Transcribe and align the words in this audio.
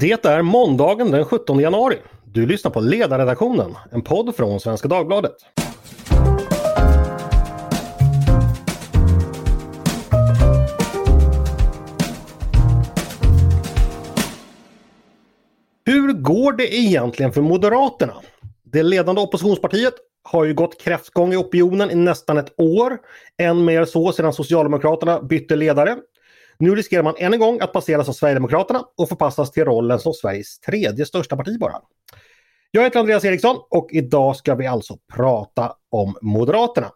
Det 0.00 0.24
är 0.24 0.42
måndagen 0.42 1.10
den 1.10 1.24
17 1.24 1.60
januari. 1.60 1.98
Du 2.24 2.46
lyssnar 2.46 2.70
på 2.70 2.80
Ledarredaktionen, 2.80 3.74
en 3.92 4.02
podd 4.02 4.36
från 4.36 4.60
Svenska 4.60 4.88
Dagbladet. 4.88 5.32
Hur 15.84 16.12
går 16.12 16.52
det 16.52 16.74
egentligen 16.74 17.32
för 17.32 17.42
Moderaterna? 17.42 18.14
Det 18.64 18.82
ledande 18.82 19.20
oppositionspartiet 19.20 19.94
har 20.22 20.44
ju 20.44 20.54
gått 20.54 20.80
kräftgång 20.80 21.32
i 21.32 21.36
opinionen 21.36 21.90
i 21.90 21.94
nästan 21.94 22.38
ett 22.38 22.60
år. 22.60 22.98
Än 23.38 23.64
mer 23.64 23.84
så 23.84 24.12
sedan 24.12 24.32
Socialdemokraterna 24.32 25.22
bytte 25.22 25.56
ledare. 25.56 25.96
Nu 26.58 26.74
riskerar 26.74 27.02
man 27.02 27.14
än 27.18 27.32
en 27.32 27.38
gång 27.38 27.60
att 27.60 27.72
passeras 27.72 28.08
av 28.08 28.12
Sverigedemokraterna 28.12 28.84
och 28.96 29.08
förpassas 29.08 29.50
till 29.50 29.64
rollen 29.64 30.00
som 30.00 30.12
Sveriges 30.12 30.60
tredje 30.60 31.06
största 31.06 31.36
parti 31.36 31.58
bara. 31.58 31.80
Jag 32.70 32.82
heter 32.82 33.00
Andreas 33.00 33.24
Eriksson 33.24 33.56
och 33.70 33.88
idag 33.92 34.36
ska 34.36 34.54
vi 34.54 34.66
alltså 34.66 34.96
prata 35.14 35.72
om 35.90 36.16
Moderaterna. 36.22 36.86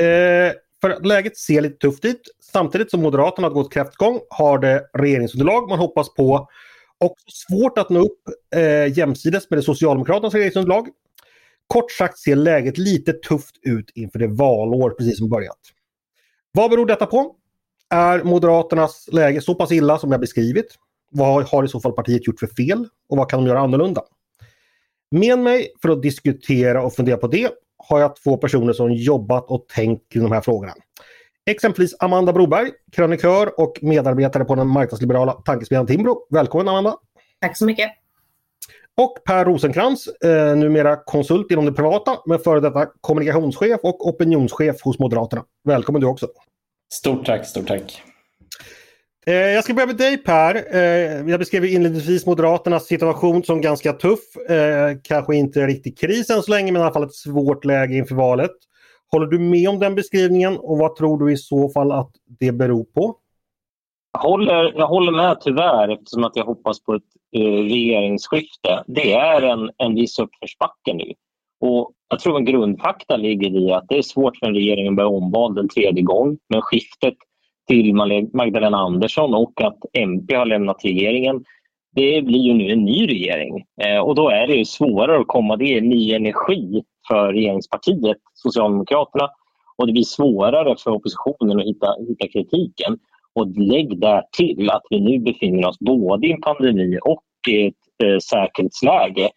Eh, 0.00 0.52
för 0.80 1.04
läget 1.04 1.36
ser 1.36 1.60
lite 1.60 1.76
tufft 1.76 2.04
ut. 2.04 2.20
Samtidigt 2.52 2.90
som 2.90 3.02
Moderaterna 3.02 3.48
har 3.48 3.54
gått 3.54 3.72
kräftgång 3.72 4.20
har 4.30 4.58
det 4.58 4.86
regeringsunderlag 4.92 5.68
man 5.68 5.78
hoppas 5.78 6.14
på 6.14 6.48
och 7.00 7.14
svårt 7.26 7.78
att 7.78 7.90
nå 7.90 8.00
upp 8.00 8.22
eh, 8.54 8.98
jämsides 8.98 9.50
med 9.50 9.58
det 9.58 9.62
Socialdemokraternas 9.62 10.34
regeringsunderlag. 10.34 10.88
Kort 11.66 11.92
sagt 11.92 12.18
ser 12.18 12.36
läget 12.36 12.78
lite 12.78 13.12
tufft 13.12 13.54
ut 13.62 13.90
inför 13.94 14.18
det 14.18 14.28
valår 14.28 14.90
precis 14.90 15.18
som 15.18 15.28
börjat. 15.28 15.58
Vad 16.52 16.70
beror 16.70 16.86
detta 16.86 17.06
på? 17.06 17.37
Är 17.90 18.22
Moderaternas 18.22 19.08
läge 19.12 19.40
så 19.40 19.54
pass 19.54 19.72
illa 19.72 19.98
som 19.98 20.12
jag 20.12 20.20
beskrivit? 20.20 20.74
Vad 21.10 21.44
har 21.44 21.64
i 21.64 21.68
så 21.68 21.80
fall 21.80 21.92
partiet 21.92 22.26
gjort 22.26 22.40
för 22.40 22.46
fel 22.46 22.88
och 23.08 23.16
vad 23.16 23.30
kan 23.30 23.40
de 23.40 23.48
göra 23.48 23.58
annorlunda? 23.58 24.02
Med 25.10 25.38
mig 25.38 25.72
för 25.82 25.88
att 25.88 26.02
diskutera 26.02 26.82
och 26.82 26.94
fundera 26.94 27.16
på 27.16 27.26
det 27.26 27.50
har 27.76 28.00
jag 28.00 28.16
två 28.16 28.36
personer 28.36 28.72
som 28.72 28.92
jobbat 28.92 29.50
och 29.50 29.66
tänkt 29.68 30.12
kring 30.12 30.22
de 30.22 30.32
här 30.32 30.40
frågorna. 30.40 30.72
Exempelvis 31.46 31.94
Amanda 31.98 32.32
Broberg, 32.32 32.70
krönikör 32.92 33.60
och 33.60 33.78
medarbetare 33.82 34.44
på 34.44 34.54
den 34.54 34.68
marknadsliberala 34.68 35.32
tankesmedjan 35.32 35.86
Timbro. 35.86 36.26
Välkommen 36.30 36.68
Amanda! 36.68 36.96
Tack 37.40 37.56
så 37.56 37.64
mycket! 37.64 37.90
Och 38.96 39.18
Per 39.24 39.44
Rosenkrantz, 39.44 40.08
eh, 40.08 40.56
numera 40.56 40.96
konsult 40.96 41.50
inom 41.50 41.66
det 41.66 41.72
privata 41.72 42.18
men 42.26 42.38
före 42.38 42.60
detta 42.60 42.86
kommunikationschef 43.00 43.80
och 43.82 44.08
opinionschef 44.08 44.82
hos 44.82 44.98
Moderaterna. 44.98 45.44
Välkommen 45.64 46.00
du 46.00 46.06
också! 46.06 46.26
Stort 46.92 47.26
tack, 47.26 47.46
stort 47.46 47.66
tack! 47.66 48.02
Eh, 49.26 49.34
jag 49.34 49.64
ska 49.64 49.74
börja 49.74 49.86
med 49.86 49.96
dig 49.96 50.18
Per. 50.18 50.76
Eh, 50.76 51.30
jag 51.30 51.38
beskrev 51.38 51.64
inledningsvis 51.64 52.26
Moderaternas 52.26 52.86
situation 52.86 53.42
som 53.42 53.60
ganska 53.60 53.92
tuff. 53.92 54.50
Eh, 54.50 54.96
kanske 55.04 55.36
inte 55.36 55.66
riktigt 55.66 56.00
kris 56.00 56.30
än 56.30 56.42
så 56.42 56.50
länge 56.50 56.72
men 56.72 56.82
i 56.82 56.84
alla 56.84 56.92
fall 56.92 57.02
ett 57.02 57.14
svårt 57.14 57.64
läge 57.64 57.96
inför 57.96 58.14
valet. 58.14 58.50
Håller 59.12 59.26
du 59.26 59.38
med 59.38 59.68
om 59.68 59.78
den 59.78 59.94
beskrivningen 59.94 60.58
och 60.58 60.78
vad 60.78 60.96
tror 60.96 61.26
du 61.26 61.32
i 61.32 61.36
så 61.36 61.68
fall 61.68 61.92
att 61.92 62.10
det 62.40 62.52
beror 62.52 62.84
på? 62.84 63.16
Jag 64.12 64.20
håller, 64.20 64.72
jag 64.76 64.86
håller 64.86 65.12
med 65.12 65.40
tyvärr 65.40 65.88
eftersom 65.88 66.24
att 66.24 66.36
jag 66.36 66.44
hoppas 66.44 66.84
på 66.84 66.94
ett 66.94 67.02
eh, 67.36 67.40
regeringsskifte. 67.42 68.84
Det 68.86 69.12
är 69.12 69.42
en, 69.42 69.70
en 69.76 69.94
viss 69.94 70.18
uppförsbacke 70.18 70.94
nu. 70.94 71.12
Och 71.60 71.92
jag 72.08 72.20
tror 72.20 72.36
en 72.36 72.44
grundfakta 72.44 73.16
ligger 73.16 73.60
i 73.60 73.72
att 73.72 73.88
det 73.88 73.98
är 73.98 74.02
svårt 74.02 74.36
för 74.36 74.46
en 74.46 74.54
regering 74.54 74.88
att 74.88 74.96
börja 74.96 75.08
omvald 75.08 75.58
en 75.58 75.68
tredje 75.68 76.02
gång. 76.02 76.38
Men 76.48 76.62
skiftet 76.62 77.14
till 77.68 77.94
Magdalena 78.32 78.78
Andersson 78.78 79.34
och 79.34 79.60
att 79.60 79.78
MP 79.92 80.34
har 80.34 80.46
lämnat 80.46 80.84
regeringen 80.84 81.44
det 81.98 82.22
blir 82.22 82.40
ju 82.40 82.54
nu 82.54 82.72
en 82.72 82.84
ny 82.84 83.06
regering. 83.06 83.64
Eh, 83.82 83.98
och 83.98 84.14
då 84.14 84.28
är 84.28 84.46
det 84.46 84.68
svårare 84.68 85.20
att 85.20 85.26
komma. 85.26 85.56
Det 85.56 85.76
är 85.76 85.80
ny 85.80 86.12
energi 86.12 86.82
för 87.08 87.32
regeringspartiet 87.32 88.16
Socialdemokraterna 88.34 89.28
och 89.76 89.86
det 89.86 89.92
blir 89.92 90.02
svårare 90.02 90.76
för 90.84 90.90
oppositionen 90.90 91.58
att 91.58 91.66
hitta, 91.66 91.86
hitta 92.08 92.28
kritiken. 92.28 92.98
Och 93.34 93.46
lägg 93.56 94.00
där 94.00 94.22
till 94.36 94.70
att 94.70 94.82
vi 94.90 95.00
nu 95.00 95.18
befinner 95.18 95.68
oss 95.68 95.78
både 95.78 96.26
i 96.26 96.32
en 96.32 96.40
pandemi 96.40 96.98
och 97.02 97.24
i 97.48 97.66
ett 97.66 97.74
eh, 98.04 98.18
säkerhetsläge 98.18 99.30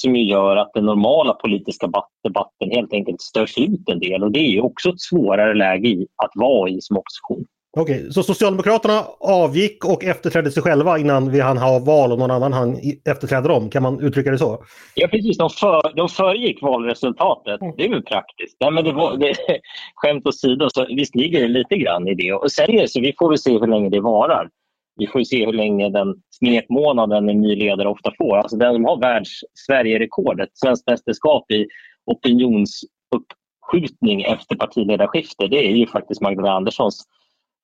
som 0.00 0.16
gör 0.16 0.56
att 0.56 0.70
den 0.74 0.84
normala 0.84 1.32
politiska 1.32 1.90
debatten 2.24 2.70
helt 2.70 2.92
enkelt 2.92 3.20
störs 3.20 3.58
ut 3.58 3.88
en 3.88 3.98
del. 3.98 4.22
Och 4.22 4.32
Det 4.32 4.56
är 4.56 4.64
också 4.64 4.88
ett 4.88 5.00
svårare 5.00 5.54
läge 5.54 6.06
att 6.16 6.30
vara 6.34 6.70
i 6.70 6.80
som 6.80 6.96
opposition. 6.96 7.46
Okej, 7.76 8.12
så 8.12 8.22
Socialdemokraterna 8.22 9.04
avgick 9.20 9.84
och 9.84 10.04
efterträdde 10.04 10.50
sig 10.50 10.62
själva 10.62 10.98
innan 10.98 11.30
vi 11.30 11.40
hann 11.40 11.58
ha 11.58 11.78
val 11.78 12.12
och 12.12 12.18
någon 12.18 12.30
annan 12.30 12.52
hann 12.52 12.76
efterträda 13.04 13.48
dem? 13.48 13.70
Kan 13.70 13.82
man 13.82 14.00
uttrycka 14.00 14.30
det 14.30 14.38
så? 14.38 14.64
Ja, 14.94 15.08
precis. 15.08 15.38
De, 15.38 15.50
för, 15.50 15.96
de 15.96 16.08
föregick 16.08 16.62
valresultatet. 16.62 17.60
Det 17.76 17.84
är 17.84 17.88
väl 17.88 18.02
praktiskt. 18.02 18.56
Nej, 18.60 18.70
men 18.70 18.84
det 18.84 18.92
var, 18.92 19.16
det, 19.16 19.34
skämt 19.94 20.26
åsido, 20.26 20.68
så 20.70 20.86
visst 20.86 21.14
ligger 21.14 21.40
det 21.40 21.48
lite 21.48 21.76
grann 21.76 22.08
i 22.08 22.14
det. 22.14 22.32
Och 22.32 22.52
sen 22.52 22.70
är 22.70 22.82
det 22.82 22.88
så, 22.88 23.00
vi 23.00 23.14
får 23.18 23.28
väl 23.28 23.38
se 23.38 23.52
hur 23.52 23.66
länge 23.66 23.88
det 23.88 24.00
varar. 24.00 24.48
Vi 25.00 25.06
får 25.06 25.24
se 25.24 25.46
hur 25.46 25.52
länge 25.52 25.90
den 25.90 26.14
smekmånaden 26.30 27.28
en 27.28 27.40
ny 27.40 27.56
ledare 27.56 27.88
ofta 27.88 28.12
får. 28.18 28.36
Alltså 28.36 28.56
den 28.56 28.74
som 28.74 28.84
har 28.84 29.00
världs-Sverige-rekordet, 29.00 30.48
svenskt 30.52 30.86
mästerskap 30.86 31.50
i 31.50 31.66
opinionsuppskjutning 32.06 34.22
efter 34.22 34.56
partiledarskifte, 34.56 35.46
det 35.46 35.66
är 35.66 35.76
ju 35.76 35.86
faktiskt 35.86 36.20
Magdalena 36.20 36.56
Anderssons 36.56 37.04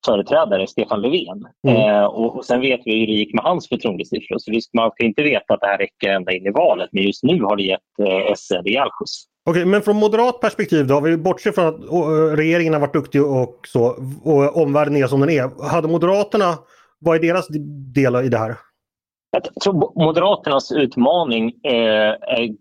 företrädare, 0.07 0.67
Stefan 0.67 1.01
Löfven. 1.01 1.45
Mm. 1.69 1.77
Eh, 1.77 2.05
och, 2.05 2.37
och, 2.37 2.45
sen 2.45 2.61
vet 2.61 2.81
vi 2.85 3.01
hur 3.01 3.07
det 3.07 3.13
gick 3.13 3.35
med 3.35 3.45
hans 3.45 3.69
förtroendesiffror. 3.69 4.39
Så 4.39 4.51
visst, 4.51 4.75
man 4.75 4.91
ska 4.91 5.05
inte 5.05 5.23
veta 5.23 5.55
att 5.55 5.61
det 5.61 5.67
här 5.67 5.79
räcker 5.79 6.09
ända 6.09 6.33
in 6.33 6.47
i 6.47 6.51
valet. 6.51 6.89
Men 6.93 7.03
just 7.03 7.23
nu 7.23 7.43
har 7.43 7.57
det 7.57 7.63
gett 7.63 7.99
eh, 8.03 8.33
S 8.33 8.51
en 8.51 8.65
rejäl 8.65 8.89
skjuts. 8.93 9.25
Okej, 9.51 9.65
men 9.65 9.83
från 9.83 9.97
moderat 9.97 10.41
perspektiv 10.41 10.87
då? 10.87 11.01
Vi 11.01 11.17
bortser 11.17 11.53
från 11.53 11.67
att 11.67 11.85
och, 11.85 12.37
regeringen 12.37 12.73
har 12.73 12.81
varit 12.81 12.93
duktig 12.93 13.25
och 13.25 13.61
så. 13.67 13.97
Och 14.25 14.57
omvärlden 14.57 14.97
är 14.97 15.07
som 15.07 15.21
den 15.21 15.31
är. 15.31 15.69
Hade 15.69 15.89
Moderaterna, 15.89 16.59
vad 16.99 17.17
är 17.17 17.21
deras 17.21 17.49
del 17.95 18.17
i 18.17 18.29
det 18.29 18.39
här? 18.39 18.57
Jag 19.31 19.45
tror 19.63 20.05
Moderaternas 20.05 20.73
utmaning 20.73 21.53
eh, 21.65 22.15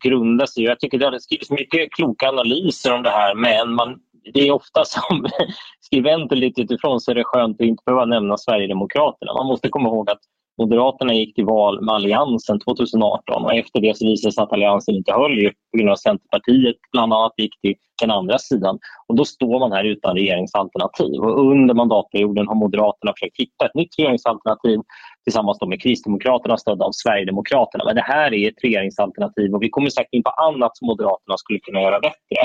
grundar 0.03 0.46
sig 0.46 0.63
Jag 0.63 0.79
tycker 0.79 0.97
det 0.97 1.06
har 1.06 1.19
skrivits 1.19 1.51
mycket 1.51 1.91
kloka 1.91 2.29
analyser 2.29 2.94
om 2.94 3.03
det 3.03 3.09
här 3.09 3.35
men 3.35 3.74
man 3.74 4.00
det 4.34 4.47
är 4.47 4.51
ofta 4.51 4.85
som 4.85 5.28
skribenter 5.79 6.35
lite 6.35 6.62
utifrån 6.62 7.01
så 7.01 7.12
är 7.12 7.16
det 7.16 7.24
skönt 7.24 7.62
att 7.62 7.68
inte 7.68 7.84
behöva 7.85 8.06
nämna 8.06 8.38
Sverigedemokraterna. 8.38 9.34
Man 9.34 9.47
måste 9.47 9.69
komma 9.69 9.90
ihåg 9.90 10.09
att 10.09 10.22
Moderaterna 10.58 11.14
gick 11.14 11.36
till 11.36 11.46
val 11.46 11.82
med 11.82 11.96
Alliansen 11.96 12.60
2018 12.60 13.46
och 13.46 13.54
efter 13.54 13.82
det 13.82 13.98
så 13.98 14.06
visade 14.06 14.28
det 14.28 14.34
sig 14.34 14.44
att 14.44 14.54
Alliansen 14.54 14.96
inte 14.96 15.14
höll 15.14 15.38
ju 15.40 15.50
på 15.50 15.78
grund 15.78 15.90
av 15.90 15.96
Centerpartiet 15.96 16.76
bland 16.92 17.14
annat 17.14 17.34
gick 17.38 17.62
till 17.62 17.76
den 18.02 18.12
andra 18.12 18.38
sidan. 18.38 18.80
Och 19.08 19.16
då 19.16 19.26
står 19.26 19.60
man 19.60 19.72
här 19.72 19.84
utan 19.84 20.16
regeringsalternativ. 20.16 21.22
Och 21.22 21.52
under 21.52 21.74
mandatperioden 21.74 22.48
har 22.48 22.56
Moderaterna 22.56 23.14
försökt 23.20 23.40
hitta 23.40 23.66
ett 23.66 23.76
nytt 23.76 24.00
regeringsalternativ 24.00 24.80
tillsammans 25.24 25.58
med 25.68 25.82
Kristdemokraterna 25.82 26.58
stödda 26.58 26.86
av 26.86 26.92
Sverigedemokraterna. 26.92 27.86
Men 27.86 27.96
det 27.96 28.02
här 28.02 28.34
är 28.34 28.50
ett 28.50 28.64
regeringsalternativ 28.64 29.54
och 29.56 29.64
vi 29.64 29.70
kommer 29.70 29.90
säkert 29.90 30.14
in 30.14 30.24
på 30.24 30.30
annat 30.30 30.78
som 30.78 30.88
Moderaterna 30.88 31.38
skulle 31.38 31.60
kunna 31.60 31.82
göra 31.82 32.00
bättre. 32.00 32.42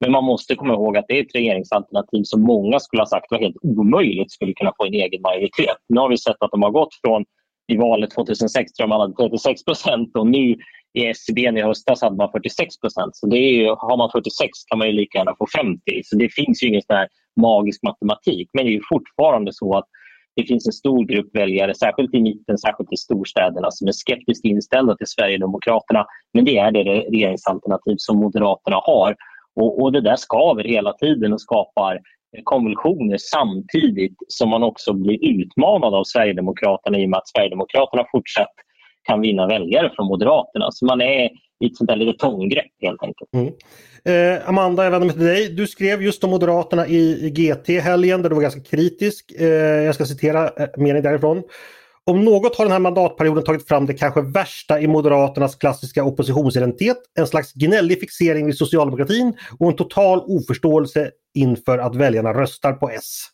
Men 0.00 0.12
man 0.12 0.24
måste 0.24 0.54
komma 0.54 0.74
ihåg 0.74 0.96
att 0.96 1.04
det 1.08 1.18
är 1.18 1.22
ett 1.22 1.34
regeringsalternativ 1.34 2.22
som 2.22 2.42
många 2.42 2.80
skulle 2.80 3.02
ha 3.02 3.06
sagt 3.06 3.26
var 3.30 3.38
helt 3.38 3.56
omöjligt 3.62 4.30
skulle 4.32 4.52
kunna 4.52 4.72
få 4.76 4.86
en 4.86 4.94
egen 4.94 5.22
majoritet. 5.22 5.76
Nu 5.88 6.00
har 6.00 6.08
vi 6.08 6.18
sett 6.18 6.36
att 6.40 6.50
de 6.50 6.62
har 6.62 6.70
gått 6.70 6.94
från 7.04 7.24
i 7.68 7.76
valet 7.76 8.10
2006 8.10 8.72
tror 8.72 8.82
jag 8.82 8.88
man 8.88 9.00
hade 9.00 9.30
36 9.30 9.64
procent 9.64 10.16
och 10.16 10.26
nu 10.26 10.56
i 10.98 11.06
SCB 11.06 11.40
i 11.40 11.62
höstas 11.62 12.02
hade 12.02 12.16
man 12.16 12.30
46 12.32 12.80
procent. 12.80 13.16
Så 13.16 13.26
det 13.26 13.36
är 13.36 13.52
ju, 13.52 13.68
har 13.68 13.96
man 13.96 14.10
46 14.10 14.48
kan 14.70 14.78
man 14.78 14.86
ju 14.86 14.92
lika 14.92 15.18
gärna 15.18 15.34
få 15.38 15.46
50. 15.56 15.80
Så 16.04 16.16
det 16.16 16.28
finns 16.28 16.62
ju 16.62 16.68
ingen 16.68 16.82
sån 16.82 17.06
magisk 17.40 17.82
matematik. 17.82 18.50
Men 18.52 18.66
det 18.66 18.74
är 18.74 18.80
fortfarande 18.88 19.52
så 19.52 19.76
att 19.76 19.84
det 20.36 20.44
finns 20.44 20.66
en 20.66 20.72
stor 20.72 21.04
grupp 21.04 21.36
väljare, 21.36 21.74
särskilt 21.74 22.14
i 22.14 22.20
mitten, 22.20 22.58
särskilt 22.58 22.92
i 22.92 22.96
storstäderna, 22.96 23.70
som 23.70 23.88
är 23.88 23.92
skeptiskt 23.92 24.44
inställda 24.44 24.96
till 24.96 25.06
Sverigedemokraterna. 25.06 26.06
Men 26.34 26.44
det 26.44 26.58
är 26.58 26.72
det 26.72 26.82
regeringsalternativ 26.82 27.94
som 27.98 28.16
Moderaterna 28.18 28.76
har. 28.76 29.16
Och, 29.60 29.82
och 29.82 29.92
det 29.92 30.00
där 30.00 30.16
skaver 30.16 30.64
hela 30.64 30.92
tiden 30.92 31.32
och 31.32 31.40
skapar 31.40 32.00
konvulsioner 32.44 33.16
samtidigt 33.18 34.16
som 34.28 34.48
man 34.48 34.62
också 34.62 34.92
blir 34.92 35.24
utmanad 35.24 35.94
av 35.94 36.04
Sverigedemokraterna 36.04 36.98
i 36.98 37.06
och 37.06 37.10
med 37.10 37.18
att 37.18 37.28
Sverigedemokraterna 37.28 38.04
fortsatt 38.12 38.54
kan 39.08 39.20
vinna 39.20 39.46
väljare 39.46 39.92
från 39.96 40.06
Moderaterna. 40.06 40.68
Så 40.70 40.86
man 40.86 41.00
är 41.00 41.30
i 41.64 41.66
ett 41.66 41.76
sånt 41.76 41.88
där 41.88 41.96
litet 41.96 42.18
tånggrepp 42.18 42.72
helt 42.82 43.02
enkelt. 43.02 43.30
Mm. 43.34 43.52
Eh, 44.04 44.48
Amanda, 44.48 44.84
jag 44.84 44.90
vänder 44.90 45.06
mig 45.06 45.16
till 45.16 45.24
dig. 45.24 45.48
Du 45.48 45.66
skrev 45.66 46.02
just 46.02 46.24
om 46.24 46.30
Moderaterna 46.30 46.86
i, 46.86 47.26
i 47.26 47.30
GT 47.30 47.68
helgen 47.82 48.22
där 48.22 48.28
du 48.28 48.34
var 48.34 48.42
ganska 48.42 48.60
kritisk. 48.60 49.32
Eh, 49.40 49.46
jag 49.86 49.94
ska 49.94 50.04
citera 50.04 50.44
eh, 50.44 50.68
mening 50.76 51.02
därifrån. 51.02 51.42
Om 52.08 52.24
något 52.24 52.56
har 52.56 52.64
den 52.64 52.72
här 52.72 52.78
mandatperioden 52.78 53.44
tagit 53.44 53.68
fram 53.68 53.86
det 53.86 53.94
kanske 53.94 54.20
värsta 54.20 54.80
i 54.80 54.86
Moderaternas 54.86 55.56
klassiska 55.56 56.04
oppositionsidentitet. 56.04 56.96
En 57.18 57.26
slags 57.26 57.52
gnällig 57.52 58.00
fixering 58.00 58.46
vid 58.46 58.56
socialdemokratin 58.56 59.36
och 59.58 59.68
en 59.68 59.76
total 59.76 60.18
oförståelse 60.26 61.10
inför 61.34 61.78
att 61.78 61.96
väljarna 61.96 62.34
röstar 62.34 62.72
på 62.72 62.90
S. 62.90 63.24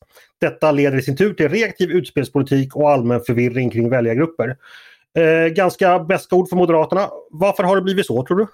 Detta 0.40 0.72
leder 0.72 0.98
i 0.98 1.02
sin 1.02 1.16
tur 1.16 1.34
till 1.34 1.48
reaktiv 1.48 1.90
utspelspolitik 1.90 2.76
och 2.76 2.90
allmän 2.90 3.20
förvirring 3.20 3.70
kring 3.70 3.90
väljargrupper. 3.90 4.56
Eh, 5.18 5.52
ganska 5.52 5.98
bästa 5.98 6.36
ord 6.36 6.48
för 6.48 6.56
Moderaterna. 6.56 7.08
Varför 7.30 7.62
har 7.62 7.76
det 7.76 7.82
blivit 7.82 8.06
så 8.06 8.26
tror 8.26 8.36
du? 8.36 8.46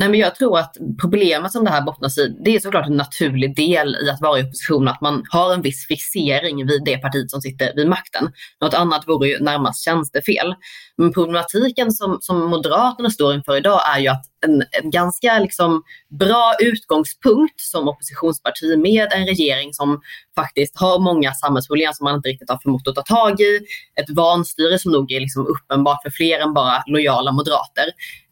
Nej, 0.00 0.08
men 0.08 0.20
jag 0.20 0.34
tror 0.34 0.58
att 0.58 0.76
problemet 1.00 1.52
som 1.52 1.64
det 1.64 1.70
här 1.70 1.82
bottnas 1.82 2.18
i, 2.18 2.36
det 2.44 2.54
är 2.56 2.60
såklart 2.60 2.86
en 2.86 2.96
naturlig 2.96 3.56
del 3.56 3.96
i 4.04 4.10
att 4.10 4.20
vara 4.20 4.38
i 4.38 4.42
opposition, 4.42 4.88
att 4.88 5.00
man 5.00 5.24
har 5.30 5.54
en 5.54 5.62
viss 5.62 5.86
fixering 5.86 6.66
vid 6.66 6.84
det 6.84 6.98
partiet 6.98 7.30
som 7.30 7.40
sitter 7.40 7.74
vid 7.76 7.88
makten. 7.88 8.32
Något 8.60 8.74
annat 8.74 9.08
vore 9.08 9.28
ju 9.28 9.38
närmast 9.38 9.84
tjänstefel. 9.84 10.54
Men 10.96 11.12
problematiken 11.12 11.92
som, 11.92 12.18
som 12.20 12.50
Moderaterna 12.50 13.10
står 13.10 13.34
inför 13.34 13.56
idag 13.56 13.80
är 13.96 14.00
ju 14.00 14.08
att 14.08 14.24
en, 14.46 14.64
en 14.82 14.90
ganska 14.90 15.38
liksom 15.38 15.82
bra 16.18 16.54
utgångspunkt 16.60 17.60
som 17.60 17.88
oppositionsparti 17.88 18.76
med 18.76 19.08
en 19.12 19.26
regering 19.26 19.72
som 19.72 20.00
faktiskt 20.34 20.78
har 20.78 20.98
många 20.98 21.34
samhällsproblem 21.34 21.92
som 21.92 22.04
man 22.04 22.14
inte 22.14 22.28
riktigt 22.28 22.50
har 22.50 22.58
förmått 22.62 22.88
att 22.88 22.94
ta 22.94 23.02
tag 23.02 23.40
i. 23.40 23.60
Ett 24.00 24.10
vanstyre 24.10 24.78
som 24.78 24.92
nog 24.92 25.12
är 25.12 25.20
liksom 25.20 25.46
uppenbart 25.46 26.02
för 26.02 26.10
fler 26.10 26.38
än 26.38 26.54
bara 26.54 26.82
lojala 26.86 27.32
moderater. 27.32 27.84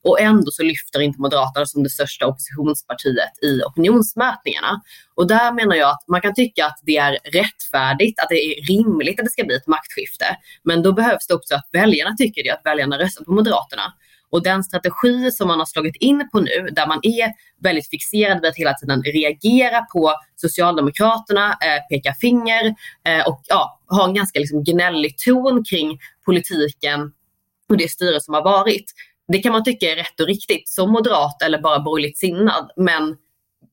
Och 0.05 0.21
ändå 0.21 0.51
så 0.51 0.63
lyfter 0.63 1.01
inte 1.01 1.21
Moderaterna 1.21 1.67
som 1.67 1.83
det 1.83 1.91
största 1.91 2.27
oppositionspartiet 2.27 3.33
i 3.43 3.63
opinionsmätningarna. 3.63 4.81
Och 5.15 5.27
där 5.27 5.53
menar 5.53 5.77
jag 5.77 5.91
att 5.91 6.05
man 6.09 6.21
kan 6.21 6.35
tycka 6.35 6.67
att 6.67 6.79
det 6.83 6.97
är 6.97 7.19
rättfärdigt, 7.25 8.21
att 8.21 8.29
det 8.29 8.35
är 8.35 8.67
rimligt 8.67 9.21
att 9.21 9.27
det 9.27 9.31
ska 9.31 9.45
bli 9.45 9.57
ett 9.57 9.67
maktskifte. 9.67 10.25
Men 10.63 10.83
då 10.83 10.93
behövs 10.93 11.27
det 11.27 11.35
också 11.35 11.55
att 11.55 11.69
väljarna 11.73 12.17
tycker 12.17 12.45
det, 12.45 12.51
att 12.51 12.61
väljarna 12.65 12.99
röstar 12.99 13.25
på 13.25 13.33
Moderaterna. 13.33 13.93
Och 14.31 14.43
den 14.43 14.65
strategi 14.65 15.31
som 15.31 15.49
man 15.49 15.59
har 15.59 15.67
slagit 15.67 15.97
in 15.97 16.29
på 16.33 16.41
nu, 16.41 16.69
där 16.73 16.87
man 16.87 17.01
är 17.03 17.33
väldigt 17.63 17.91
fixerad 17.91 18.41
vid 18.41 18.49
att 18.51 18.57
hela 18.57 18.75
tiden 18.75 19.03
reagera 19.03 19.83
på 19.83 20.15
Socialdemokraterna, 20.37 21.47
eh, 21.51 21.83
peka 21.91 22.15
finger 22.21 22.75
eh, 23.05 23.27
och 23.29 23.43
ja, 23.49 23.81
ha 23.89 24.09
en 24.09 24.15
ganska 24.15 24.39
liksom 24.39 24.65
gnällig 24.65 25.19
ton 25.19 25.65
kring 25.65 25.99
politiken 26.25 27.13
och 27.69 27.77
det 27.77 27.91
styre 27.91 28.21
som 28.21 28.35
har 28.35 28.45
varit. 28.45 28.93
Det 29.33 29.39
kan 29.39 29.53
man 29.53 29.65
tycka 29.65 29.93
är 29.93 29.97
rätt 29.97 30.21
och 30.21 30.27
riktigt 30.27 30.69
som 30.69 30.93
moderat 30.93 31.43
eller 31.43 31.63
bara 31.63 31.81
borgerligt 31.81 32.19
sinnad. 32.19 32.71
Men 32.77 33.17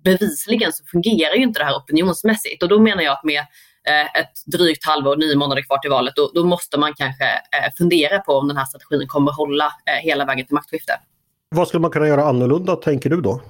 bevisligen 0.04 0.74
så 0.74 0.84
fungerar 0.86 1.36
ju 1.36 1.44
inte 1.44 1.60
det 1.60 1.66
här 1.66 1.78
opinionsmässigt 1.78 2.63
och 2.63 2.69
då 2.69 2.80
menar 2.80 3.04
jag 3.04 3.13
att 3.13 3.24
med 3.24 3.46
ett 3.92 4.46
drygt 4.46 4.86
halvår, 4.86 5.16
nio 5.16 5.36
månader 5.36 5.62
kvar 5.62 5.78
till 5.78 5.92
valet, 5.92 6.16
då, 6.16 6.32
då 6.34 6.46
måste 6.46 6.80
man 6.80 6.94
kanske 6.94 7.26
eh, 7.26 7.74
fundera 7.78 8.20
på 8.20 8.34
om 8.34 8.48
den 8.48 8.58
här 8.58 8.66
strategin 8.66 9.08
kommer 9.08 9.32
hålla 9.32 9.66
eh, 9.66 10.04
hela 10.04 10.26
vägen 10.26 10.46
till 10.46 10.54
maktskifte. 10.54 10.94
Vad 11.56 11.68
skulle 11.68 11.82
man 11.82 11.92
kunna 11.92 12.08
göra 12.08 12.26
annorlunda 12.26 12.76
tänker 12.76 13.10
du 13.10 13.22
då? 13.22 13.42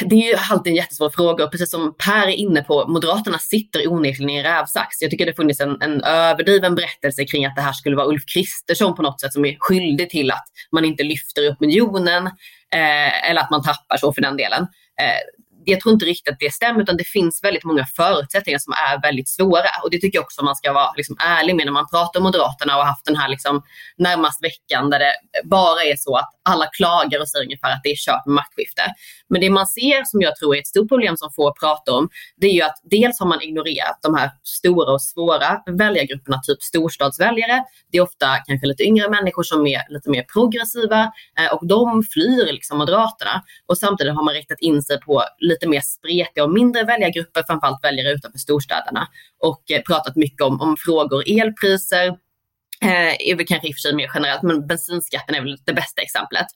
det 0.00 0.14
är 0.14 0.30
ju 0.30 0.36
alltid 0.50 0.70
en 0.70 0.76
jättesvår 0.76 1.10
fråga 1.10 1.44
och 1.44 1.50
precis 1.50 1.70
som 1.70 1.94
Per 2.04 2.26
är 2.28 2.32
inne 2.32 2.62
på, 2.62 2.88
Moderaterna 2.88 3.38
sitter 3.38 3.92
onekligen 3.92 4.30
i 4.30 4.36
en 4.36 4.44
rävsax. 4.44 5.00
Jag 5.00 5.10
tycker 5.10 5.26
det 5.26 5.34
funnits 5.34 5.60
en, 5.60 5.82
en 5.82 6.04
överdriven 6.04 6.74
berättelse 6.74 7.24
kring 7.24 7.46
att 7.46 7.56
det 7.56 7.62
här 7.62 7.72
skulle 7.72 7.96
vara 7.96 8.06
Ulf 8.06 8.22
Kristersson 8.34 8.94
på 8.94 9.02
något 9.02 9.20
sätt 9.20 9.32
som 9.32 9.44
är 9.44 9.56
skyldig 9.60 10.10
till 10.10 10.30
att 10.30 10.44
man 10.72 10.84
inte 10.84 11.02
lyfter 11.02 11.46
upp 11.46 11.60
miljonen 11.60 12.26
eh, 12.74 13.30
eller 13.30 13.40
att 13.40 13.50
man 13.50 13.62
tappar 13.62 13.96
så 13.96 14.12
för 14.12 14.22
den 14.22 14.36
delen. 14.36 14.62
Eh, 15.00 15.41
jag 15.64 15.80
tror 15.80 15.92
inte 15.92 16.04
riktigt 16.04 16.32
att 16.32 16.38
det 16.40 16.52
stämmer 16.52 16.82
utan 16.82 16.96
det 16.96 17.04
finns 17.04 17.44
väldigt 17.44 17.64
många 17.64 17.86
förutsättningar 17.96 18.58
som 18.58 18.72
är 18.72 19.02
väldigt 19.02 19.28
svåra. 19.28 19.70
Och 19.82 19.90
det 19.90 19.98
tycker 19.98 20.18
jag 20.18 20.24
också 20.24 20.44
man 20.44 20.56
ska 20.56 20.72
vara 20.72 20.92
liksom 20.96 21.16
ärlig 21.20 21.56
med 21.56 21.66
när 21.66 21.72
man 21.72 21.88
pratar 21.88 22.20
om 22.20 22.24
Moderaterna 22.24 22.76
och 22.78 22.86
haft 22.86 23.04
den 23.04 23.16
här 23.16 23.28
liksom 23.28 23.62
närmast 23.96 24.44
veckan 24.44 24.90
där 24.90 24.98
det 24.98 25.12
bara 25.44 25.82
är 25.82 25.96
så 25.96 26.16
att 26.16 26.30
alla 26.42 26.66
klagar 26.66 27.20
och 27.20 27.28
säger 27.28 27.44
ungefär 27.44 27.72
att 27.72 27.80
det 27.82 27.90
är 27.90 27.96
kört 27.96 28.26
med 28.26 28.34
maktskifte. 28.34 28.82
Men 29.28 29.40
det 29.40 29.50
man 29.50 29.66
ser 29.66 30.04
som 30.04 30.20
jag 30.20 30.36
tror 30.36 30.56
är 30.56 30.60
ett 30.60 30.66
stort 30.66 30.88
problem 30.88 31.16
som 31.16 31.30
få 31.36 31.54
pratar 31.60 31.92
om, 31.92 32.08
det 32.36 32.46
är 32.46 32.52
ju 32.52 32.62
att 32.62 32.78
dels 32.82 33.20
har 33.20 33.26
man 33.26 33.42
ignorerat 33.42 33.98
de 34.02 34.14
här 34.14 34.30
stora 34.42 34.92
och 34.92 35.02
svåra 35.02 35.62
väljargrupperna, 35.66 36.40
typ 36.46 36.62
storstadsväljare. 36.62 37.64
Det 37.92 37.98
är 37.98 38.02
ofta 38.02 38.26
kanske 38.46 38.66
lite 38.66 38.82
yngre 38.82 39.08
människor 39.10 39.42
som 39.42 39.66
är 39.66 39.92
lite 39.92 40.10
mer 40.10 40.24
progressiva 40.32 41.12
eh, 41.38 41.52
och 41.52 41.66
de 41.66 42.02
flyr 42.02 42.52
liksom 42.52 42.78
Moderaterna. 42.78 43.42
Och 43.66 43.78
samtidigt 43.78 44.14
har 44.14 44.24
man 44.24 44.34
riktat 44.34 44.60
in 44.60 44.82
sig 44.82 45.00
på 45.00 45.24
lite 45.52 45.68
mer 45.68 45.80
spretiga 45.80 46.44
och 46.44 46.52
mindre 46.52 46.84
väljargrupper, 46.84 47.42
framförallt 47.46 47.84
väljare 47.84 48.12
utanför 48.12 48.38
storstäderna 48.38 49.08
och 49.38 49.70
eh, 49.70 49.82
pratat 49.82 50.16
mycket 50.16 50.42
om, 50.42 50.60
om 50.60 50.76
frågor, 50.78 51.24
elpriser, 51.26 52.06
eh, 52.82 53.30
är 53.30 53.36
väl 53.36 53.46
kanske 53.46 53.68
i 53.68 53.70
och 53.70 53.74
för 53.74 53.80
sig 53.80 53.94
mer 53.94 54.10
generellt, 54.14 54.42
men 54.42 54.66
bensinskatten 54.66 55.34
är 55.34 55.40
väl 55.40 55.58
det 55.64 55.72
bästa 55.72 56.02
exemplet. 56.02 56.46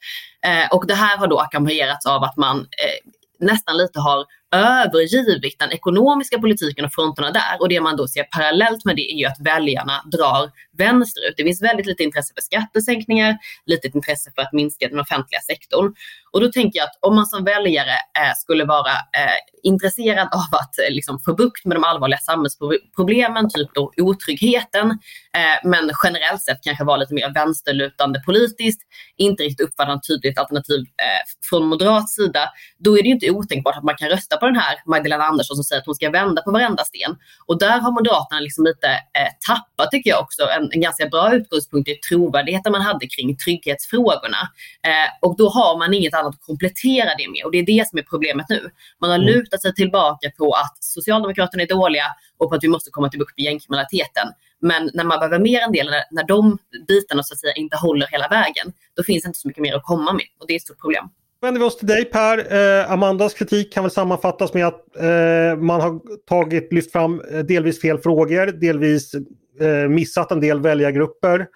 Eh, 0.47 0.77
och 0.77 0.87
det 0.87 0.95
här 0.95 1.17
har 1.19 1.27
då 1.27 1.39
ackompanjerats 1.39 2.07
av 2.07 2.23
att 2.23 2.37
man 2.37 2.59
eh, 2.59 3.11
nästan 3.47 3.77
lite 3.77 4.01
har 4.01 4.25
övergivit 4.55 5.59
den 5.59 5.73
ekonomiska 5.73 6.39
politiken 6.39 6.85
och 6.85 6.93
fronterna 6.93 7.31
där. 7.31 7.57
Och 7.61 7.69
det 7.69 7.81
man 7.81 7.97
då 7.97 8.09
ser 8.09 8.23
parallellt 8.23 8.85
med 8.85 8.97
det 8.97 9.13
är 9.13 9.17
ju 9.17 9.25
att 9.25 9.41
väljarna 9.41 10.03
drar 10.13 10.51
vänsterut. 10.79 11.35
Det 11.37 11.43
finns 11.43 11.63
väldigt 11.63 11.87
lite 11.87 12.03
intresse 12.03 12.35
för 12.35 12.43
skattesänkningar, 12.43 13.39
litet 13.67 13.95
intresse 13.95 14.31
för 14.35 14.43
att 14.43 14.53
minska 14.53 14.89
den 14.89 15.01
offentliga 15.01 15.41
sektorn. 15.41 15.95
Och 16.33 16.41
då 16.41 16.53
tänker 16.53 16.79
jag 16.79 16.85
att 16.85 16.99
om 17.01 17.15
man 17.15 17.27
som 17.27 17.45
väljare 17.45 17.91
eh, 17.91 18.35
skulle 18.37 18.65
vara 18.65 18.91
eh, 18.91 19.39
intresserad 19.63 20.29
av 20.33 20.59
att 20.61 20.79
eh, 20.79 20.95
liksom 20.95 21.21
få 21.25 21.35
bukt 21.35 21.65
med 21.65 21.77
de 21.77 21.85
allvarliga 21.85 22.19
samhällsproblemen, 22.19 23.51
typ 23.51 23.69
då 23.75 23.93
otryggheten, 23.97 24.91
eh, 25.37 25.57
men 25.71 25.91
generellt 26.05 26.43
sett 26.43 26.63
kanske 26.63 26.85
vara 26.85 26.97
lite 26.97 27.15
mer 27.15 27.35
vänsterlutande 27.35 28.21
politiskt, 28.27 28.81
inte 29.17 29.43
riktigt 29.43 29.69
uppfatta 29.69 29.93
ett 29.93 30.07
tydligt 30.09 30.39
alternativ 30.39 30.81
eh, 30.81 31.23
från 31.51 31.67
moderat 31.67 32.11
sida, 32.11 32.49
då 32.79 32.99
är 32.99 33.03
det 33.03 33.09
ju 33.09 33.15
inte 33.15 33.31
otänkbart 33.31 33.77
att 33.77 33.85
man 33.85 33.97
kan 33.97 34.09
rösta 34.09 34.36
på 34.37 34.47
den 34.47 34.57
här 34.57 34.77
Magdalena 34.87 35.25
Andersson 35.25 35.57
som 35.57 35.65
säger 35.65 35.81
att 35.81 35.87
hon 35.87 35.95
ska 35.95 36.11
vända 36.11 36.43
på 36.43 36.51
varenda 36.51 36.85
sten. 36.85 37.17
Och 37.47 37.59
där 37.59 37.79
har 37.79 37.93
Moderaterna 37.93 38.41
liksom 38.41 38.65
lite 38.65 38.87
eh, 38.89 39.33
tappat, 39.49 39.91
tycker 39.91 40.11
jag 40.11 40.21
också, 40.21 40.43
en, 40.43 40.73
en, 40.73 40.81
ganska 40.81 41.07
bra 41.07 41.35
utgångspunkt 41.35 41.89
i 41.89 41.95
trovärdigheten 41.95 42.73
man 42.73 42.81
hade 42.83 43.07
kring 43.07 43.37
trygghetsfrågorna. 43.37 44.43
Eh, 44.83 45.09
och 45.29 45.37
då 45.37 45.49
har 45.49 45.79
man 45.79 45.95
inget 45.95 46.15
annat 46.15 46.35
att 46.35 46.41
komplettera 46.41 47.11
det 47.19 47.29
med 47.29 47.45
och 47.45 47.53
det 47.53 47.59
är 47.59 47.67
det 47.67 47.89
som 47.89 47.99
är 47.99 48.03
problemet 48.03 48.47
nu. 48.49 48.71
Man 49.01 49.11
har 49.11 49.19
mm. 49.19 49.29
lutat 49.29 49.63
sig 49.63 49.75
tillbaka 49.75 50.31
på 50.39 50.53
att 50.53 50.77
Socialdemokraterna 50.81 51.63
är 51.63 51.69
dåliga 51.69 52.05
och 52.39 52.49
på 52.49 52.57
att 52.57 52.65
vi 52.65 52.69
måste 52.69 52.91
komma 52.91 53.09
till 53.09 53.19
bukt 53.19 53.39
med 53.39 53.45
gängkriminaliteten. 53.45 54.29
Men 54.61 54.91
när 54.95 55.05
man 55.05 55.19
behöver 55.19 55.39
mer 55.39 55.61
än 55.61 55.73
det, 55.73 55.85
när, 55.85 56.03
när 56.11 56.25
de 56.25 56.59
bitarna 56.89 57.23
så 57.23 57.35
att 57.35 57.41
säga 57.41 57.53
inte 57.53 57.77
håller 57.77 58.07
hela 58.07 58.29
vägen, 58.29 58.73
då 58.97 59.03
finns 59.03 59.23
det 59.23 59.27
inte 59.27 59.39
så 59.39 59.49
mycket 59.49 59.63
mer 59.63 59.75
att 59.75 59.83
komma 59.83 60.13
med 60.13 60.27
och 60.41 60.47
det 60.47 60.53
är 60.53 60.57
ett 60.57 60.63
stort 60.63 60.81
problem 60.81 61.09
vänder 61.41 61.61
vi 61.61 61.67
oss 61.67 61.77
till 61.77 61.87
dig 61.87 62.05
Per. 62.05 62.53
Eh, 62.55 62.93
Amandas 62.93 63.35
kritik 63.35 63.73
kan 63.73 63.85
väl 63.85 63.91
sammanfattas 63.91 64.55
med 64.55 64.67
att 64.67 64.97
eh, 64.97 65.57
man 65.59 65.81
har 65.81 66.01
tagit, 66.27 66.73
lyft 66.73 66.93
fram 66.93 67.21
eh, 67.21 67.39
delvis 67.39 67.81
fel 67.81 67.99
frågor, 67.99 68.47
delvis 68.47 69.15
eh, 69.61 69.89
missat 69.89 70.33
en 70.33 70.41
del 70.41 70.61
väljargrupper 70.61 71.47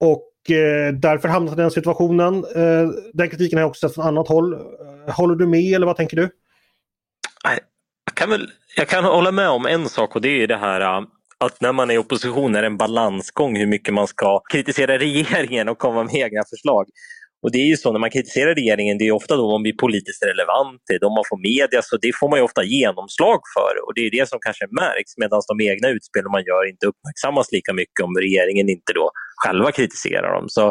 och 0.00 0.50
eh, 0.50 0.92
därför 0.94 1.28
hamnat 1.28 1.52
i 1.52 1.56
den 1.56 1.70
situationen. 1.70 2.34
Eh, 2.34 2.88
den 3.12 3.30
kritiken 3.30 3.58
har 3.58 3.62
jag 3.62 3.70
också 3.70 3.88
sett 3.88 3.94
från 3.94 4.06
annat 4.06 4.28
håll. 4.28 4.52
Eh, 4.52 5.14
håller 5.14 5.34
du 5.34 5.46
med 5.46 5.74
eller 5.74 5.86
vad 5.86 5.96
tänker 5.96 6.16
du? 6.16 6.30
Jag 8.06 8.14
kan, 8.14 8.30
väl, 8.30 8.50
jag 8.76 8.88
kan 8.88 9.04
hålla 9.04 9.32
med 9.32 9.48
om 9.48 9.66
en 9.66 9.88
sak 9.88 10.16
och 10.16 10.22
det 10.22 10.42
är 10.42 10.46
det 10.46 10.56
här 10.56 10.80
äh, 10.80 11.04
att 11.38 11.60
när 11.60 11.72
man 11.72 11.90
är 11.90 11.94
i 11.94 11.98
opposition 11.98 12.54
är 12.54 12.62
det 12.62 12.66
en 12.66 12.76
balansgång 12.76 13.56
hur 13.56 13.66
mycket 13.66 13.94
man 13.94 14.06
ska 14.06 14.40
kritisera 14.52 14.98
regeringen 14.98 15.68
och 15.68 15.78
komma 15.78 16.04
med 16.04 16.14
egna 16.14 16.42
förslag. 16.50 16.86
Och 17.44 17.52
det 17.52 17.58
är 17.58 17.68
ju 17.72 17.76
så 17.76 17.92
när 17.92 18.02
man 18.04 18.10
kritiserar 18.16 18.54
regeringen, 18.54 18.98
det 18.98 19.06
är 19.08 19.12
ofta 19.20 19.36
då 19.36 19.50
man 19.54 19.62
blir 19.62 19.76
politiskt 19.84 20.22
relevant, 20.30 20.80
det 20.86 20.94
är 20.94 21.00
då 21.06 21.10
man 21.18 21.24
får 21.30 21.38
media, 21.52 21.80
så 21.82 21.96
det 22.04 22.12
får 22.20 22.28
man 22.30 22.38
ju 22.38 22.44
ofta 22.48 22.62
genomslag 22.64 23.40
för. 23.54 23.72
Och 23.84 23.92
det 23.94 24.02
är 24.06 24.10
det 24.18 24.28
som 24.28 24.38
kanske 24.46 24.66
märks, 24.80 25.12
medan 25.22 25.40
de 25.50 25.56
egna 25.70 25.88
utspel 25.96 26.24
man 26.36 26.44
gör 26.50 26.62
inte 26.72 26.84
uppmärksammas 26.90 27.52
lika 27.56 27.72
mycket 27.80 28.00
om 28.06 28.12
regeringen 28.24 28.66
inte 28.76 28.92
då 29.00 29.06
själva 29.42 29.72
kritiserar 29.78 30.30
dem. 30.36 30.46
Så, 30.56 30.64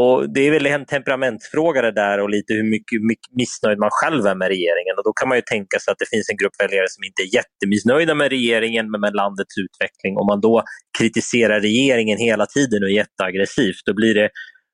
och 0.00 0.16
det 0.34 0.42
är 0.46 0.50
väl 0.50 0.66
en 0.66 0.84
temperamentsfråga 0.86 1.82
det 1.82 1.94
där 2.02 2.16
och 2.22 2.30
lite 2.36 2.50
hur 2.58 2.68
mycket, 2.74 2.98
mycket 3.12 3.30
missnöjd 3.40 3.78
man 3.78 3.94
själv 3.98 4.22
är 4.32 4.36
med 4.42 4.48
regeringen. 4.56 4.94
Och 4.98 5.04
då 5.08 5.12
kan 5.18 5.28
man 5.28 5.38
ju 5.38 5.44
tänka 5.54 5.76
sig 5.78 5.92
att 5.92 6.00
det 6.02 6.10
finns 6.14 6.28
en 6.30 6.38
grupp 6.40 6.56
väljare 6.62 6.88
som 6.94 7.02
inte 7.08 7.20
är 7.26 7.30
jättemissnöjda 7.38 8.14
med 8.20 8.28
regeringen, 8.38 8.84
men 8.90 9.00
med 9.06 9.14
landets 9.22 9.54
utveckling. 9.64 10.12
Om 10.20 10.26
man 10.32 10.40
då 10.48 10.54
kritiserar 10.98 11.60
regeringen 11.60 12.18
hela 12.28 12.46
tiden 12.46 12.78
och 12.82 12.90
är 12.90 12.98
jätteaggressivt, 13.02 13.82
då 13.88 13.94
blir 14.00 14.14
det 14.20 14.28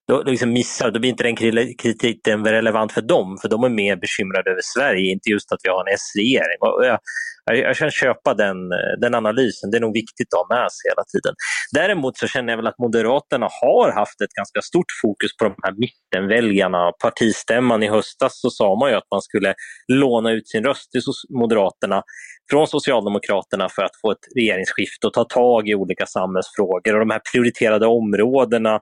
då, 0.08 0.22
liksom 0.22 0.52
missar, 0.52 0.90
då 0.90 1.00
blir 1.00 1.10
inte 1.10 1.22
den 1.22 1.36
kritiken 1.76 2.44
relevant 2.44 2.92
för 2.92 3.02
dem, 3.02 3.38
för 3.42 3.48
de 3.48 3.64
är 3.64 3.68
mer 3.68 3.96
bekymrade 3.96 4.50
över 4.50 4.60
Sverige, 4.64 5.12
inte 5.12 5.30
just 5.30 5.52
att 5.52 5.60
vi 5.62 5.68
har 5.68 5.80
en 5.80 5.94
S-regering. 5.94 6.58
Jag, 6.60 6.98
jag, 7.44 7.58
jag 7.58 7.76
kan 7.76 7.90
köpa 7.90 8.34
den, 8.34 8.56
den 9.00 9.14
analysen, 9.14 9.70
det 9.70 9.76
är 9.76 9.80
nog 9.80 9.94
viktigt 9.94 10.34
att 10.34 10.48
ha 10.48 10.56
med 10.56 10.72
sig 10.72 10.90
hela 10.90 11.04
tiden. 11.12 11.34
Däremot 11.72 12.18
så 12.18 12.26
känner 12.26 12.52
jag 12.52 12.56
väl 12.56 12.66
att 12.66 12.78
Moderaterna 12.78 13.48
har 13.60 13.92
haft 13.92 14.20
ett 14.20 14.34
ganska 14.40 14.62
stort 14.62 14.90
fokus 15.02 15.36
på 15.36 15.44
de 15.44 15.54
här 15.62 15.74
mittenväljarna. 15.84 16.92
Partistämman 17.02 17.82
i 17.82 17.88
höstas 17.88 18.40
så 18.40 18.50
sa 18.50 18.76
man 18.80 18.90
ju 18.90 18.96
att 18.96 19.10
man 19.10 19.22
skulle 19.22 19.54
låna 19.92 20.30
ut 20.32 20.48
sin 20.48 20.64
röst 20.64 20.90
till 20.90 21.00
Moderaterna 21.40 22.02
från 22.50 22.66
Socialdemokraterna 22.66 23.68
för 23.68 23.82
att 23.82 24.00
få 24.02 24.10
ett 24.10 24.26
regeringsskifte 24.36 25.06
och 25.06 25.12
ta 25.12 25.24
tag 25.24 25.68
i 25.68 25.74
olika 25.74 26.06
samhällsfrågor. 26.06 26.94
Och 26.94 27.00
de 27.00 27.10
här 27.10 27.20
prioriterade 27.32 27.86
områdena, 27.86 28.80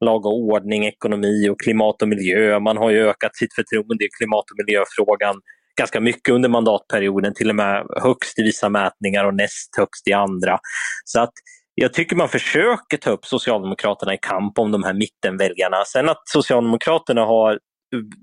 lag 0.00 0.26
och 0.26 0.38
ordning, 0.38 0.86
ekonomi 0.86 1.48
och 1.48 1.60
klimat 1.60 2.02
och 2.02 2.08
miljö. 2.08 2.60
Man 2.60 2.76
har 2.76 2.90
ju 2.90 3.08
ökat 3.08 3.36
sitt 3.36 3.54
förtroende 3.54 4.04
i 4.04 4.08
klimat 4.18 4.44
och 4.50 4.56
miljöfrågan 4.66 5.34
ganska 5.78 6.00
mycket 6.00 6.34
under 6.34 6.48
mandatperioden, 6.48 7.34
till 7.34 7.48
och 7.48 7.56
med 7.56 7.86
högst 8.02 8.38
i 8.38 8.42
vissa 8.42 8.68
mätningar 8.68 9.24
och 9.24 9.34
näst 9.34 9.76
högst 9.78 10.08
i 10.08 10.12
andra. 10.12 10.58
Så 11.04 11.20
att 11.20 11.32
jag 11.74 11.92
tycker 11.92 12.16
man 12.16 12.28
försöker 12.28 12.96
ta 12.96 13.10
upp 13.10 13.24
Socialdemokraterna 13.24 14.14
i 14.14 14.18
kamp 14.22 14.58
om 14.58 14.72
de 14.72 14.82
här 14.82 14.94
mittenväljarna. 14.94 15.84
Sen 15.84 16.08
att 16.08 16.22
Socialdemokraterna 16.24 17.20
har 17.24 17.58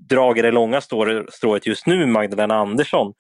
dragit 0.10 0.44
det 0.44 0.52
långa 0.52 0.82
strået 1.32 1.68
just 1.68 1.88
nu, 1.88 2.06
Magdalena 2.06 2.56
Andersson, 2.56 3.14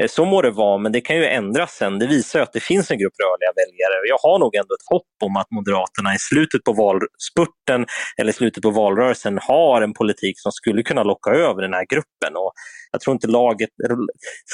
Eh, 0.00 0.08
så 0.08 0.24
må 0.24 0.42
det 0.42 0.50
vara, 0.50 0.78
men 0.78 0.92
det 0.92 1.00
kan 1.00 1.16
ju 1.16 1.26
ändras 1.26 1.72
sen. 1.72 1.98
Det 1.98 2.06
visar 2.06 2.40
att 2.40 2.52
det 2.52 2.60
finns 2.60 2.90
en 2.90 2.98
grupp 2.98 3.14
rörliga 3.22 3.52
väljare. 3.56 4.08
Jag 4.08 4.18
har 4.18 4.38
nog 4.38 4.54
ändå 4.54 4.74
ett 4.74 4.88
hopp 4.90 5.02
om 5.24 5.36
att 5.36 5.50
Moderaterna 5.50 6.14
i 6.14 6.18
slutet 6.18 6.64
på 6.64 6.72
valspurten 6.72 7.86
eller 8.20 8.32
slutet 8.32 8.62
på 8.62 8.70
valrörelsen 8.70 9.38
har 9.42 9.82
en 9.82 9.94
politik 9.94 10.40
som 10.40 10.52
skulle 10.52 10.82
kunna 10.82 11.02
locka 11.02 11.30
över 11.30 11.62
den 11.62 11.74
här 11.74 11.86
gruppen. 11.88 12.36
Och 12.36 12.52
jag 12.92 13.00
tror 13.00 13.14
inte 13.14 13.26
laget, 13.26 13.70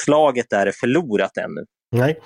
slaget 0.05 0.45
där 0.49 0.67
är 0.67 0.71
förlorat 0.71 1.37
ännu. 1.37 1.65
Nej. 1.91 2.19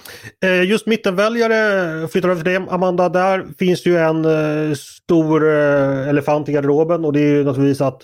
Eh, 0.43 0.63
just 0.63 0.86
mittenväljare, 0.88 2.07
flyttar 2.07 2.29
över 2.29 2.43
till 2.43 2.53
det. 2.53 2.67
Amanda, 2.69 3.09
där 3.09 3.45
finns 3.59 3.86
ju 3.86 3.97
en 3.97 4.25
eh, 4.25 4.75
stor 4.75 5.45
elefant 5.47 6.50
i 6.50 6.51
garderoben 6.51 7.05
och 7.05 7.13
det 7.13 7.19
är 7.19 7.31
ju 7.31 7.43
naturligtvis 7.43 7.81
att 7.81 8.01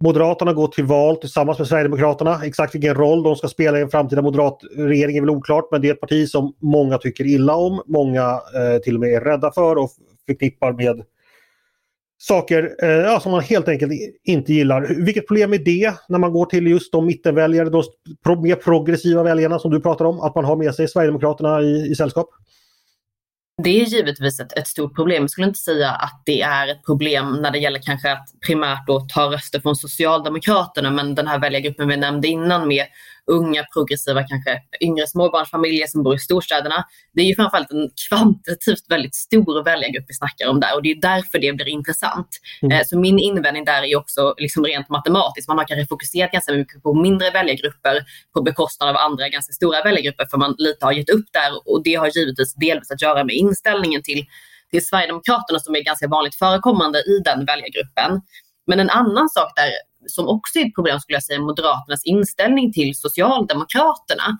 Moderaterna 0.00 0.52
går 0.52 0.68
till 0.68 0.84
val 0.84 1.16
tillsammans 1.16 1.58
med 1.58 1.68
Sverigedemokraterna. 1.68 2.40
Exakt 2.44 2.74
vilken 2.74 2.94
roll 2.94 3.22
de 3.22 3.36
ska 3.36 3.48
spela 3.48 3.78
i 3.78 3.82
en 3.82 3.90
framtida 3.90 4.22
moderatregering 4.22 5.16
är 5.16 5.20
väl 5.20 5.30
oklart 5.30 5.68
men 5.70 5.80
det 5.80 5.88
är 5.88 5.92
ett 5.92 6.00
parti 6.00 6.28
som 6.28 6.54
många 6.60 6.98
tycker 6.98 7.26
illa 7.26 7.54
om, 7.54 7.82
många 7.86 8.22
eh, 8.30 8.82
till 8.82 8.94
och 8.94 9.00
med 9.00 9.14
är 9.14 9.20
rädda 9.20 9.52
för 9.52 9.76
och 9.76 9.90
förknippar 10.26 10.72
med 10.72 11.02
saker 12.18 12.76
eh, 12.82 12.88
ja, 12.88 13.20
som 13.20 13.32
man 13.32 13.40
helt 13.40 13.68
enkelt 13.68 13.92
inte 14.24 14.52
gillar. 14.52 15.04
Vilket 15.04 15.26
problem 15.26 15.52
är 15.52 15.58
det 15.58 15.94
när 16.08 16.18
man 16.18 16.32
går 16.32 16.46
till 16.46 16.66
just 16.66 16.92
de 16.92 17.06
mittenväljare, 17.06 17.70
de 17.70 17.82
mer 18.42 18.54
progressiva 18.54 19.22
väljarna 19.22 19.58
som 19.58 19.70
du 19.70 19.80
pratar 19.80 20.04
om, 20.04 20.20
att 20.20 20.34
man 20.34 20.44
har 20.44 20.56
med 20.56 20.74
sig 20.74 20.88
Sverigedemokraterna 20.88 21.62
i, 21.62 21.90
i 21.90 21.94
sällskap? 21.94 22.28
Det 23.62 23.82
är 23.82 23.84
givetvis 23.84 24.40
ett, 24.40 24.58
ett, 24.58 24.68
stort 24.68 24.94
problem. 24.94 25.22
Jag 25.22 25.30
skulle 25.30 25.46
inte 25.46 25.58
säga 25.58 25.90
att 25.90 26.22
det 26.24 26.42
är 26.42 26.68
ett 26.68 26.84
problem 26.84 27.32
när 27.32 27.50
det 27.50 27.58
gäller 27.58 27.80
kanske 27.82 28.12
att 28.12 28.28
primärt 28.46 28.86
då 28.86 29.00
ta 29.00 29.32
röster 29.32 29.60
från 29.60 29.76
Socialdemokraterna, 29.76 30.90
men 30.90 31.14
den 31.14 31.26
här 31.26 31.38
väljargruppen 31.38 31.88
vi 31.88 31.96
nämnde 31.96 32.28
innan 32.28 32.68
med 32.68 32.86
unga, 33.30 33.64
progressiva, 33.72 34.22
kanske 34.22 34.60
yngre 34.80 35.06
småbarnsfamiljer 35.06 35.86
som 35.86 36.02
bor 36.02 36.14
i 36.14 36.18
storstäderna. 36.18 36.84
Det 37.12 37.22
är 37.22 37.26
ju 37.26 37.34
framförallt 37.34 37.70
en 37.70 37.90
kvantitativt 38.08 38.84
väldigt 38.88 39.14
stor 39.14 39.64
väljargrupp 39.64 40.04
vi 40.08 40.14
snackar 40.14 40.48
om 40.48 40.60
där 40.60 40.74
och 40.74 40.82
det 40.82 40.90
är 40.90 41.00
därför 41.00 41.38
det 41.38 41.52
blir 41.52 41.68
intressant. 41.68 42.28
Mm. 42.62 42.78
Eh, 42.78 42.84
så 42.86 42.98
min 42.98 43.18
invändning 43.18 43.64
där 43.64 43.82
är 43.82 43.96
också 43.96 44.34
liksom 44.38 44.64
rent 44.64 44.88
matematiskt. 44.88 45.48
Man 45.48 45.58
har 45.58 45.64
kanske 45.64 45.86
fokuserat 45.86 46.32
ganska 46.32 46.52
mycket 46.52 46.82
på 46.82 46.94
mindre 46.94 47.30
väljargrupper 47.30 48.04
på 48.34 48.42
bekostnad 48.42 48.88
av 48.88 48.96
andra 48.96 49.28
ganska 49.28 49.52
stora 49.52 49.82
väljargrupper 49.82 50.26
för 50.30 50.38
man 50.38 50.54
lite 50.58 50.84
har 50.84 50.92
gett 50.92 51.10
upp 51.10 51.26
där 51.32 51.68
och 51.68 51.82
det 51.82 51.94
har 51.94 52.06
givetvis 52.06 52.54
delvis 52.54 52.90
att 52.90 53.02
göra 53.02 53.24
med 53.24 53.34
inställningen 53.34 54.02
till 54.02 54.26
till 54.70 54.86
Sverigedemokraterna 54.86 55.58
som 55.60 55.74
är 55.74 55.80
ganska 55.80 56.08
vanligt 56.08 56.34
förekommande 56.34 56.98
i 56.98 57.20
den 57.24 57.44
väljargruppen. 57.44 58.20
Men 58.66 58.80
en 58.80 58.90
annan 58.90 59.28
sak 59.28 59.52
där 59.56 59.70
som 60.06 60.28
också 60.28 60.58
är 60.58 60.66
ett 60.66 60.74
problem 60.74 61.00
skulle 61.00 61.16
jag 61.16 61.22
säga, 61.22 61.40
Moderaternas 61.40 62.04
inställning 62.04 62.72
till 62.72 62.94
Socialdemokraterna. 62.94 64.38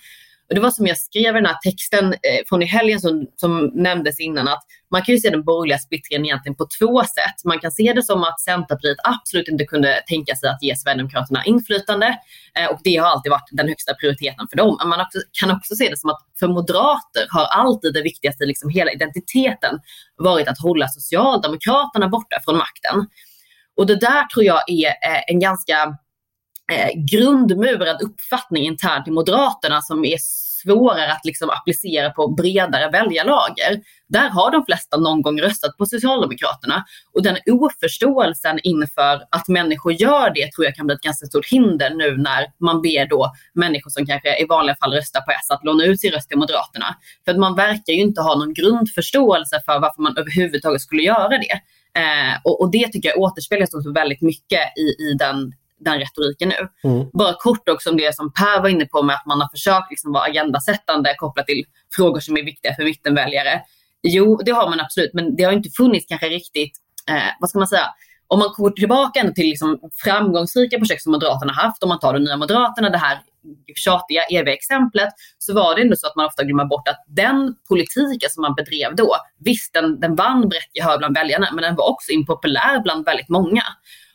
Och 0.48 0.54
det 0.54 0.60
var 0.60 0.70
som 0.70 0.86
jag 0.86 0.98
skrev 0.98 1.36
i 1.36 1.38
den 1.38 1.46
här 1.46 1.58
texten 1.62 2.12
eh, 2.12 2.40
från 2.48 2.62
i 2.62 2.66
helgen 2.66 3.00
som, 3.00 3.26
som 3.36 3.70
nämndes 3.74 4.20
innan 4.20 4.48
att 4.48 4.62
man 4.90 5.02
kan 5.02 5.14
ju 5.14 5.20
se 5.20 5.30
den 5.30 5.44
borgerliga 5.44 5.78
splittringen 5.78 6.24
egentligen 6.24 6.56
på 6.56 6.66
två 6.78 7.04
sätt. 7.04 7.44
Man 7.44 7.58
kan 7.58 7.72
se 7.72 7.92
det 7.92 8.02
som 8.02 8.24
att 8.24 8.40
Centerpartiet 8.40 8.96
absolut 9.04 9.48
inte 9.48 9.64
kunde 9.64 10.02
tänka 10.06 10.36
sig 10.36 10.48
att 10.50 10.62
ge 10.62 10.76
Sverigedemokraterna 10.76 11.44
inflytande 11.44 12.18
eh, 12.58 12.66
och 12.70 12.80
det 12.84 12.96
har 12.96 13.08
alltid 13.08 13.30
varit 13.30 13.48
den 13.50 13.68
högsta 13.68 13.94
prioriteten 13.94 14.48
för 14.50 14.56
dem. 14.56 14.76
Men 14.80 14.88
man 14.88 15.00
också, 15.00 15.18
kan 15.40 15.50
också 15.50 15.74
se 15.74 15.88
det 15.88 15.98
som 15.98 16.10
att 16.10 16.20
för 16.38 16.48
moderater 16.48 17.26
har 17.30 17.44
alltid 17.44 17.94
det 17.94 18.02
viktigaste, 18.02 18.46
liksom 18.46 18.70
hela 18.70 18.92
identiteten, 18.92 19.80
varit 20.16 20.48
att 20.48 20.58
hålla 20.58 20.88
Socialdemokraterna 20.88 22.08
borta 22.08 22.36
från 22.44 22.56
makten. 22.56 23.06
Och 23.76 23.86
det 23.86 23.96
där 23.96 24.24
tror 24.24 24.44
jag 24.44 24.70
är 24.70 24.86
eh, 24.86 25.22
en 25.26 25.40
ganska 25.40 25.96
eh, 26.72 26.90
grundmurad 27.12 28.02
uppfattning 28.02 28.64
internt 28.64 29.08
i 29.08 29.10
Moderaterna 29.10 29.82
som 29.82 30.04
är 30.04 30.16
svårare 30.64 31.12
att 31.12 31.24
liksom 31.24 31.50
applicera 31.50 32.10
på 32.10 32.28
bredare 32.28 32.90
väljarlager. 32.90 33.80
Där 34.08 34.28
har 34.28 34.50
de 34.50 34.64
flesta 34.64 34.96
någon 34.96 35.22
gång 35.22 35.40
röstat 35.40 35.76
på 35.76 35.86
Socialdemokraterna 35.86 36.84
och 37.12 37.22
den 37.22 37.36
oförståelsen 37.46 38.58
inför 38.62 39.22
att 39.30 39.48
människor 39.48 39.92
gör 39.92 40.30
det 40.34 40.52
tror 40.52 40.64
jag 40.64 40.74
kan 40.74 40.86
bli 40.86 40.94
ett 40.94 41.00
ganska 41.00 41.26
stort 41.26 41.46
hinder 41.46 41.90
nu 41.90 42.16
när 42.16 42.46
man 42.60 42.82
ber 42.82 43.08
då 43.08 43.32
människor 43.54 43.90
som 43.90 44.06
kanske 44.06 44.42
i 44.42 44.46
vanliga 44.46 44.76
fall 44.76 44.92
röstar 44.92 45.20
på 45.20 45.30
S 45.30 45.50
att 45.50 45.64
låna 45.64 45.84
ut 45.84 46.00
sin 46.00 46.12
röst 46.12 46.28
till 46.28 46.38
Moderaterna. 46.38 46.96
För 47.24 47.32
att 47.32 47.38
man 47.38 47.54
verkar 47.54 47.92
ju 47.92 48.00
inte 48.00 48.20
ha 48.20 48.38
någon 48.38 48.54
grundförståelse 48.54 49.60
för 49.66 49.80
varför 49.80 50.02
man 50.02 50.16
överhuvudtaget 50.16 50.80
skulle 50.80 51.02
göra 51.02 51.38
det. 51.38 51.60
Eh, 51.98 52.34
och, 52.44 52.60
och, 52.60 52.70
det 52.70 52.88
tycker 52.92 53.08
jag 53.08 53.18
återspeglas 53.18 53.74
också 53.74 53.92
väldigt 53.92 54.20
mycket 54.20 54.60
i, 54.78 55.02
i 55.02 55.14
den, 55.18 55.52
den 55.80 55.98
retoriken 55.98 56.48
nu. 56.48 56.90
Mm. 56.90 57.06
Bara 57.12 57.34
kort 57.34 57.68
också 57.68 57.90
om 57.90 57.96
det 57.96 58.14
som 58.14 58.32
Per 58.32 58.62
var 58.62 58.68
inne 58.68 58.86
på 58.86 59.02
med 59.02 59.16
att 59.16 59.26
man 59.26 59.40
har 59.40 59.48
försökt 59.48 59.90
liksom 59.90 60.12
vara 60.12 60.24
agendasättande 60.24 61.14
kopplat 61.18 61.46
till 61.46 61.64
frågor 61.96 62.20
som 62.20 62.36
är 62.36 62.42
viktiga 62.42 62.74
för 62.74 62.84
mittenväljare. 62.84 63.62
Jo, 64.02 64.40
det 64.44 64.52
har 64.52 64.70
man 64.70 64.80
absolut, 64.80 65.14
men 65.14 65.36
det 65.36 65.44
har 65.44 65.52
inte 65.52 65.70
funnits 65.70 66.06
kanske 66.08 66.28
riktigt, 66.28 66.72
eh, 67.08 67.30
vad 67.40 67.50
ska 67.50 67.58
man 67.58 67.68
säga, 67.68 67.86
om 68.26 68.38
man 68.38 68.48
går 68.56 68.70
tillbaka 68.70 69.32
till 69.34 69.46
liksom 69.46 69.80
framgångsrika 70.04 70.78
projekt 70.78 71.02
som 71.02 71.12
Moderaterna 71.12 71.52
haft, 71.52 71.82
om 71.82 71.88
man 71.88 71.98
tar 71.98 72.12
de 72.12 72.24
nya 72.24 72.36
Moderaterna, 72.36 72.90
det 72.90 72.98
här 72.98 73.18
tjatiga 73.74 74.22
eviga 74.22 74.54
exemplet, 74.54 75.08
så 75.38 75.54
var 75.54 75.74
det 75.74 75.82
ändå 75.82 75.96
så 75.96 76.06
att 76.06 76.16
man 76.16 76.26
ofta 76.26 76.44
glömmer 76.44 76.64
bort 76.64 76.88
att 76.88 77.04
den 77.06 77.54
politiken 77.68 78.30
som 78.30 78.42
man 78.42 78.54
bedrev 78.54 78.96
då, 78.96 79.16
visst 79.44 79.72
den, 79.72 80.00
den 80.00 80.14
vann 80.14 80.48
brett 80.48 80.70
gehör 80.74 80.98
bland 80.98 81.14
väljarna, 81.16 81.48
men 81.52 81.62
den 81.62 81.76
var 81.76 81.90
också 81.90 82.12
impopulär 82.12 82.82
bland 82.82 83.04
väldigt 83.04 83.28
många. 83.28 83.62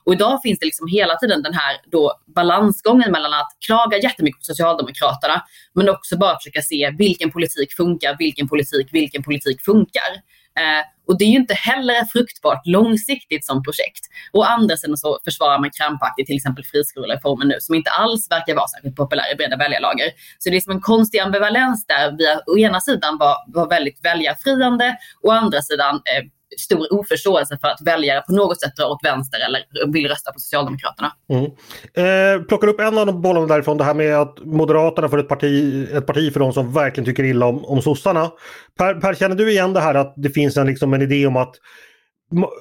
Och 0.05 0.13
idag 0.13 0.39
finns 0.43 0.59
det 0.59 0.65
liksom 0.65 0.87
hela 0.87 1.15
tiden 1.15 1.41
den 1.43 1.53
här 1.53 1.77
då 1.91 2.13
balansgången 2.35 3.11
mellan 3.11 3.33
att 3.33 3.51
klaga 3.65 3.97
jättemycket 3.97 4.39
på 4.39 4.43
Socialdemokraterna, 4.43 5.43
men 5.73 5.89
också 5.89 6.17
bara 6.17 6.37
försöka 6.39 6.61
se 6.61 6.95
vilken 6.97 7.31
politik 7.31 7.73
funkar, 7.73 8.15
vilken 8.19 8.47
politik, 8.47 8.87
vilken 8.91 9.23
politik 9.23 9.61
funkar. 9.65 10.11
Eh, 10.59 10.83
och 11.09 11.17
det 11.17 11.25
är 11.25 11.29
ju 11.29 11.37
inte 11.37 11.53
heller 11.53 12.05
fruktbart 12.05 12.61
långsiktigt 12.65 13.45
som 13.45 13.63
projekt. 13.63 14.03
Å 14.33 14.43
andra 14.43 14.77
sidan 14.77 14.97
så 14.97 15.19
försvarar 15.23 15.59
man 15.59 15.69
krampaktigt 15.71 16.27
till 16.27 16.35
exempel 16.35 16.63
friskolereformen 16.63 17.47
nu 17.47 17.55
som 17.59 17.75
inte 17.75 17.89
alls 17.89 18.31
verkar 18.31 18.55
vara 18.55 18.67
särskilt 18.67 18.95
populär 18.95 19.33
i 19.33 19.35
breda 19.35 19.57
väljarlager. 19.57 20.09
Så 20.39 20.49
det 20.49 20.55
är 20.55 20.61
som 20.61 20.73
en 20.73 20.81
konstig 20.81 21.19
ambivalens 21.19 21.85
där 21.85 22.15
vi 22.17 22.25
å 22.53 22.57
ena 22.57 22.81
sidan 22.81 23.17
var, 23.17 23.35
var 23.47 23.69
väldigt 23.69 24.05
väljarfriande 24.05 24.97
och 25.21 25.29
å 25.29 25.33
andra 25.33 25.61
sidan 25.61 25.95
eh, 25.95 26.23
stor 26.57 26.93
oförståelse 26.93 27.57
för 27.61 27.67
att 27.67 27.81
väljare 27.81 28.21
på 28.21 28.33
något 28.33 28.61
sätt 28.61 28.75
drar 28.75 28.89
åt 28.89 29.03
vänster 29.03 29.39
eller 29.45 29.91
vill 29.91 30.07
rösta 30.07 30.31
på 30.31 30.39
Socialdemokraterna. 30.39 31.11
Mm. 31.29 31.45
Eh, 31.93 32.43
plockar 32.43 32.67
upp 32.67 32.79
en 32.79 32.97
av 32.97 33.05
de 33.05 33.21
bollarna 33.21 33.47
därifrån, 33.47 33.77
det 33.77 33.83
här 33.83 33.93
med 33.93 34.15
att 34.15 34.39
Moderaterna 34.45 35.09
får 35.09 35.19
ett 35.19 35.27
parti, 35.27 35.87
ett 35.93 36.05
parti 36.05 36.33
för 36.33 36.39
de 36.39 36.53
som 36.53 36.73
verkligen 36.73 37.05
tycker 37.05 37.23
illa 37.23 37.45
om, 37.45 37.65
om 37.65 37.81
sossarna. 37.81 38.31
Per, 38.77 38.93
per, 38.93 39.13
känner 39.13 39.35
du 39.35 39.51
igen 39.51 39.73
det 39.73 39.79
här 39.79 39.95
att 39.95 40.13
det 40.17 40.29
finns 40.29 40.57
en, 40.57 40.67
liksom, 40.67 40.93
en 40.93 41.01
idé 41.01 41.27
om 41.27 41.35
att 41.35 41.55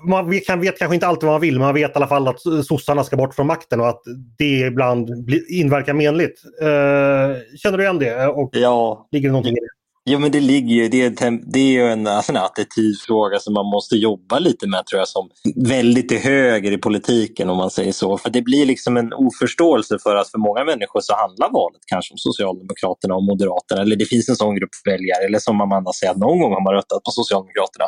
man 0.09 0.41
kan, 0.47 0.61
vet 0.61 0.79
kanske 0.79 0.95
inte 0.95 1.07
alltid 1.07 1.27
vad 1.27 1.35
man 1.35 1.41
vill, 1.41 1.55
men 1.55 1.67
man 1.67 1.75
vet 1.75 1.91
i 1.91 1.95
alla 1.95 2.07
fall 2.07 2.29
att 2.29 2.41
sossarna 2.67 3.05
ska 3.05 3.17
bort 3.17 3.35
från 3.35 3.47
makten 3.47 3.81
och 3.81 3.89
att 3.89 4.03
det 4.39 4.59
ibland 4.59 5.11
inverkar 5.49 5.93
menligt. 5.93 6.43
Eh, 6.61 7.57
känner 7.59 7.79
du 7.79 7.83
igen 7.83 7.99
det? 7.99 8.27
Och 8.27 8.51
ja. 8.53 9.09
Ligger 9.13 9.29
det 9.29 9.33
någonting 9.33 9.53
i 9.53 9.61
det? 9.61 9.78
Jo, 10.11 10.19
men 10.19 10.33
det 10.33 10.41
ligger 10.41 10.75
ju, 10.75 10.89
det 10.89 11.03
är, 11.03 11.27
en, 11.27 11.51
det 11.51 11.59
är 11.59 11.73
ju 11.73 11.87
en, 11.87 12.07
alltså 12.07 12.33
en 12.33 12.37
attitydfråga 12.37 13.39
som 13.39 13.55
man 13.55 13.67
måste 13.67 13.97
jobba 13.97 14.39
lite 14.39 14.67
med 14.69 14.87
tror 14.87 14.99
jag 14.99 15.09
som 15.09 15.31
väldigt 15.57 16.09
till 16.09 16.19
höger 16.19 16.73
i 16.73 16.79
politiken 16.79 17.51
om 17.51 17.57
man 17.57 17.71
säger 17.71 17.93
så. 17.93 18.19
För 18.19 18.31
det 18.31 18.43
blir 18.43 18.67
liksom 18.67 18.97
en 18.97 19.13
oförståelse 19.13 19.99
för 20.03 20.17
att 20.17 20.31
för 20.31 20.39
många 20.39 20.65
människor 20.65 21.01
så 21.01 21.15
handlar 21.15 21.53
valet 21.53 21.83
kanske 21.87 22.13
om 22.15 22.19
Socialdemokraterna 22.19 23.15
och 23.15 23.25
Moderaterna. 23.25 23.83
Eller 23.83 23.97
det 23.97 24.05
finns 24.05 24.29
en 24.29 24.37
sån 24.37 24.55
grupp 24.55 24.71
väljare, 24.85 25.25
eller 25.27 25.39
som 25.39 25.61
Amanda 25.61 25.93
säger, 25.93 26.13
att 26.13 26.19
någon 26.19 26.41
gång 26.41 26.53
har 26.53 26.65
man 26.65 26.75
röstat 26.75 27.03
på 27.05 27.11
Socialdemokraterna. 27.11 27.87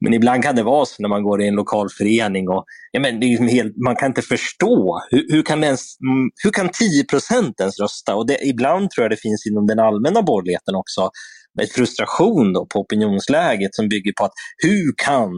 Men 0.00 0.14
ibland 0.14 0.42
kan 0.42 0.56
det 0.56 0.62
vara 0.62 0.86
så 0.86 1.02
när 1.02 1.08
man 1.08 1.22
går 1.22 1.42
i 1.42 1.48
en 1.48 1.54
lokal 1.54 1.88
förening 1.98 2.48
och 2.48 2.64
ja, 2.92 3.00
men 3.00 3.20
det 3.20 3.26
är 3.26 3.28
liksom 3.28 3.48
helt, 3.48 3.76
man 3.76 3.96
kan 3.96 4.08
inte 4.08 4.22
förstå. 4.22 5.00
Hur, 5.10 5.26
hur, 5.32 5.42
kan, 5.42 5.64
ens, 5.64 5.82
mm, 6.00 6.30
hur 6.44 6.50
kan 6.50 6.68
10 6.68 7.04
procent 7.04 7.60
ens 7.60 7.80
rösta? 7.80 8.14
Och 8.14 8.26
det, 8.26 8.38
ibland 8.44 8.90
tror 8.90 9.04
jag 9.04 9.10
det 9.10 9.22
finns 9.26 9.46
inom 9.46 9.66
den 9.66 9.78
allmänna 9.78 10.22
borgerligheten 10.22 10.74
också 10.74 11.10
med 11.58 11.68
frustration 11.68 12.52
då 12.52 12.66
på 12.66 12.80
opinionsläget 12.80 13.74
som 13.74 13.88
bygger 13.88 14.12
på 14.12 14.24
att 14.24 14.32
hur 14.62 14.92
kan 14.96 15.30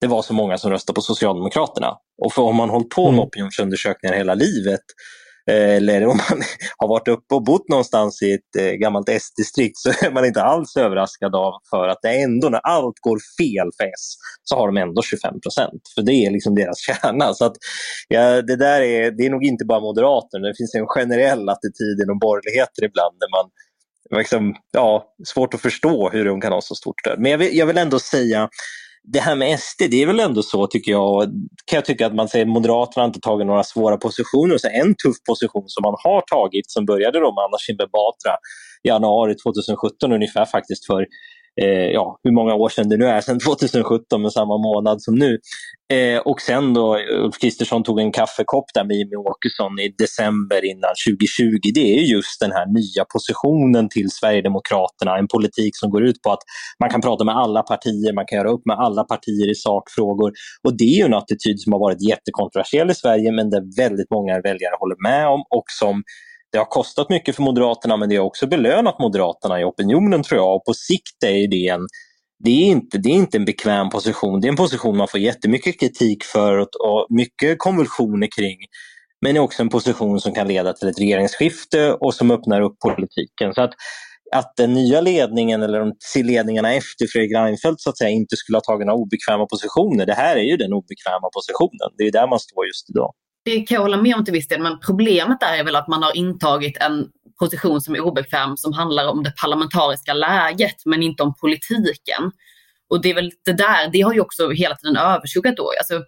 det 0.00 0.06
vara 0.06 0.22
så 0.22 0.34
många 0.34 0.58
som 0.58 0.70
röstar 0.70 0.94
på 0.94 1.00
Socialdemokraterna? 1.00 1.92
Och 2.24 2.32
för 2.32 2.42
om 2.42 2.56
man 2.56 2.70
hållit 2.70 2.90
på 2.90 3.04
med 3.04 3.18
mm. 3.18 3.26
opinionsundersökningar 3.26 4.16
hela 4.16 4.34
livet 4.34 4.80
eh, 5.50 5.76
eller 5.76 6.06
om 6.06 6.16
man 6.16 6.42
har 6.78 6.88
varit 6.88 7.08
uppe 7.08 7.34
och 7.34 7.44
bott 7.44 7.68
någonstans 7.68 8.22
i 8.22 8.32
ett 8.32 8.52
eh, 8.58 8.72
gammalt 8.72 9.08
S-distrikt 9.08 9.76
så 9.82 9.88
är 9.88 10.10
man 10.10 10.24
inte 10.24 10.42
alls 10.42 10.76
överraskad 10.76 11.34
av 11.34 11.52
för 11.70 11.88
att 11.88 11.98
det 12.02 12.22
ändå 12.22 12.48
när 12.48 12.60
allt 12.60 12.98
går 13.00 13.18
fel 13.40 13.68
för 13.76 13.84
S 13.84 14.04
så 14.42 14.56
har 14.56 14.66
de 14.66 14.76
ändå 14.76 15.02
25 15.02 15.40
procent. 15.40 15.82
För 15.94 16.02
det 16.02 16.12
är 16.12 16.30
liksom 16.30 16.54
deras 16.54 16.78
kärna. 16.86 17.34
Så 17.34 17.44
att, 17.44 17.56
ja, 18.08 18.42
det 18.42 18.56
där 18.56 18.80
är, 18.80 19.10
det 19.10 19.26
är 19.26 19.30
nog 19.30 19.44
inte 19.44 19.64
bara 19.64 19.80
Moderaterna, 19.80 20.48
det 20.48 20.56
finns 20.56 20.74
en 20.74 20.86
generell 20.86 21.48
attityd 21.48 21.96
inom 22.04 22.18
borgerligheten 22.18 22.84
ibland 22.88 23.14
där 23.22 23.30
man 23.36 23.46
liksom, 24.10 24.54
ja, 24.72 25.14
svårt 25.24 25.54
att 25.54 25.60
förstå 25.60 26.10
hur 26.10 26.24
de 26.24 26.40
kan 26.40 26.52
ha 26.52 26.60
så 26.60 26.74
stort 26.74 27.00
stöd. 27.00 27.20
Men 27.20 27.30
jag 27.30 27.38
vill, 27.38 27.56
jag 27.56 27.66
vill 27.66 27.78
ändå 27.78 27.98
säga, 27.98 28.48
det 29.12 29.20
här 29.20 29.36
med 29.36 29.60
SD, 29.60 29.82
det 29.90 30.02
är 30.02 30.06
väl 30.06 30.20
ändå 30.20 30.42
så 30.42 30.66
tycker 30.66 30.92
jag, 30.92 31.24
kan 31.64 31.76
jag 31.76 31.84
tycka 31.84 32.06
att 32.06 32.14
man 32.14 32.28
säger 32.28 32.46
Moderaterna 32.46 33.02
har 33.02 33.06
inte 33.06 33.20
tagit 33.20 33.46
några 33.46 33.64
svåra 33.64 33.96
positioner. 33.96 34.58
Så 34.58 34.68
en 34.68 34.94
tuff 34.94 35.16
position 35.28 35.64
som 35.66 35.82
man 35.82 35.94
har 36.04 36.20
tagit 36.20 36.70
som 36.70 36.86
började 36.86 37.18
då 37.20 37.34
med 37.34 37.44
Anna 37.44 37.58
Kinberg 37.58 37.88
Batra 37.92 38.32
i 38.82 38.88
januari 38.88 39.34
2017 39.34 40.12
ungefär 40.12 40.44
faktiskt 40.44 40.86
för 40.86 41.06
eh, 41.62 41.90
ja, 41.98 42.18
hur 42.22 42.32
många 42.32 42.54
år 42.54 42.68
sedan 42.68 42.88
det 42.88 42.96
nu 42.96 43.04
är, 43.04 43.20
sedan 43.20 43.40
2017 43.46 44.22
med 44.22 44.32
samma 44.32 44.58
månad 44.58 45.02
som 45.02 45.14
nu. 45.14 45.38
Eh, 45.92 46.18
och 46.18 46.40
sen 46.40 46.74
då 46.74 46.98
Ulf 47.24 47.38
Kristersson 47.40 47.82
tog 47.82 48.00
en 48.00 48.12
kaffekopp 48.12 48.64
där 48.74 48.84
med 48.84 48.96
Jimmie 48.96 49.16
Åkesson 49.16 49.78
i 49.78 49.94
december 49.98 50.64
innan 50.64 50.92
2020. 51.08 51.70
Det 51.74 51.98
är 51.98 52.02
just 52.02 52.40
den 52.40 52.52
här 52.52 52.66
nya 52.78 53.04
positionen 53.14 53.88
till 53.88 54.10
Sverigedemokraterna, 54.10 55.18
en 55.18 55.28
politik 55.28 55.72
som 55.76 55.90
går 55.90 56.04
ut 56.04 56.22
på 56.22 56.32
att 56.32 56.44
man 56.80 56.90
kan 56.90 57.00
prata 57.00 57.24
med 57.24 57.36
alla 57.36 57.62
partier, 57.62 58.12
man 58.12 58.26
kan 58.26 58.38
göra 58.38 58.50
upp 58.50 58.66
med 58.66 58.76
alla 58.76 59.04
partier 59.04 59.50
i 59.50 59.54
sakfrågor. 59.54 60.32
Och 60.64 60.76
det 60.78 60.84
är 60.84 60.96
ju 60.98 61.04
en 61.04 61.14
attityd 61.14 61.60
som 61.60 61.72
har 61.72 61.80
varit 61.80 62.08
jättekontroversiell 62.10 62.90
i 62.90 62.94
Sverige 62.94 63.32
men 63.32 63.50
där 63.50 63.62
väldigt 63.82 64.10
många 64.10 64.34
väljare 64.40 64.74
håller 64.80 64.98
med 65.08 65.28
om 65.28 65.40
och 65.56 65.68
som 65.80 66.02
det 66.52 66.58
har 66.58 66.64
kostat 66.64 67.10
mycket 67.10 67.36
för 67.36 67.42
Moderaterna 67.42 67.96
men 67.96 68.08
det 68.08 68.16
har 68.16 68.24
också 68.24 68.46
belönat 68.46 68.98
Moderaterna 68.98 69.60
i 69.60 69.64
opinionen 69.64 70.22
tror 70.22 70.40
jag. 70.40 70.56
Och 70.56 70.64
på 70.64 70.74
sikt 70.74 71.22
är 71.26 71.50
det 71.50 71.68
en 71.68 71.86
det 72.44 72.50
är, 72.50 72.64
inte, 72.64 72.98
det 72.98 73.08
är 73.08 73.14
inte 73.14 73.36
en 73.36 73.44
bekväm 73.44 73.90
position. 73.90 74.40
Det 74.40 74.46
är 74.46 74.50
en 74.50 74.56
position 74.56 74.96
man 74.96 75.08
får 75.08 75.20
jättemycket 75.20 75.80
kritik 75.80 76.24
för 76.24 76.58
och, 76.58 77.06
mycket 77.10 77.58
konvulsioner 77.58 78.28
kring. 78.36 78.56
Men 79.20 79.34
det 79.34 79.38
är 79.38 79.42
också 79.42 79.62
en 79.62 79.68
position 79.68 80.20
som 80.20 80.34
kan 80.34 80.48
leda 80.48 80.72
till 80.72 80.88
ett 80.88 81.00
regeringsskifte 81.00 81.92
och 81.92 82.14
som 82.14 82.30
öppnar 82.30 82.60
upp 82.60 82.78
politiken. 82.78 83.54
Så 83.54 83.62
att, 83.62 83.70
att 84.34 84.56
den 84.56 84.74
nya 84.74 85.00
ledningen 85.00 85.62
eller 85.62 85.80
de 85.80 86.22
ledningarna 86.22 86.74
efter 86.74 87.06
Fredrik 87.06 87.36
Reinfeldt 87.36 87.80
så 87.80 87.90
att 87.90 87.98
säga 87.98 88.10
inte 88.10 88.36
skulle 88.36 88.56
ha 88.56 88.62
tagit 88.62 88.86
några 88.86 88.98
obekväma 88.98 89.46
positioner. 89.46 90.06
Det 90.06 90.14
här 90.14 90.36
är 90.36 90.42
ju 90.50 90.56
den 90.56 90.72
obekväma 90.72 91.28
positionen. 91.34 91.88
Det 91.98 92.04
är 92.04 92.12
där 92.12 92.28
man 92.28 92.40
står 92.40 92.66
just 92.66 92.90
idag 92.90 93.12
det 93.48 93.60
kan 93.60 93.74
jag 93.74 93.82
hålla 93.82 93.96
med 93.96 94.14
om 94.14 94.24
till 94.24 94.32
viss 94.32 94.48
del, 94.48 94.62
men 94.62 94.78
problemet 94.80 95.40
där 95.40 95.58
är 95.58 95.64
väl 95.64 95.76
att 95.76 95.88
man 95.88 96.02
har 96.02 96.16
intagit 96.16 96.76
en 96.76 97.08
position 97.38 97.80
som 97.80 97.94
är 97.94 98.00
obekväm 98.00 98.56
som 98.56 98.72
handlar 98.72 99.08
om 99.08 99.22
det 99.22 99.30
parlamentariska 99.40 100.12
läget 100.12 100.76
men 100.84 101.02
inte 101.02 101.22
om 101.22 101.34
politiken. 101.34 102.32
Och 102.90 103.02
det 103.02 103.10
är 103.10 103.14
väl 103.14 103.32
det 103.44 103.52
där, 103.52 103.90
det 103.92 104.00
har 104.00 104.12
ju 104.12 104.20
också 104.20 104.50
hela 104.50 104.76
tiden 104.76 104.96
överskuggat 104.96 105.56
då. 105.56 105.72
Alltså, 105.78 106.04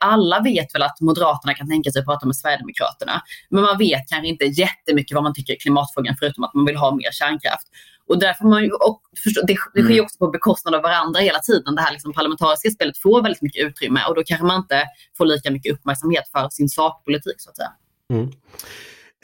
alla 0.00 0.40
vet 0.40 0.74
väl 0.74 0.82
att 0.82 1.00
Moderaterna 1.00 1.54
kan 1.54 1.68
tänka 1.68 1.90
sig 1.90 2.00
att 2.00 2.06
prata 2.06 2.26
med 2.26 2.36
Sverigedemokraterna. 2.36 3.22
Men 3.48 3.62
man 3.62 3.78
vet 3.78 4.08
kanske 4.08 4.28
inte 4.28 4.44
jättemycket 4.44 5.14
vad 5.14 5.22
man 5.22 5.34
tycker 5.34 5.52
i 5.52 5.56
klimatfrågan 5.56 6.16
förutom 6.18 6.44
att 6.44 6.54
man 6.54 6.64
vill 6.64 6.76
ha 6.76 6.94
mer 6.94 7.10
kärnkraft. 7.12 7.66
Och 8.08 8.18
därför 8.18 8.44
man 8.44 8.70
och 8.72 9.00
förstå, 9.24 9.40
det, 9.46 9.56
det 9.74 9.82
sker 9.82 9.92
mm. 9.92 10.04
också 10.04 10.18
på 10.18 10.30
bekostnad 10.30 10.74
av 10.74 10.82
varandra 10.82 11.20
hela 11.20 11.38
tiden. 11.38 11.74
Det 11.74 11.82
här 11.82 11.92
liksom 11.92 12.12
parlamentariska 12.12 12.70
spelet 12.70 12.98
får 12.98 13.22
väldigt 13.22 13.42
mycket 13.42 13.66
utrymme 13.66 14.00
och 14.08 14.14
då 14.14 14.22
kanske 14.26 14.46
man 14.46 14.56
inte 14.56 14.84
får 15.18 15.26
lika 15.26 15.50
mycket 15.50 15.72
uppmärksamhet 15.72 16.28
för 16.32 16.48
sin 16.48 16.68
sakpolitik 16.68 17.34
så 17.38 17.50
att 17.50 17.56
säga. 17.56 17.72
Mm. 18.10 18.30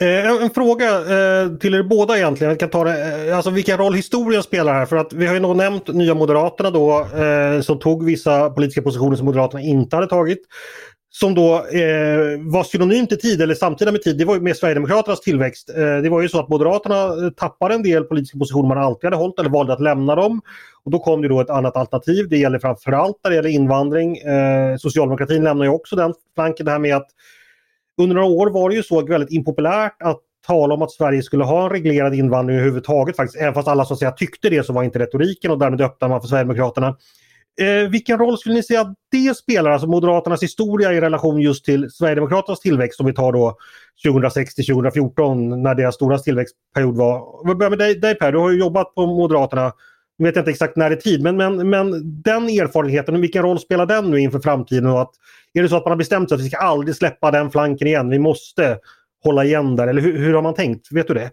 Eh, 0.01 0.43
en 0.43 0.49
fråga 0.49 0.85
eh, 0.85 1.49
till 1.57 1.73
er 1.73 1.83
båda 1.83 2.17
egentligen. 2.17 2.51
Jag 2.51 2.59
kan 2.59 2.69
ta 2.69 2.83
det, 2.83 3.27
eh, 3.27 3.35
alltså 3.35 3.49
vilken 3.49 3.77
roll 3.77 3.93
historien 3.93 4.43
spelar 4.43 4.73
här. 4.73 4.85
För 4.85 4.95
att 4.95 5.13
vi 5.13 5.27
har 5.27 5.33
ju 5.33 5.39
nog 5.39 5.55
nämnt 5.55 5.87
Nya 5.87 6.13
Moderaterna 6.13 6.69
då 6.69 6.99
eh, 6.99 7.61
som 7.61 7.79
tog 7.79 8.05
vissa 8.05 8.49
politiska 8.49 8.81
positioner 8.81 9.15
som 9.15 9.25
Moderaterna 9.25 9.61
inte 9.61 9.95
hade 9.95 10.07
tagit 10.07 10.39
som 11.09 11.35
då 11.35 11.53
eh, 11.55 12.39
var 12.39 12.63
synonymt 12.63 13.11
i 13.11 13.17
tid 13.17 13.41
eller 13.41 13.55
samtida 13.55 13.91
med 13.91 14.01
tid, 14.01 14.17
det 14.17 14.25
var 14.25 14.35
ju 14.35 14.41
med 14.41 14.57
Sverigedemokraternas 14.57 15.21
tillväxt. 15.21 15.69
Eh, 15.69 15.97
det 15.97 16.09
var 16.09 16.21
ju 16.21 16.29
så 16.29 16.39
att 16.39 16.49
Moderaterna 16.49 17.25
eh, 17.25 17.29
tappade 17.29 17.75
en 17.75 17.83
del 17.83 18.03
politiska 18.03 18.39
positioner 18.39 18.67
man 18.67 18.77
alltid 18.77 19.03
hade 19.03 19.15
hållit 19.17 19.39
eller 19.39 19.49
valde 19.49 19.73
att 19.73 19.81
lämna 19.81 20.15
dem. 20.15 20.41
Och 20.83 20.91
Då 20.91 20.99
kom 20.99 21.21
det 21.21 21.27
då 21.27 21.41
ett 21.41 21.49
annat 21.49 21.77
alternativ. 21.77 22.29
Det 22.29 22.37
gäller 22.37 22.59
framförallt 22.59 23.15
när 23.23 23.31
det 23.31 23.35
gäller 23.35 23.49
invandring. 23.49 24.17
Eh, 24.17 24.77
socialdemokratin 24.77 25.43
lämnar 25.43 25.65
ju 25.65 25.71
också 25.71 25.95
den 25.95 26.13
flanken. 26.35 26.65
Det 26.65 26.71
här 26.71 26.79
med 26.79 26.95
att 26.95 27.07
under 27.97 28.15
några 28.15 28.27
år 28.27 28.49
var 28.49 28.69
det 28.69 28.75
ju 28.75 28.83
så 28.83 29.05
väldigt 29.05 29.31
impopulärt 29.31 30.01
att 30.01 30.19
tala 30.47 30.73
om 30.73 30.81
att 30.81 30.91
Sverige 30.91 31.23
skulle 31.23 31.43
ha 31.43 31.63
en 31.63 31.69
reglerad 31.69 32.15
invandring 32.15 32.57
överhuvudtaget. 32.57 33.15
Faktiskt. 33.15 33.41
Även 33.41 33.53
fast 33.53 33.67
alla 33.67 33.85
så 33.85 33.93
att 33.93 33.99
säga 33.99 34.11
tyckte 34.11 34.49
det 34.49 34.65
så 34.65 34.73
var 34.73 34.83
inte 34.83 34.99
retoriken 34.99 35.51
och 35.51 35.59
därmed 35.59 35.81
öppnade 35.81 36.13
man 36.13 36.21
för 36.21 36.27
Sverigedemokraterna. 36.27 36.95
Eh, 37.61 37.89
vilken 37.89 38.17
roll 38.17 38.37
skulle 38.37 38.55
ni 38.55 38.63
säga 38.63 38.81
att 38.81 38.95
det 39.11 39.37
spelar, 39.37 39.71
alltså 39.71 39.87
Moderaternas 39.87 40.43
historia 40.43 40.93
i 40.93 41.01
relation 41.01 41.41
just 41.41 41.65
till 41.65 41.91
Sverigedemokraternas 41.91 42.59
tillväxt 42.59 42.99
om 42.99 43.05
vi 43.05 43.13
tar 43.13 43.31
då 43.31 43.57
2006 44.05 44.55
till 44.55 44.65
2014 44.65 45.63
när 45.63 45.75
deras 45.75 45.95
stora 45.95 46.17
tillväxtperiod 46.17 46.97
var. 46.97 47.47
Vi 47.47 47.55
börjar 47.55 47.69
med 47.69 47.79
dig, 47.79 47.95
dig 47.95 48.15
Per, 48.15 48.31
du 48.31 48.37
har 48.37 48.51
ju 48.51 48.59
jobbat 48.59 48.95
på 48.95 49.05
Moderaterna, 49.05 49.71
nu 50.17 50.25
vet 50.25 50.35
jag 50.35 50.41
inte 50.41 50.51
exakt 50.51 50.75
när 50.75 50.91
i 50.91 50.97
tid, 50.97 51.23
men, 51.23 51.37
men, 51.37 51.69
men 51.69 51.91
den 52.21 52.43
erfarenheten, 52.43 53.21
vilken 53.21 53.43
roll 53.43 53.59
spelar 53.59 53.85
den 53.85 54.11
nu 54.11 54.19
inför 54.19 54.39
framtiden? 54.39 54.85
Och 54.85 55.01
att, 55.01 55.11
är 55.53 55.63
det 55.63 55.69
så 55.69 55.77
att 55.77 55.85
man 55.85 55.91
har 55.91 55.97
bestämt 55.97 56.29
sig 56.29 56.35
att 56.35 56.41
vi 56.41 56.49
ska 56.49 56.57
aldrig 56.57 56.95
släppa 56.95 57.31
den 57.31 57.51
flanken 57.51 57.87
igen, 57.87 58.09
vi 58.09 58.19
måste 58.19 58.77
hålla 59.23 59.45
igen 59.45 59.75
där, 59.75 59.87
eller 59.87 60.01
hur, 60.01 60.17
hur 60.17 60.33
har 60.33 60.41
man 60.41 60.53
tänkt? 60.53 60.91
Vet 60.91 61.07
du 61.07 61.13
det? 61.13 61.31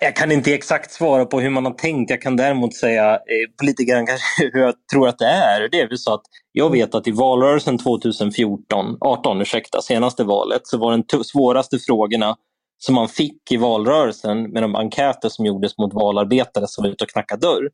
jag 0.00 0.16
kan 0.16 0.32
inte 0.32 0.54
exakt 0.54 0.92
svara 0.92 1.24
på 1.24 1.40
hur 1.40 1.50
man 1.50 1.64
har 1.64 1.72
tänkt. 1.72 2.10
Jag 2.10 2.22
kan 2.22 2.36
däremot 2.36 2.74
säga 2.74 3.14
eh, 3.14 3.66
lite 3.66 3.84
grann 3.84 4.06
kanske 4.06 4.26
hur 4.52 4.60
jag 4.60 4.74
tror 4.92 5.08
att 5.08 5.18
det 5.18 5.26
är. 5.26 5.68
Det 5.68 5.80
är 5.80 5.88
väl 5.88 5.98
så 5.98 6.14
att 6.14 6.22
jag 6.52 6.70
vet 6.70 6.94
att 6.94 7.08
i 7.08 7.10
valrörelsen 7.10 7.78
2014, 7.78 8.96
18 9.00 9.40
ursäkta, 9.40 9.82
senaste 9.82 10.24
valet, 10.24 10.66
så 10.66 10.78
var 10.78 10.90
den 10.90 11.24
svåraste 11.24 11.78
frågorna 11.78 12.36
som 12.84 12.94
man 12.94 13.08
fick 13.08 13.52
i 13.52 13.56
valrörelsen 13.56 14.42
med 14.42 14.62
de 14.62 14.76
enkäter 14.76 15.28
som 15.28 15.46
gjordes 15.46 15.78
mot 15.78 15.94
valarbetare 15.94 16.66
som 16.68 16.82
var 16.82 16.90
ute 16.90 17.04
och 17.04 17.10
knackade 17.10 17.46
dörr. 17.46 17.70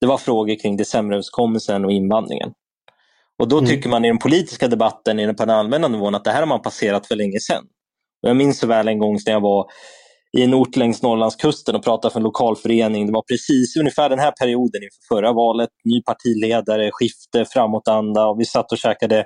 Det 0.00 0.06
var 0.06 0.18
frågor 0.18 0.54
kring 0.62 0.76
decemberöverenskommelsen 0.76 1.84
och 1.84 1.92
invandringen. 1.92 2.52
Och 3.38 3.48
då 3.48 3.58
mm. 3.58 3.70
tycker 3.70 3.88
man 3.88 4.04
i 4.04 4.08
den 4.08 4.18
politiska 4.18 4.68
debatten 4.68 5.36
på 5.36 5.44
den 5.44 5.56
allmänna 5.56 5.88
nivån 5.88 6.14
att 6.14 6.24
det 6.24 6.30
här 6.30 6.40
har 6.40 6.46
man 6.46 6.62
passerat 6.62 7.06
för 7.06 7.16
länge 7.16 7.40
sedan. 7.40 7.64
Och 8.22 8.28
jag 8.28 8.36
minns 8.36 8.58
så 8.58 8.66
väl 8.66 8.88
en 8.88 8.98
gång 8.98 9.18
när 9.26 9.32
jag 9.32 9.40
var 9.40 9.66
i 10.38 10.42
en 10.42 10.54
ort 10.54 10.76
längs 10.76 11.02
Norrlandskusten 11.02 11.76
och 11.76 11.84
pratade 11.84 12.12
för 12.12 12.20
en 12.20 12.24
lokalförening. 12.24 13.06
Det 13.06 13.12
var 13.12 13.22
precis 13.22 13.76
ungefär 13.76 14.08
den 14.08 14.18
här 14.18 14.32
perioden 14.40 14.82
inför 14.82 15.14
förra 15.16 15.32
valet. 15.32 15.70
Ny 15.84 16.02
partiledare, 16.02 16.90
skifte, 16.92 17.44
framåtanda 17.44 18.26
och 18.26 18.40
vi 18.40 18.44
satt 18.44 18.72
och 18.72 18.78
käkade 18.78 19.24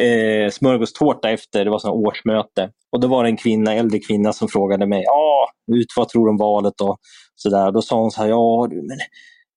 eh, 0.00 0.50
smörgåstårta 0.50 1.30
efter, 1.30 1.64
det 1.64 1.70
var 1.70 1.78
sån 1.78 2.06
årsmöte. 2.06 2.70
Och 2.92 3.00
då 3.00 3.08
var 3.08 3.24
det 3.24 3.30
en 3.30 3.36
kvinna, 3.36 3.74
äldre 3.74 3.98
kvinna 3.98 4.32
som 4.32 4.48
frågade 4.48 4.86
mig, 4.86 5.02
ja, 5.06 5.50
ut 5.72 5.86
vad 5.96 6.08
tror 6.08 6.26
du 6.26 6.30
om 6.30 6.36
valet 6.36 6.80
och 6.80 6.96
sådär. 7.34 7.72
Då 7.72 7.82
sa 7.82 8.00
hon 8.00 8.10
så 8.10 8.22
här, 8.22 8.28
ja 8.28 8.66
du, 8.70 8.76
men 8.76 8.98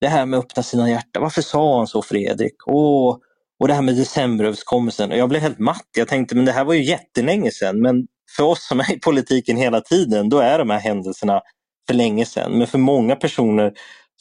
det 0.00 0.08
här 0.08 0.26
med 0.26 0.38
att 0.38 0.44
öppna 0.44 0.62
sina 0.62 0.90
hjärtan, 0.90 1.22
varför 1.22 1.42
sa 1.42 1.76
han 1.76 1.86
så 1.86 2.02
Fredrik? 2.02 2.54
Åh, 2.66 3.16
och 3.60 3.68
det 3.68 3.74
här 3.74 3.82
med 3.82 3.96
decemberöverenskommelsen. 3.96 5.12
Och 5.12 5.18
jag 5.18 5.28
blev 5.28 5.42
helt 5.42 5.58
matt. 5.58 5.88
Jag 5.96 6.08
tänkte, 6.08 6.34
men 6.34 6.44
det 6.44 6.52
här 6.52 6.64
var 6.64 6.74
ju 6.74 6.84
jättelänge 6.84 7.50
sedan. 7.50 7.80
Men 7.80 8.06
för 8.36 8.44
oss 8.44 8.68
som 8.68 8.80
är 8.80 8.92
i 8.92 8.98
politiken 8.98 9.56
hela 9.56 9.80
tiden, 9.80 10.28
då 10.28 10.38
är 10.38 10.58
de 10.58 10.70
här 10.70 10.78
händelserna 10.78 11.40
för 11.86 11.94
länge 11.94 12.24
sedan. 12.24 12.58
Men 12.58 12.66
för 12.66 12.78
många 12.78 13.16
personer 13.16 13.72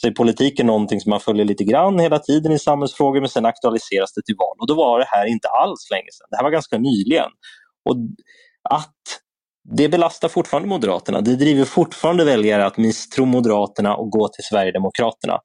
så 0.01 0.07
är 0.07 0.11
politiken 0.11 0.65
någonting 0.67 1.01
som 1.01 1.09
man 1.09 1.19
följer 1.19 1.45
lite 1.45 1.63
grann 1.63 1.99
hela 1.99 2.19
tiden 2.19 2.51
i 2.51 2.59
samhällsfrågor 2.59 3.19
men 3.19 3.29
sen 3.29 3.45
aktualiseras 3.45 4.13
det 4.13 4.21
till 4.25 4.35
val. 4.35 4.55
Och 4.59 4.67
då 4.67 4.73
var 4.73 4.99
det 4.99 5.05
här 5.07 5.25
inte 5.25 5.47
alls 5.47 5.87
länge 5.91 6.07
sedan. 6.11 6.27
Det 6.29 6.37
här 6.37 6.43
var 6.43 6.51
ganska 6.51 6.77
nyligen. 6.77 7.29
Och 7.89 7.95
att 8.69 9.01
det 9.77 9.89
belastar 9.89 10.27
fortfarande 10.27 10.69
Moderaterna. 10.69 11.21
Det 11.21 11.35
driver 11.35 11.65
fortfarande 11.65 12.25
väljare 12.25 12.65
att 12.65 12.77
misstro 12.77 13.25
Moderaterna 13.25 13.95
och 13.95 14.09
gå 14.11 14.27
till 14.27 14.43
Sverigedemokraterna. 14.43 15.39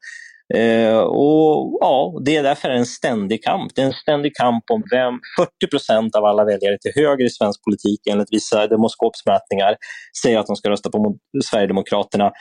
Eh, 0.55 0.99
och 0.99 1.79
ja, 1.81 2.21
Det 2.25 2.37
är 2.37 2.43
därför 2.43 2.71
en 2.71 2.87
ständig 2.87 3.45
kamp. 3.45 3.73
Det 3.75 3.83
är 3.83 3.87
en 3.87 3.93
ständig 3.93 4.37
kamp 4.37 4.65
om 4.73 4.83
vem 4.91 5.15
40 5.39 5.71
procent 5.71 6.17
av 6.17 6.25
alla 6.25 6.45
väljare 6.45 6.79
till 6.79 6.93
höger 6.95 7.25
i 7.25 7.31
svensk 7.31 7.65
politik 7.65 8.01
enligt 8.11 8.33
vissa 8.33 8.67
demoskopsmätningar 8.67 9.77
säger 10.23 10.39
att 10.39 10.47
de 10.47 10.57
ska 10.57 10.71
rösta 10.71 10.91
på 10.91 11.17
Sverigedemokraterna. 11.45 12.33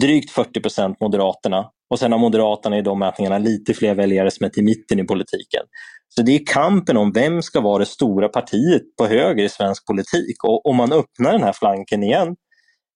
Drygt 0.00 0.30
40 0.30 0.60
procent 0.60 1.00
Moderaterna. 1.00 1.70
Och 1.90 1.98
sen 1.98 2.12
har 2.12 2.18
Moderaterna 2.18 2.78
i 2.78 2.82
de 2.82 2.98
mätningarna 2.98 3.38
lite 3.38 3.74
fler 3.74 3.94
väljare 3.94 4.30
som 4.30 4.46
är 4.46 4.50
till 4.50 4.64
mitten 4.64 5.00
i 5.00 5.04
politiken. 5.04 5.62
Så 6.08 6.22
det 6.22 6.32
är 6.32 6.46
kampen 6.46 6.96
om 6.96 7.12
vem 7.12 7.42
ska 7.42 7.60
vara 7.60 7.78
det 7.78 7.86
stora 7.86 8.28
partiet 8.28 8.82
på 8.98 9.06
höger 9.06 9.44
i 9.44 9.48
svensk 9.48 9.86
politik. 9.86 10.44
Och 10.44 10.66
om 10.66 10.76
man 10.76 10.92
öppnar 10.92 11.32
den 11.32 11.42
här 11.42 11.52
flanken 11.52 12.02
igen 12.02 12.36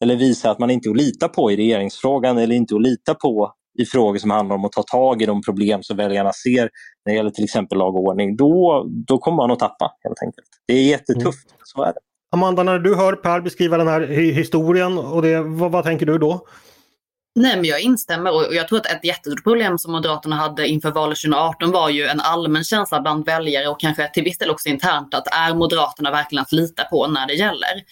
eller 0.04 0.16
visar 0.16 0.50
att 0.50 0.58
man 0.58 0.70
inte 0.70 0.88
är 0.88 0.90
att 0.90 0.96
lita 0.96 1.28
på 1.28 1.52
i 1.52 1.56
regeringsfrågan 1.56 2.38
eller 2.38 2.56
inte 2.56 2.74
att 2.74 2.82
lita 2.82 3.14
på 3.14 3.52
i 3.78 3.84
frågor 3.84 4.18
som 4.18 4.30
handlar 4.30 4.56
om 4.56 4.64
att 4.64 4.72
ta 4.72 4.82
tag 4.82 5.22
i 5.22 5.26
de 5.26 5.42
problem 5.42 5.82
som 5.82 5.96
väljarna 5.96 6.32
ser 6.32 6.62
när 7.04 7.12
det 7.12 7.14
gäller 7.14 7.30
till 7.30 7.44
exempel 7.44 7.78
lag 7.78 7.94
och 7.94 8.02
ordning, 8.02 8.36
då, 8.36 8.84
då 9.06 9.18
kommer 9.18 9.36
man 9.36 9.50
att 9.50 9.58
tappa 9.58 9.90
helt 10.04 10.22
enkelt. 10.22 10.46
Det 10.66 10.74
är 10.74 10.82
jättetufft, 10.82 11.50
mm. 11.50 11.60
så 11.64 11.82
är 11.82 11.86
det. 11.86 11.98
Amanda, 12.32 12.62
när 12.62 12.78
du 12.78 12.94
hör 12.94 13.12
Per 13.12 13.40
beskriva 13.40 13.76
den 13.76 13.88
här 13.88 14.00
historien, 14.32 14.98
och 14.98 15.22
det, 15.22 15.40
vad, 15.40 15.72
vad 15.72 15.84
tänker 15.84 16.06
du 16.06 16.18
då? 16.18 16.46
Nej, 17.36 17.56
men 17.56 17.64
jag 17.64 17.80
instämmer 17.80 18.34
och 18.34 18.54
jag 18.54 18.68
tror 18.68 18.78
att 18.78 18.86
ett 18.86 19.04
jättestort 19.04 19.44
problem 19.44 19.78
som 19.78 19.92
Moderaterna 19.92 20.36
hade 20.36 20.68
inför 20.68 20.90
valet 20.90 21.18
2018 21.18 21.70
var 21.70 21.90
ju 21.90 22.04
en 22.04 22.20
allmän 22.20 22.64
känsla 22.64 23.00
bland 23.00 23.26
väljare 23.26 23.68
och 23.68 23.80
kanske 23.80 24.08
till 24.08 24.24
viss 24.24 24.38
del 24.38 24.50
också 24.50 24.68
internt 24.68 25.14
att 25.14 25.26
är 25.26 25.54
Moderaterna 25.54 26.10
verkligen 26.10 26.42
att 26.42 26.52
lita 26.52 26.84
på 26.84 27.06
när 27.06 27.26
det 27.26 27.34
gäller? 27.34 27.84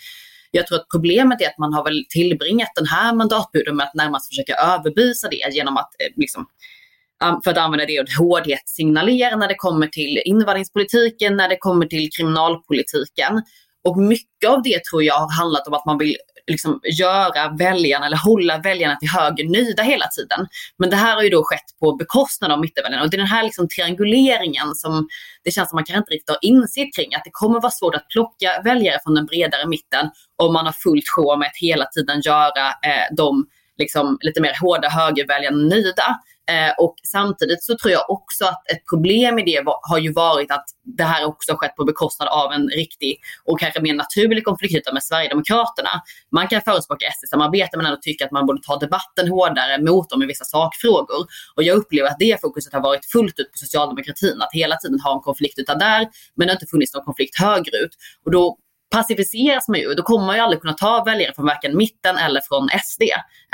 Jag 0.50 0.66
tror 0.66 0.78
att 0.78 0.88
problemet 0.92 1.42
är 1.42 1.46
att 1.46 1.59
man 1.59 1.72
har 1.72 1.85
väl 1.85 2.05
tillbringat 2.09 2.68
den 2.74 2.87
här 2.87 3.14
mandatperioden 3.14 3.76
med 3.76 3.87
att 3.87 3.94
närmast 3.94 4.28
försöka 4.28 4.55
överbevisa 4.55 5.28
det 5.28 5.55
genom 5.55 5.76
att 5.76 5.90
eh, 5.98 6.12
liksom, 6.16 6.46
för 7.44 7.50
att 7.50 7.59
använda 7.59 7.87
det 7.87 8.00
ordet, 8.00 8.18
hårdhet 8.18 8.68
signalera 8.68 9.37
när 9.37 9.48
det 9.48 9.55
kommer 9.55 9.87
till 9.87 10.22
invandringspolitiken, 10.24 11.37
när 11.37 11.48
det 11.48 11.57
kommer 11.57 11.87
till 11.87 12.09
kriminalpolitiken. 12.16 13.42
Och 13.85 13.99
mycket 13.99 14.51
av 14.51 14.62
det 14.62 14.85
tror 14.85 15.03
jag 15.03 15.14
har 15.14 15.33
handlat 15.33 15.66
om 15.66 15.75
att 15.75 15.87
man 15.87 15.99
vill 15.99 16.16
liksom 16.47 16.81
göra 16.99 17.49
väljarna 17.49 18.07
eller 18.07 18.16
hålla 18.16 18.59
väljarna 18.59 18.97
till 18.97 19.09
höger 19.09 19.45
nöjda 19.45 19.83
hela 19.83 20.07
tiden. 20.07 20.47
Men 20.79 20.90
det 20.90 20.97
här 20.97 21.14
har 21.14 21.23
ju 21.23 21.31
då 21.31 21.45
skett 21.45 21.79
på 21.81 21.97
bekostnad 21.97 22.53
av 22.53 22.61
mittenväljarna 22.61 23.05
och 23.05 23.11
det 23.11 23.16
är 23.16 23.18
den 23.18 23.27
här 23.27 23.42
liksom 23.42 23.68
trianguleringen 23.68 24.75
som 24.75 25.09
det 25.45 25.51
känns 25.51 25.68
som 25.68 25.77
man 25.77 25.85
kanske 25.85 25.99
inte 25.99 26.12
riktigt 26.12 26.31
har 26.31 26.38
insett 26.42 26.95
kring. 26.97 27.14
Att 27.14 27.25
det 27.25 27.31
kommer 27.33 27.61
vara 27.61 27.73
svårt 27.73 27.95
att 27.95 28.09
plocka 28.09 28.62
väljare 28.64 28.99
från 29.05 29.14
den 29.14 29.27
bredare 29.27 29.66
mitten 29.66 30.11
om 30.37 30.53
man 30.53 30.66
har 30.66 30.73
fullt 30.73 31.09
sjå 31.16 31.37
med 31.37 31.47
att 31.47 31.57
hela 31.61 31.85
tiden 31.85 32.21
göra 32.21 32.66
eh, 32.68 33.14
de 33.16 33.47
liksom, 33.79 34.18
lite 34.21 34.40
mer 34.40 34.55
hårda 34.61 34.88
högerväljarna 34.88 35.57
nöjda. 35.57 36.21
Eh, 36.52 36.72
och 36.78 36.94
samtidigt 37.04 37.64
så 37.64 37.76
tror 37.76 37.92
jag 37.92 38.10
också 38.10 38.44
att 38.44 38.70
ett 38.72 38.86
problem 38.90 39.38
i 39.38 39.42
det 39.42 39.62
var, 39.64 39.78
har 39.90 39.98
ju 39.98 40.12
varit 40.12 40.50
att 40.50 40.64
det 40.98 41.04
här 41.04 41.24
också 41.24 41.52
har 41.52 41.56
skett 41.56 41.76
på 41.76 41.84
bekostnad 41.84 42.28
av 42.28 42.52
en 42.52 42.68
riktig 42.68 43.18
och 43.44 43.60
kanske 43.60 43.80
mer 43.80 43.94
naturlig 43.94 44.44
konfliktyta 44.44 44.92
med 44.92 45.02
Sverigedemokraterna. 45.02 45.90
Man 46.30 46.48
kan 46.48 46.60
förespråka 46.62 47.06
SD-samarbete 47.06 47.76
men 47.76 47.86
ändå 47.86 47.98
tycka 48.02 48.24
att 48.24 48.30
man 48.30 48.46
borde 48.46 48.62
ta 48.62 48.76
debatten 48.76 49.28
hårdare 49.28 49.82
mot 49.82 50.10
dem 50.10 50.22
i 50.22 50.26
vissa 50.26 50.44
sakfrågor. 50.44 51.26
Och 51.56 51.62
jag 51.62 51.76
upplever 51.76 52.08
att 52.08 52.18
det 52.18 52.40
fokuset 52.40 52.72
har 52.72 52.80
varit 52.80 53.04
fullt 53.12 53.38
ut 53.38 53.52
på 53.52 53.58
socialdemokratin, 53.58 54.42
att 54.42 54.52
hela 54.52 54.76
tiden 54.76 55.00
ha 55.00 55.14
en 55.14 55.20
konflikt 55.20 55.58
utan 55.58 55.78
där, 55.78 56.08
men 56.36 56.46
det 56.46 56.52
har 56.52 56.56
inte 56.56 56.70
funnits 56.70 56.94
någon 56.94 57.04
konflikt 57.04 57.38
högerut. 57.38 57.92
Och 58.24 58.30
då 58.30 58.58
passiviseras 58.92 59.68
man 59.68 59.81
ju. 59.81 59.94
Då 59.94 60.02
kommer 60.02 60.26
man 60.26 60.37
ju 60.37 60.42
aldrig 60.42 60.61
kunna 60.61 60.72
ta 60.72 61.05
väljare 61.05 61.35
från 61.35 61.46
varken 61.46 61.76
mitten 61.76 62.16
eller 62.16 62.40
från 62.40 62.68
SD. 62.85 63.02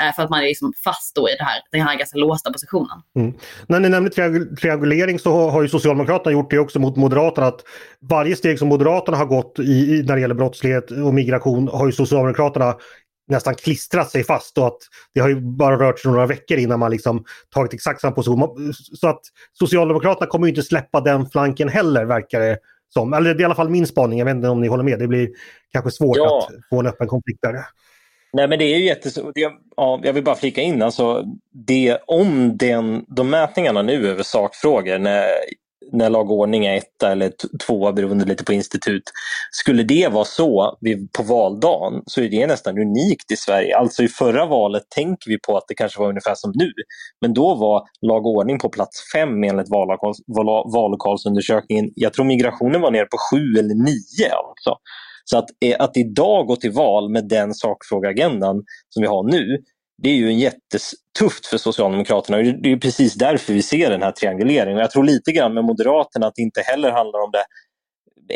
Eh, 0.01 0.15
för 0.15 0.23
att 0.23 0.29
man 0.29 0.39
är 0.39 0.43
liksom 0.43 0.73
fast 0.83 1.15
då 1.15 1.29
i 1.29 1.35
det 1.39 1.43
här, 1.43 1.61
den 1.71 1.81
här 1.81 1.97
ganska 1.97 2.17
låsta 2.17 2.51
positionen. 2.51 3.01
Mm. 3.15 3.33
När 3.67 3.79
ni 3.79 3.89
nämner 3.89 4.55
triangulering 4.55 5.19
så 5.19 5.31
har, 5.31 5.51
har, 5.51 5.61
ju 5.61 5.69
Socialdemokraterna 5.69 6.31
gjort 6.31 6.51
det 6.51 6.59
också 6.59 6.79
mot 6.79 6.95
Moderaterna. 6.95 7.47
Att 7.47 7.61
varje 8.01 8.35
steg 8.35 8.59
som 8.59 8.67
Moderaterna 8.67 9.17
har 9.17 9.25
gått 9.25 9.59
i, 9.59 9.61
i, 9.61 10.03
när 10.03 10.15
det 10.15 10.21
gäller 10.21 10.35
brottslighet 10.35 10.91
och 10.91 11.13
migration 11.13 11.67
har 11.67 11.85
ju 11.85 11.91
Socialdemokraterna 11.91 12.75
nästan 13.29 13.55
klistrat 13.55 14.11
sig 14.11 14.23
fast 14.23 14.57
och 14.57 14.67
att 14.67 14.77
det 15.13 15.19
har 15.19 15.29
ju 15.29 15.41
bara 15.41 15.77
rört 15.79 15.99
sig 15.99 16.11
några 16.11 16.25
veckor 16.25 16.57
innan 16.57 16.79
man 16.79 16.91
liksom 16.91 17.25
tagit 17.53 17.73
exakt 17.73 18.01
samma 18.01 18.15
position. 18.15 18.73
Så 18.73 19.07
att 19.07 19.21
Socialdemokraterna 19.53 20.27
kommer 20.27 20.47
ju 20.47 20.49
inte 20.49 20.63
släppa 20.63 21.01
den 21.01 21.29
flanken 21.29 21.69
heller 21.69 22.05
verkar 22.05 22.39
det 22.39 22.57
som. 22.93 23.13
Eller 23.13 23.33
det 23.33 23.39
är 23.39 23.41
i 23.41 23.45
alla 23.45 23.55
fall 23.55 23.69
min 23.69 23.87
spaning, 23.87 24.19
jag 24.19 24.25
vet 24.25 24.35
inte 24.35 24.47
om 24.49 24.61
ni 24.61 24.67
håller 24.67 24.83
med. 24.83 24.99
Det 24.99 25.07
blir 25.07 25.29
kanske 25.71 25.91
svårt 25.91 26.17
ja. 26.17 26.47
att 26.49 26.55
få 26.69 26.79
en 26.79 26.87
öppen 26.87 27.07
konflikt 27.07 27.41
där. 27.41 27.53
Nej 28.33 28.47
men 28.47 28.59
det 28.59 28.65
är 28.65 28.77
ju 28.77 28.85
jättesvårt. 28.85 29.31
Ja, 29.75 29.99
jag 30.03 30.13
vill 30.13 30.23
bara 30.23 30.35
flika 30.35 30.61
in, 30.61 30.81
alltså, 30.81 31.23
det, 31.51 31.97
om 32.07 32.57
den, 32.57 33.05
de 33.07 33.29
mätningarna 33.29 33.81
nu 33.81 34.09
över 34.09 34.23
sakfrågor, 34.23 34.99
när 34.99 35.25
när 35.91 36.09
lag 36.09 36.31
och 36.31 36.37
ordning 36.37 36.65
är 36.65 36.77
etta 36.77 37.11
eller 37.11 37.31
tvåa 37.65 37.93
beroende 37.93 38.25
lite 38.25 38.43
på 38.43 38.53
institut. 38.53 39.03
Skulle 39.51 39.83
det 39.83 40.07
vara 40.07 40.25
så 40.25 40.77
på 41.17 41.23
valdagen 41.23 42.03
så 42.05 42.21
är 42.21 42.29
det 42.29 42.47
nästan 42.47 42.77
unikt 42.77 43.31
i 43.31 43.35
Sverige. 43.35 43.77
Alltså 43.77 44.03
i 44.03 44.07
förra 44.07 44.45
valet 44.45 44.83
tänker 44.89 45.29
vi 45.29 45.39
på 45.39 45.57
att 45.57 45.63
det 45.67 45.73
kanske 45.73 45.99
var 45.99 46.09
ungefär 46.09 46.35
som 46.35 46.51
nu. 46.55 46.71
Men 47.21 47.33
då 47.33 47.55
var 47.55 47.83
lag 48.01 48.25
och 48.25 48.31
ordning 48.31 48.59
på 48.59 48.69
plats 48.69 49.11
fem 49.13 49.43
enligt 49.43 49.69
vallokalsundersökningen. 50.73 51.91
Jag 51.95 52.13
tror 52.13 52.25
migrationen 52.25 52.81
var 52.81 52.91
nere 52.91 53.05
på 53.05 53.17
sju 53.31 53.59
eller 53.59 53.75
nio. 53.75 54.31
Alltså. 54.33 54.75
Så 55.25 55.37
att, 55.37 55.49
eh, 55.65 55.75
att 55.79 55.97
idag 55.97 56.47
gå 56.47 56.55
till 56.55 56.71
val 56.71 57.09
med 57.09 57.27
den 57.27 57.53
sakfrågeagendan 57.53 58.63
som 58.89 59.01
vi 59.01 59.07
har 59.07 59.31
nu, 59.31 59.57
det 60.01 60.09
är 60.09 60.15
ju 60.15 60.27
en 60.27 60.39
jättetufft 60.39 61.45
för 61.45 61.57
Socialdemokraterna. 61.57 62.37
Det 62.37 62.71
är 62.71 62.77
precis 62.77 63.13
därför 63.13 63.53
vi 63.53 63.61
ser 63.61 63.89
den 63.89 64.01
här 64.01 64.11
trianguleringen. 64.11 64.77
jag 64.77 64.91
tror 64.91 65.03
lite 65.03 65.31
grann 65.31 65.53
med 65.53 65.63
Moderaterna 65.63 66.27
att 66.27 66.35
det 66.35 66.41
inte 66.41 66.61
heller 66.61 66.91
handlar 66.91 67.19
om 67.19 67.31
det 67.31 67.43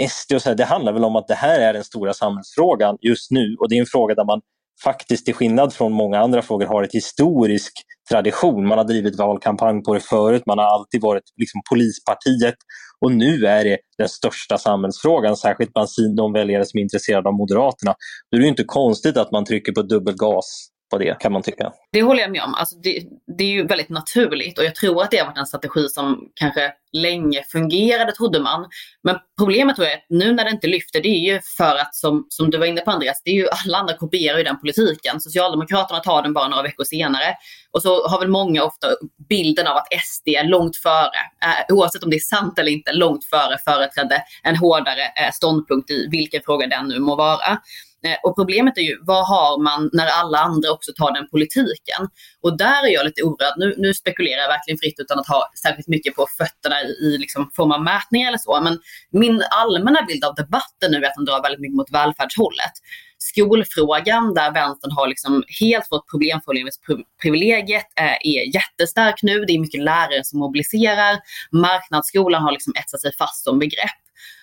SD 0.10 0.34
och 0.34 0.42
så 0.42 0.50
här, 0.50 0.56
det 0.56 0.66
handlar 0.66 0.94
väl 0.94 1.06
om 1.06 1.16
att 1.16 1.28
det 1.28 1.36
här 1.36 1.60
är 1.60 1.74
den 1.74 1.84
stora 1.84 2.14
samhällsfrågan 2.14 2.98
just 3.02 3.32
nu 3.32 3.56
och 3.60 3.70
det 3.70 3.76
är 3.76 3.80
en 3.80 3.86
fråga 3.86 4.16
där 4.16 4.26
man 4.26 4.42
faktiskt 4.84 5.26
till 5.26 5.34
skillnad 5.34 5.74
från 5.74 5.92
många 5.92 6.20
andra 6.20 6.42
frågor 6.42 6.66
har 6.66 6.84
ett 6.84 6.94
historisk 6.94 7.74
tradition. 8.10 8.68
Man 8.68 8.78
har 8.78 8.86
drivit 8.86 9.18
valkampanj 9.18 9.84
på 9.84 9.94
det 9.94 10.00
förut, 10.00 10.44
man 10.46 10.58
har 10.58 10.66
alltid 10.66 11.02
varit 11.02 11.24
liksom 11.38 11.62
polispartiet 11.70 12.56
och 13.00 13.12
nu 13.12 13.46
är 13.46 13.64
det 13.64 13.78
den 13.98 14.10
största 14.10 14.58
samhällsfrågan, 14.58 15.38
särskilt 15.38 15.74
bland 15.74 15.90
de 16.18 16.34
väljare 16.34 16.66
som 16.66 16.78
är 16.78 16.82
intresserade 16.82 17.30
av 17.30 17.36
Moderaterna. 17.36 17.96
Då 18.32 18.38
är 18.38 18.42
det 18.42 18.48
inte 18.48 18.64
konstigt 18.64 19.18
att 19.18 19.32
man 19.32 19.46
trycker 19.46 19.72
på 19.72 19.82
dubbelgas 19.82 20.73
på 20.94 21.00
det 21.00 21.20
kan 21.20 21.32
man 21.32 21.42
tycka. 21.42 21.72
Det 21.92 22.02
håller 22.02 22.22
jag 22.22 22.32
med 22.32 22.44
om. 22.44 22.54
Alltså 22.54 22.76
det, 22.76 23.04
det, 23.38 23.44
är 23.44 23.48
ju 23.48 23.68
väldigt 23.68 23.90
naturligt 23.90 24.60
och 24.60 24.66
jag 24.66 24.76
tror 24.76 25.04
att 25.04 25.12
det 25.12 25.18
har 25.18 25.26
varit 25.26 25.38
en 25.38 25.46
strategi 25.46 25.88
som 25.90 26.30
kanske 26.36 26.72
länge 26.92 27.44
fungerade 27.52 28.12
trodde 28.12 28.40
man. 28.40 28.66
Men 29.04 29.18
problemet 29.38 29.76
tror 29.76 29.88
jag 29.88 29.94
är 29.94 29.98
att 29.98 30.06
nu 30.10 30.34
när 30.34 30.44
det 30.44 30.52
inte 30.52 30.68
lyfter 30.68 31.02
det 31.02 31.08
är 31.08 31.34
ju 31.34 31.40
för 31.58 31.76
att 31.76 31.96
som, 31.96 32.26
som 32.30 32.50
du 32.50 32.58
var 32.58 32.66
inne 32.66 32.82
på 32.82 32.92
Andreas, 32.92 33.22
det 33.26 33.32
är 33.32 33.36
ju 33.36 33.48
alla 33.66 33.78
andra 33.78 33.98
kopierar 33.98 34.38
ju 34.38 34.44
den 34.44 34.60
politiken. 34.60 35.22
Socialdemokraterna 35.22 36.00
tar 36.00 36.22
den 36.22 36.34
bara 36.34 36.48
några 36.48 36.64
veckor 36.64 36.84
senare. 36.84 37.36
Och 37.72 37.82
så 37.82 38.08
har 38.08 38.20
väl 38.20 38.30
många 38.30 38.64
ofta 38.64 38.88
bilden 39.30 39.68
av 39.68 39.78
att 39.78 39.88
SD 40.04 40.28
är 40.28 40.44
långt 40.44 40.78
före, 40.78 41.20
eh, 41.44 41.76
oavsett 41.76 42.04
om 42.04 42.10
det 42.10 42.16
är 42.16 42.30
sant 42.36 42.60
eller 42.60 42.72
inte, 42.72 42.94
långt 42.94 43.26
före 43.26 43.58
företrädde 43.66 44.24
en 44.44 44.56
hårdare 44.56 45.02
eh, 45.02 45.32
ståndpunkt 45.34 45.92
i 45.92 46.08
vilken 46.12 46.42
fråga 46.46 46.68
den 46.68 46.88
nu 46.88 47.00
må 47.00 47.16
vara. 47.16 47.60
Eh, 48.08 48.18
och 48.24 48.36
problemet 48.36 48.78
är 48.78 48.82
ju, 48.82 48.98
vad 49.02 49.28
har 49.28 49.64
man 49.64 49.90
när 49.94 50.08
alla 50.08 50.38
andra 50.38 50.72
också 50.72 50.92
tar 50.96 51.12
den 51.14 51.28
politiken? 51.30 52.02
Och 52.42 52.58
där 52.58 52.86
är 52.88 52.94
jag 52.94 53.06
lite 53.06 53.24
oroad. 53.24 53.54
Nu, 53.58 53.76
nu 53.78 53.94
spekulerar 53.94 54.42
jag 54.42 54.48
verkligen 54.48 54.78
fritt 54.78 55.00
utan 55.00 55.20
att 55.20 55.28
ha 55.28 55.52
särskilt 55.64 55.88
mycket 55.88 56.16
på 56.16 56.28
fötterna 56.38 56.82
i, 56.82 56.86
i 56.86 57.18
liksom 57.18 57.52
form 57.56 57.72
av 57.72 57.84
mätningar 57.84 58.28
eller 58.28 58.38
så. 58.38 58.62
Men 58.62 58.80
min 59.12 59.44
allmänna 59.52 60.02
bild 60.02 60.24
av 60.24 60.36
debatten 60.36 60.92
nu 60.92 60.98
är 60.98 61.08
att 61.08 61.16
den 61.16 61.26
drar 61.26 61.42
väldigt 61.42 61.62
mycket 61.62 61.76
mot 61.76 61.92
välfärdshållet. 61.92 62.76
Skolfrågan 63.18 64.34
där 64.34 64.52
vänstern 64.52 64.92
har 64.92 65.08
liksom 65.08 65.44
helt 65.60 65.88
fått 65.88 66.10
problemformuleringsprivilegiet 66.12 67.88
eh, 68.00 68.18
är 68.34 68.56
jättestark 68.56 69.20
nu. 69.22 69.46
Det 69.46 69.54
är 69.54 69.60
mycket 69.60 69.84
lärare 69.84 70.24
som 70.24 70.40
mobiliserar. 70.40 71.20
Marknadsskolan 71.52 72.44
har 72.44 72.52
liksom 72.52 72.74
etsat 72.76 73.02
sig 73.02 73.12
fast 73.18 73.44
som 73.44 73.60
begrepp. 73.60 74.00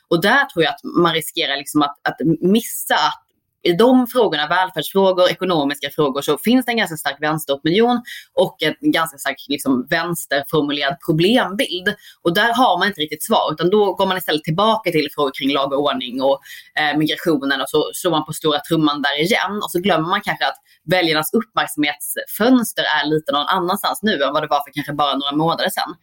Och 0.08 0.20
där 0.22 0.44
tror 0.44 0.64
jag 0.64 0.70
att 0.74 0.84
man 0.84 1.14
riskerar 1.14 1.56
liksom 1.56 1.82
att, 1.82 1.96
att 2.08 2.16
missa 2.40 2.94
att 2.94 3.29
i 3.62 3.72
de 3.72 4.06
frågorna, 4.06 4.48
välfärdsfrågor, 4.48 5.28
ekonomiska 5.30 5.90
frågor, 5.90 6.22
så 6.22 6.38
finns 6.38 6.66
det 6.66 6.72
en 6.72 6.76
ganska 6.78 6.96
stark 6.96 7.16
vänsteropinion 7.20 8.02
och 8.34 8.56
en 8.62 8.92
ganska 8.92 9.18
stark 9.18 9.36
liksom, 9.48 9.86
vänsterformulerad 9.90 10.96
problembild. 11.06 11.94
Och 12.22 12.34
där 12.34 12.54
har 12.54 12.78
man 12.78 12.88
inte 12.88 13.00
riktigt 13.00 13.22
svar, 13.22 13.52
utan 13.52 13.70
då 13.70 13.94
går 13.94 14.06
man 14.06 14.16
istället 14.16 14.44
tillbaka 14.44 14.90
till 14.90 15.08
frågor 15.14 15.32
kring 15.38 15.52
lag 15.52 15.72
och 15.72 15.78
ordning 15.78 16.22
och 16.22 16.40
eh, 16.80 16.98
migrationen 16.98 17.60
och 17.60 17.68
så 17.68 17.90
slår 17.94 18.10
man 18.10 18.24
på 18.24 18.32
stora 18.32 18.60
trumman 18.60 19.02
där 19.02 19.20
igen. 19.20 19.60
Och 19.64 19.70
så 19.70 19.80
glömmer 19.80 20.08
man 20.08 20.20
kanske 20.20 20.46
att 20.46 20.56
väljarnas 20.84 21.34
uppmärksamhetsfönster 21.34 22.82
är 22.82 23.06
lite 23.06 23.32
någon 23.32 23.46
annanstans 23.46 24.02
nu 24.02 24.22
än 24.22 24.32
vad 24.32 24.42
det 24.42 24.48
var 24.48 24.62
för 24.64 24.72
kanske 24.74 24.92
bara 24.92 25.14
några 25.14 25.36
månader 25.36 25.70
sedan. 25.70 25.94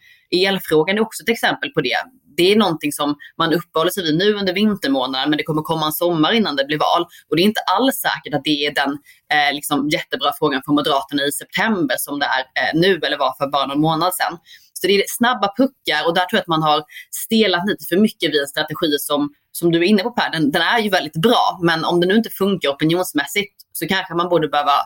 Elfrågan 0.48 0.98
är 0.98 1.02
också 1.02 1.24
ett 1.24 1.30
exempel 1.30 1.70
på 1.70 1.82
det 1.82 1.98
det 2.38 2.52
är 2.52 2.56
någonting 2.56 2.91
som 2.91 3.15
man 3.38 3.54
uppehåller 3.54 3.91
sig 3.91 4.04
vid 4.04 4.17
nu 4.17 4.34
under 4.34 4.54
vintermånaderna 4.54 5.30
men 5.30 5.38
det 5.38 5.43
kommer 5.43 5.62
komma 5.62 5.86
en 5.86 5.91
sommar 5.91 6.32
innan 6.32 6.56
det 6.56 6.65
blir 6.65 6.80
val. 6.80 7.06
Och 7.30 7.36
det 7.36 7.41
är 7.41 7.43
inte 7.43 7.62
alls 7.78 7.95
säkert 7.95 8.34
att 8.34 8.43
det 8.43 8.65
är 8.65 8.73
den 8.73 8.91
eh, 9.34 9.54
liksom 9.54 9.89
jättebra 9.89 10.32
frågan 10.39 10.62
för 10.65 10.71
Moderaterna 10.73 11.23
i 11.23 11.32
september 11.32 11.95
som 12.00 12.19
det 12.19 12.26
är 12.26 12.39
eh, 12.39 12.80
nu 12.80 13.00
eller 13.06 13.17
var 13.17 13.34
för 13.38 13.47
bara 13.47 13.65
någon 13.65 13.82
månad 13.82 14.13
sedan. 14.13 14.38
Så 14.73 14.88
det 14.88 14.93
är 14.93 15.04
snabba 15.08 15.54
puckar 15.58 16.08
och 16.08 16.13
där 16.13 16.26
tror 16.26 16.38
jag 16.38 16.41
att 16.41 16.47
man 16.47 16.63
har 16.63 16.84
stelat 17.26 17.63
lite 17.69 17.86
för 17.89 17.97
mycket 17.97 18.32
vid 18.32 18.41
en 18.41 18.47
strategi 18.47 18.97
som, 19.00 19.34
som 19.52 19.71
du 19.71 19.80
är 19.80 19.84
inne 19.84 20.04
på 20.04 20.12
Per, 20.12 20.32
den, 20.32 20.52
den 20.52 20.62
är 20.62 20.80
ju 20.80 20.89
väldigt 20.89 21.21
bra. 21.21 21.60
Men 21.62 21.86
om 21.86 22.00
det 22.00 22.08
nu 22.08 22.15
inte 22.15 22.30
funkar 22.30 22.69
opinionsmässigt 22.69 23.54
så 23.73 23.88
kanske 23.88 24.15
man 24.15 24.30
borde 24.30 24.47
behöva 24.47 24.78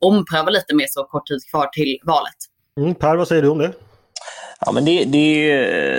ompröva 0.00 0.50
lite 0.50 0.74
med 0.74 0.86
så 0.90 1.04
kort 1.04 1.26
tid 1.26 1.40
kvar 1.50 1.66
till 1.66 1.98
valet. 2.02 2.36
Mm, 2.80 2.94
per, 2.94 3.16
vad 3.16 3.28
säger 3.28 3.42
du 3.42 3.48
om 3.48 3.58
det? 3.58 3.72
Ja, 4.66 4.72
men 4.72 4.84
det, 4.84 5.04
det, 5.04 5.46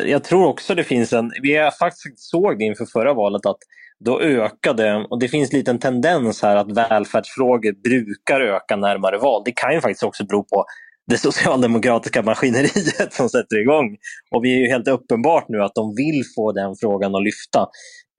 jag 0.10 0.24
tror 0.24 0.48
också 0.48 0.76
det 0.76 0.84
finns 0.84 1.14
en... 1.14 1.32
Vi 1.42 1.70
faktiskt 1.80 2.20
såg 2.20 2.58
det 2.58 2.64
inför 2.64 2.86
förra 2.86 3.14
valet 3.14 3.46
att 3.46 3.58
då 4.06 4.22
ökade, 4.22 5.08
och 5.10 5.20
det 5.20 5.28
finns 5.28 5.54
lite 5.54 5.72
en 5.72 5.80
tendens 5.80 6.42
här 6.42 6.56
att 6.56 6.72
välfärdsfrågor 6.72 7.84
brukar 7.84 8.42
öka 8.42 8.76
närmare 8.76 9.18
val. 9.18 9.42
Det 9.46 9.52
kan 9.52 9.74
ju 9.74 9.82
faktiskt 9.82 10.04
också 10.04 10.26
bero 10.26 10.44
på 10.44 10.66
det 11.08 11.18
socialdemokratiska 11.18 12.22
maskineriet 12.22 13.14
som 13.14 13.30
sätter 13.30 13.62
igång. 13.62 13.98
Och 14.32 14.44
vi 14.44 14.54
är 14.54 14.60
ju 14.60 14.68
helt 14.68 14.88
uppenbart 14.88 15.46
nu 15.50 15.64
att 15.64 15.76
de 15.76 15.96
vill 15.96 16.24
få 16.36 16.52
den 16.52 16.76
frågan 16.82 17.16
att 17.16 17.24
lyfta. 17.24 17.68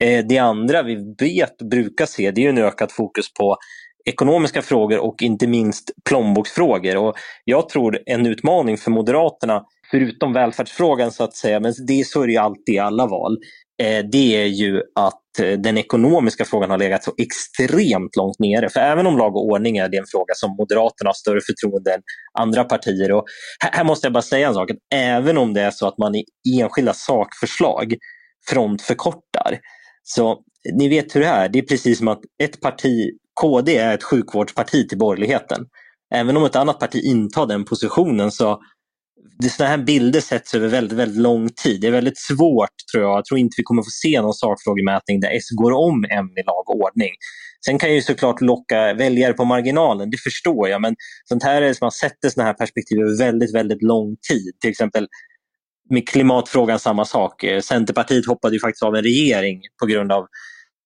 Eh, 0.05 0.25
det 0.29 0.39
andra 0.39 0.83
vi 0.83 1.15
vet 1.21 1.59
brukar 1.71 2.07
se 2.07 2.31
det 2.31 2.45
är 2.47 2.49
en 2.49 2.59
ökat 2.59 2.93
fokus 2.93 3.35
på 3.35 3.57
ekonomiska 4.05 4.63
frågor 4.63 4.99
och 4.99 5.23
inte 5.23 5.47
minst 5.47 5.91
plånboksfrågor. 6.09 6.97
Och 6.97 7.15
jag 7.45 7.69
tror 7.69 7.99
en 8.07 8.27
utmaning 8.27 8.79
för 8.79 8.91
Moderaterna 8.91 9.65
förutom 9.93 10.33
välfärdsfrågan 10.33 11.13
så 11.13 11.25
att 11.25 11.37
säga, 11.37 11.61
men 11.61 11.75
det 11.87 12.07
så 12.07 12.23
är 12.23 12.27
det 12.27 12.33
ju 12.33 12.39
alltid 12.39 12.75
i 12.75 12.79
alla 12.79 13.07
val, 13.07 13.39
eh, 13.83 14.05
det 14.13 14.43
är 14.43 14.47
ju 14.47 14.83
att 14.95 15.39
eh, 15.41 15.59
den 15.59 15.79
ekonomiska 15.79 16.45
frågan 16.45 16.71
har 16.71 16.79
legat 16.79 17.05
så 17.05 17.13
extremt 17.19 18.17
långt 18.17 18.39
nere. 18.39 18.69
För 18.69 18.81
även 18.81 19.07
om 19.07 19.19
lag 19.19 19.37
och 19.37 19.47
ordning 19.47 19.77
är 19.77 19.89
det 19.89 19.97
en 19.97 20.07
fråga 20.07 20.35
som 20.35 20.57
Moderaterna 20.57 21.09
har 21.09 21.15
större 21.15 21.41
förtroende 21.41 21.95
än 21.95 22.01
andra 22.39 22.65
partier. 22.65 23.13
Och 23.13 23.25
här 23.73 23.85
måste 23.85 24.07
jag 24.07 24.13
bara 24.13 24.23
säga 24.23 24.49
en 24.49 24.55
sak, 24.55 24.71
att 24.71 24.77
även 24.95 25.39
om 25.39 25.55
det 25.55 25.61
är 25.61 25.71
så 25.71 25.89
att 25.89 25.99
man 25.99 26.15
i 26.15 26.25
enskilda 26.61 26.93
sakförslag 26.93 27.95
frontförkortar, 28.51 29.59
så 30.03 30.39
ni 30.75 30.89
vet 30.89 31.17
hur 31.17 31.21
det 31.21 31.27
är. 31.27 31.49
Det 31.49 31.59
är 31.59 31.63
precis 31.63 31.99
som 31.99 32.09
att 32.09 32.21
ett 32.43 32.61
parti, 32.61 33.11
KD 33.41 33.77
är 33.77 33.95
ett 33.95 34.03
sjukvårdsparti 34.03 34.89
till 34.89 34.99
borgerligheten. 34.99 35.67
Även 36.15 36.37
om 36.37 36.45
ett 36.45 36.57
annat 36.57 36.79
parti 36.79 37.05
intar 37.05 37.47
den 37.47 37.65
positionen 37.65 38.31
så 38.31 38.61
det, 39.39 39.49
sådana 39.49 39.71
här 39.71 39.85
bilder 39.85 40.21
sätts 40.21 40.55
över 40.55 40.69
väldigt, 40.69 40.99
väldigt 40.99 41.21
lång 41.21 41.49
tid. 41.49 41.81
Det 41.81 41.87
är 41.87 41.91
väldigt 41.91 42.19
svårt 42.19 42.77
tror 42.93 43.05
jag. 43.05 43.17
Jag 43.17 43.25
tror 43.25 43.39
inte 43.39 43.55
vi 43.57 43.63
kommer 43.63 43.83
få 43.83 43.91
se 43.91 44.21
någon 44.21 44.35
sakfrågemätning 44.35 45.21
där 45.21 45.31
S 45.37 45.51
går 45.51 45.73
om 45.73 46.05
M 46.05 46.29
i 46.37 46.43
lag 46.43 46.71
och 46.71 46.81
ordning. 46.81 47.11
Sen 47.67 47.79
kan 47.79 47.95
ju 47.95 48.03
såklart 48.03 48.41
locka 48.41 48.95
väljare 48.95 49.33
på 49.33 49.45
marginalen, 49.45 50.11
det 50.11 50.17
förstår 50.17 50.69
jag. 50.69 50.81
Men 50.81 50.95
sånt 51.25 51.43
här 51.43 51.63
är, 51.63 51.77
man 51.81 51.93
sätter 51.93 52.29
sådana 52.29 52.47
här 52.47 52.55
perspektiv 52.55 52.99
över 52.99 53.19
väldigt, 53.19 53.55
väldigt 53.55 53.83
lång 53.83 54.17
tid. 54.29 54.61
Till 54.61 54.71
exempel 54.71 55.09
med 55.91 56.09
klimatfrågan 56.09 56.79
samma 56.79 57.05
sak. 57.05 57.45
Centerpartiet 57.63 58.27
hoppade 58.27 58.55
ju 58.55 58.61
faktiskt 58.61 58.83
av 58.83 58.97
en 58.97 59.03
regering 59.03 59.61
på 59.81 59.87
grund 59.87 60.13
av 60.13 60.27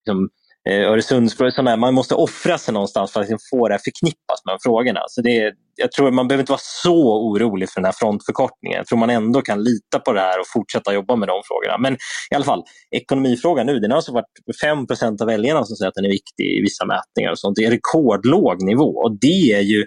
liksom, 0.06 0.28
eh, 0.68 0.90
Öresundsbron, 0.90 1.80
man 1.80 1.94
måste 1.94 2.14
offra 2.14 2.58
sig 2.58 2.74
någonstans 2.74 3.12
för 3.12 3.20
att 3.20 3.28
liksom 3.28 3.38
få 3.50 3.68
det 3.68 3.74
här 3.74 3.80
förknippas 3.84 4.44
med 4.44 4.54
de 4.54 4.58
frågorna. 4.62 5.00
Så 5.08 5.22
det, 5.22 5.52
jag 5.76 5.92
tror 5.92 6.10
man 6.10 6.28
behöver 6.28 6.42
inte 6.42 6.52
vara 6.52 6.60
så 6.82 7.28
orolig 7.28 7.70
för 7.70 7.80
den 7.80 7.84
här 7.84 7.92
frontförkortningen. 7.92 8.76
Jag 8.76 8.86
tror 8.86 8.98
man 8.98 9.10
ändå 9.10 9.42
kan 9.42 9.64
lita 9.64 9.98
på 9.98 10.12
det 10.12 10.20
här 10.20 10.40
och 10.40 10.46
fortsätta 10.52 10.94
jobba 10.94 11.16
med 11.16 11.28
de 11.28 11.42
frågorna. 11.44 11.78
Men 11.78 11.94
i 12.30 12.34
alla 12.34 12.44
fall, 12.44 12.62
ekonomifrågan 12.90 13.66
nu, 13.66 13.78
den 13.78 13.90
har 13.90 13.96
alltså 13.96 14.12
varit 14.12 14.26
5% 14.64 15.22
av 15.22 15.26
väljarna 15.26 15.64
som 15.64 15.76
säger 15.76 15.88
att 15.88 15.94
den 15.94 16.04
är 16.04 16.10
viktig 16.10 16.44
i 16.58 16.60
vissa 16.60 16.84
mätningar. 16.84 17.30
och 17.30 17.38
sånt. 17.38 17.56
Det 17.56 17.64
är 17.64 17.70
rekordlåg 17.70 18.62
nivå 18.62 18.96
och 19.04 19.18
det 19.20 19.52
är 19.52 19.60
ju, 19.60 19.84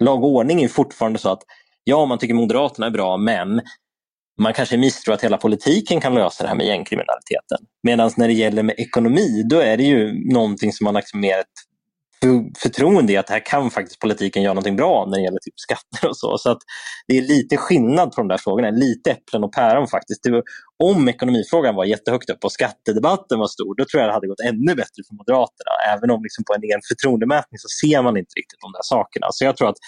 lag 0.00 0.24
och 0.24 0.30
ordning 0.30 0.62
är 0.62 0.68
fortfarande 0.68 1.18
så 1.18 1.28
att 1.28 1.42
ja, 1.84 2.06
man 2.06 2.18
tycker 2.18 2.34
Moderaterna 2.34 2.86
är 2.86 2.90
bra, 2.90 3.16
men 3.16 3.60
man 4.40 4.52
kanske 4.52 4.76
misstror 4.76 5.14
att 5.14 5.24
hela 5.24 5.36
politiken 5.36 6.00
kan 6.00 6.14
lösa 6.14 6.42
det 6.42 6.48
här 6.48 6.56
med 6.56 6.66
gängkriminaliteten. 6.66 7.58
Medan 7.82 8.10
när 8.16 8.28
det 8.28 8.34
gäller 8.34 8.62
med 8.62 8.74
ekonomi, 8.78 9.42
då 9.50 9.58
är 9.58 9.76
det 9.76 9.82
ju 9.82 10.32
någonting 10.32 10.72
som 10.72 10.84
man 10.84 10.94
har 10.94 11.02
liksom 11.02 11.20
mer 11.20 11.38
ett 11.38 11.46
förtroende 12.62 13.12
i 13.12 13.16
att 13.16 13.30
här 13.30 13.46
kan 13.46 13.70
faktiskt 13.70 14.00
politiken 14.00 14.42
göra 14.42 14.54
någonting 14.54 14.76
bra 14.76 15.06
när 15.06 15.16
det 15.16 15.24
gäller 15.24 15.38
typ 15.38 15.58
skatter 15.60 16.08
och 16.08 16.16
så. 16.16 16.38
Så 16.38 16.50
att 16.50 16.58
det 17.08 17.18
är 17.18 17.22
lite 17.22 17.56
skillnad 17.56 18.12
på 18.12 18.20
de 18.20 18.28
där 18.28 18.38
frågorna, 18.38 18.70
lite 18.70 19.10
äpplen 19.10 19.44
och 19.44 19.52
päron 19.52 19.88
faktiskt. 19.88 20.28
Var, 20.28 20.42
om 20.84 21.08
ekonomifrågan 21.08 21.74
var 21.74 21.84
jättehögt 21.84 22.30
upp 22.30 22.44
och 22.44 22.52
skattedebatten 22.52 23.38
var 23.38 23.46
stor, 23.46 23.74
då 23.76 23.84
tror 23.84 24.00
jag 24.00 24.08
det 24.10 24.14
hade 24.14 24.26
gått 24.26 24.40
ännu 24.40 24.74
bättre 24.74 25.00
för 25.08 25.14
Moderaterna. 25.14 25.72
Även 25.92 26.10
om 26.10 26.22
liksom 26.22 26.44
på 26.44 26.54
en 26.54 26.62
egen 26.62 26.80
förtroendemätning 26.88 27.58
så 27.58 27.68
ser 27.80 28.02
man 28.02 28.16
inte 28.16 28.34
riktigt 28.36 28.60
de 28.60 28.72
där 28.72 28.82
sakerna. 28.82 29.26
Så 29.30 29.44
jag 29.44 29.56
tror 29.56 29.68
att, 29.68 29.78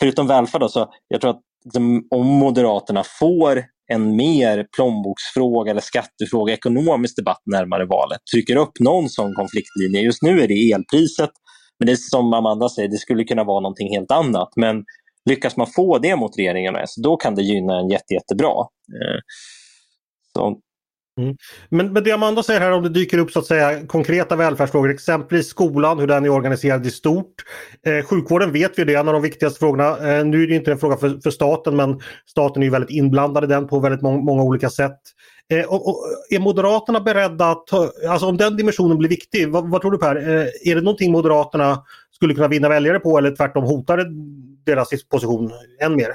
förutom 0.00 0.26
välfärd, 0.26 0.60
då, 0.60 0.68
så 0.68 0.92
jag 1.08 1.20
tror 1.20 1.30
att 1.30 1.42
de, 1.72 2.06
om 2.10 2.26
Moderaterna 2.26 3.02
får 3.20 3.73
en 3.92 4.16
mer 4.16 4.66
plånboksfråga 4.76 5.70
eller 5.70 5.80
skattefråga, 5.80 6.52
ekonomisk 6.52 7.16
debatt 7.16 7.42
närmare 7.46 7.86
valet, 7.86 8.18
trycker 8.34 8.56
upp 8.56 8.80
någon 8.80 9.08
sån 9.08 9.34
konfliktlinje. 9.34 10.00
Just 10.00 10.22
nu 10.22 10.42
är 10.42 10.48
det 10.48 10.72
elpriset, 10.72 11.30
men 11.78 11.86
det 11.86 11.92
är 11.92 11.96
som 11.96 12.34
Amanda 12.34 12.68
säger, 12.68 12.88
det 12.88 12.96
skulle 12.96 13.24
kunna 13.24 13.44
vara 13.44 13.60
någonting 13.60 13.94
helt 13.94 14.10
annat. 14.10 14.48
Men 14.56 14.84
lyckas 15.30 15.56
man 15.56 15.66
få 15.66 15.98
det 15.98 16.16
mot 16.16 16.38
regeringen 16.38 16.76
då 17.02 17.16
kan 17.16 17.34
det 17.34 17.42
gynna 17.42 17.80
en 17.80 17.88
jätte, 17.88 18.14
jättebra. 18.14 18.54
Eh, 18.94 19.20
så 20.32 20.60
Mm. 21.20 21.36
Men, 21.68 21.92
men 21.92 22.04
det 22.04 22.12
Amanda 22.12 22.42
säger 22.42 22.60
här 22.60 22.72
om 22.72 22.82
det 22.82 22.88
dyker 22.88 23.18
upp 23.18 23.30
så 23.30 23.38
att 23.38 23.46
säga 23.46 23.86
konkreta 23.86 24.36
välfärdsfrågor, 24.36 24.90
exempelvis 24.90 25.48
skolan, 25.48 25.98
hur 25.98 26.06
den 26.06 26.24
är 26.24 26.28
organiserad 26.28 26.86
i 26.86 26.90
stort. 26.90 27.34
Eh, 27.86 28.04
sjukvården 28.04 28.52
vet 28.52 28.78
vi, 28.78 28.84
det 28.84 28.94
är 28.94 29.00
en 29.00 29.08
av 29.08 29.14
de 29.14 29.22
viktigaste 29.22 29.58
frågorna. 29.58 29.88
Eh, 29.88 30.24
nu 30.24 30.42
är 30.42 30.46
det 30.46 30.54
inte 30.54 30.72
en 30.72 30.78
fråga 30.78 30.96
för, 30.96 31.20
för, 31.22 31.30
staten 31.30 31.76
men 31.76 32.00
staten 32.26 32.62
är 32.62 32.70
väldigt 32.70 32.90
inblandad 32.90 33.44
i 33.44 33.46
den 33.46 33.68
på 33.68 33.80
väldigt 33.80 34.02
må 34.02 34.16
många 34.16 34.42
olika 34.42 34.70
sätt. 34.70 35.00
Eh, 35.50 35.64
och, 35.64 35.88
och, 35.88 35.96
är 36.30 36.38
Moderaterna 36.38 37.00
beredda 37.00 37.50
att 37.50 37.66
ta, 37.66 37.90
alltså 38.08 38.26
om 38.26 38.36
den 38.36 38.56
dimensionen 38.56 38.98
blir 38.98 39.08
viktig, 39.08 39.48
vad, 39.48 39.70
vad 39.70 39.80
tror 39.80 39.92
du 39.92 39.98
Per? 39.98 40.16
Eh, 40.16 40.46
är 40.70 40.74
det 40.74 40.80
någonting 40.80 41.12
Moderaterna 41.12 41.84
skulle 42.10 42.34
kunna 42.34 42.48
vinna 42.48 42.68
väljare 42.68 43.00
på 43.00 43.18
eller 43.18 43.36
tvärtom 43.36 43.64
hotar 43.64 44.06
deras 44.66 44.88
position 45.08 45.52
än 45.80 45.96
mer? 45.96 46.08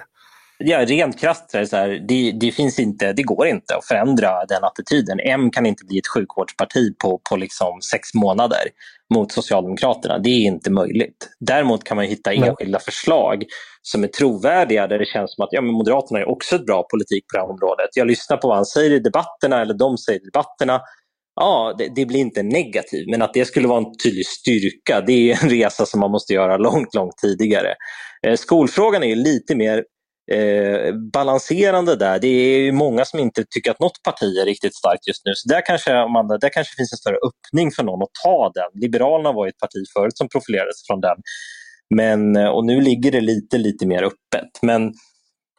Ja, 0.60 0.86
rent 0.86 1.20
krasst 1.20 1.52
så 1.52 1.76
här, 1.76 2.06
det, 2.08 2.32
det, 2.32 2.52
finns 2.52 2.80
inte, 2.80 3.14
det 3.14 3.24
går 3.24 3.48
inte 3.48 3.76
att 3.76 3.86
förändra 3.86 4.46
den 4.46 4.64
attityden. 4.64 5.20
M 5.20 5.52
kan 5.52 5.66
inte 5.66 5.86
bli 5.86 5.98
ett 5.98 6.08
sjukvårdsparti 6.08 6.98
på, 7.04 7.22
på 7.30 7.36
liksom 7.36 7.82
sex 7.82 8.14
månader 8.14 8.62
mot 9.14 9.32
Socialdemokraterna. 9.32 10.20
Det 10.20 10.30
är 10.30 10.42
inte 10.42 10.72
möjligt. 10.72 11.30
Däremot 11.40 11.84
kan 11.84 11.98
man 11.98 12.06
hitta 12.06 12.34
enskilda 12.34 12.80
förslag 12.80 13.44
som 13.82 14.04
är 14.04 14.08
trovärdiga 14.08 14.88
där 14.88 15.00
det 15.00 15.06
känns 15.06 15.36
som 15.36 15.44
att 15.44 15.50
ja, 15.52 15.62
men 15.62 15.74
Moderaterna 15.74 16.20
är 16.20 16.30
också 16.30 16.56
ett 16.56 16.66
bra 16.66 16.84
politik 16.92 17.24
på 17.28 17.38
det 17.38 17.42
här 17.42 17.50
området. 17.50 17.90
Jag 17.96 18.08
lyssnar 18.08 18.38
på 18.38 18.48
vad 18.48 18.58
han 18.58 18.66
säger 18.66 18.92
i 18.92 19.00
debatterna 19.00 19.62
eller 19.62 19.74
de 19.74 19.98
säger 19.98 20.20
i 20.20 20.24
debatterna. 20.24 20.82
Ja, 21.36 21.76
det, 21.78 21.92
det 21.96 22.06
blir 22.06 22.20
inte 22.20 22.44
negativt, 22.44 23.10
men 23.10 23.22
att 23.22 23.34
det 23.34 23.46
skulle 23.46 23.68
vara 23.68 23.78
en 23.78 23.98
tydlig 24.04 24.26
styrka, 24.26 25.02
det 25.02 25.32
är 25.32 25.44
en 25.44 25.50
resa 25.60 25.86
som 25.86 26.00
man 26.00 26.12
måste 26.12 26.34
göra 26.34 26.58
långt, 26.58 26.94
långt 26.96 27.18
tidigare. 27.18 27.76
Eh, 28.28 28.36
skolfrågan 28.36 29.04
är 29.04 29.16
lite 29.16 29.56
mer 29.56 29.84
eh, 30.32 30.96
balanserande 31.14 31.96
där. 31.96 32.20
Det 32.20 32.28
är 32.28 32.72
många 32.72 33.06
som 33.06 33.20
inte 33.20 33.46
tycker 33.50 33.72
att 33.72 33.80
något 33.80 34.04
parti 34.04 34.38
är 34.42 34.46
riktigt 34.46 34.76
starkt 34.76 35.08
just 35.08 35.26
nu. 35.26 35.32
Så 35.36 35.50
där 35.50 35.66
kanske, 35.66 35.94
Amanda, 35.94 36.38
där 36.38 36.50
kanske 36.50 36.76
finns 36.76 36.94
en 36.94 36.98
större 36.98 37.18
öppning 37.30 37.72
för 37.72 37.84
någon 37.84 38.04
att 38.04 38.14
ta 38.24 38.52
den. 38.54 38.82
Liberalerna 38.82 39.32
var 39.32 39.48
ett 39.48 39.58
parti 39.58 39.84
förut 39.94 40.18
som 40.18 40.30
profilerades 40.30 40.88
från 40.88 41.02
den. 41.02 41.18
Men, 41.96 42.36
eh, 42.36 42.48
och 42.48 42.66
nu 42.66 42.82
ligger 42.82 43.12
det 43.12 43.22
lite, 43.22 43.58
lite 43.58 43.88
mer 43.88 44.04
öppet. 44.04 44.52
Men 44.62 44.94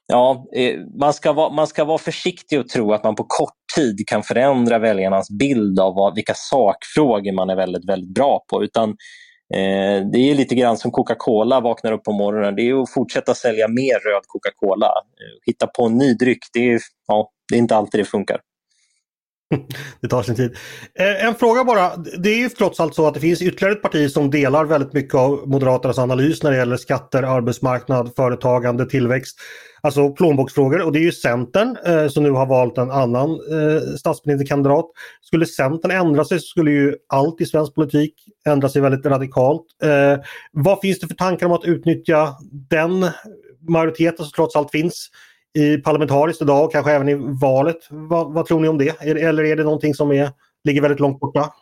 ja, 0.07 0.47
eh, 0.57 0.79
man, 1.01 1.13
ska 1.13 1.33
vara, 1.33 1.51
man 1.53 1.67
ska 1.67 1.85
vara 1.85 1.99
försiktig 1.99 2.61
och 2.61 2.69
tro 2.69 2.93
att 2.93 3.05
man 3.05 3.15
på 3.15 3.25
kort 3.25 3.57
tid 3.77 4.05
kan 4.07 4.23
förändra 4.23 4.79
väljarnas 4.79 5.31
bild 5.39 5.81
av 5.81 5.95
vad, 5.95 6.15
vilka 6.15 6.35
sakfrågor 6.37 7.33
man 7.33 7.51
är 7.51 7.57
väldigt, 7.57 7.89
väldigt 7.89 8.15
bra 8.15 8.45
på. 8.51 8.65
Utan 8.65 8.97
Eh, 9.55 10.07
det 10.13 10.19
är 10.19 10.35
lite 10.35 10.55
grann 10.55 10.77
som 10.77 10.91
Coca-Cola 10.91 11.61
vaknar 11.61 11.93
upp 11.93 12.05
på 12.05 12.13
morgonen. 12.13 12.57
Det 12.57 12.63
är 12.63 12.83
att 12.83 12.91
fortsätta 12.91 13.35
sälja 13.35 13.69
mer 13.69 13.95
röd 13.95 14.23
Coca-Cola. 14.27 14.87
Eh, 14.87 15.47
hitta 15.47 15.67
på 15.67 15.87
en 15.87 15.99
ny 15.99 16.15
dryck, 16.15 16.39
det 16.53 16.73
är, 16.73 16.81
ja, 17.07 17.31
det 17.49 17.55
är 17.55 17.59
inte 17.59 17.77
alltid 17.77 18.01
det 18.01 18.05
funkar. 18.05 18.41
Det 20.01 20.09
tar 20.09 20.23
sin 20.23 20.35
tid. 20.37 20.57
Eh, 20.99 21.25
en 21.25 21.35
fråga 21.35 21.65
bara. 21.65 21.97
Det 21.97 22.29
är 22.31 22.39
ju 22.39 22.49
trots 22.49 22.81
allt 22.81 22.95
så 22.95 23.07
att 23.07 23.15
det 23.15 23.21
finns 23.21 23.43
ytterligare 23.43 23.75
ett 23.75 23.83
parti 23.83 24.11
som 24.11 24.31
delar 24.31 24.65
väldigt 24.65 24.93
mycket 24.93 25.15
av 25.15 25.49
Moderaternas 25.49 25.99
analys 25.99 26.43
när 26.43 26.51
det 26.51 26.57
gäller 26.57 26.77
skatter, 26.77 27.23
arbetsmarknad, 27.23 28.13
företagande, 28.17 28.87
tillväxt. 28.87 29.39
Alltså 29.83 30.11
plånboksfrågor 30.11 30.83
och 30.83 30.93
det 30.93 30.99
är 30.99 31.03
ju 31.03 31.13
Centern 31.13 31.77
eh, 31.87 32.09
som 32.09 32.23
nu 32.23 32.31
har 32.31 32.47
valt 32.47 32.79
en 32.79 32.91
annan 32.91 33.31
eh, 33.31 33.97
statsministerkandidat. 33.99 34.87
Skulle 35.23 35.47
Centern 35.47 35.91
ändra 35.91 36.25
sig 36.25 36.39
så 36.39 36.47
skulle 36.47 36.71
ju 36.71 36.97
allt 37.09 37.41
i 37.41 37.47
svensk 37.47 37.75
politik 37.75 38.15
ändra 38.47 38.69
sig 38.69 38.83
väldigt 38.83 39.07
radikalt. 39.07 39.67
Eh, 39.83 40.25
vad 40.53 40.81
finns 40.81 41.01
det 41.01 41.07
för 41.09 41.15
tankar 41.15 41.47
om 41.47 41.53
att 41.53 41.65
utnyttja 41.65 42.35
den 42.51 43.07
majoriteten 43.69 44.25
som 44.25 44.33
trots 44.33 44.57
allt 44.57 44.71
finns 44.71 45.11
i 45.59 45.77
parlamentariskt 45.77 46.43
idag 46.43 46.65
och 46.65 46.73
kanske 46.73 46.93
även 46.93 47.09
i 47.09 47.15
valet? 47.41 47.87
Vad, 47.91 48.33
vad 48.33 48.47
tror 48.47 48.61
ni 48.61 48.69
om 48.69 48.79
det? 48.79 49.01
Eller 49.01 49.45
är 49.45 49.57
det 49.57 49.65
någonting 49.65 49.95
som 49.95 50.13
är, 50.13 50.31
ligger 50.65 50.83
väldigt 50.83 51.01
långt 51.01 51.21
borta? 51.21 51.53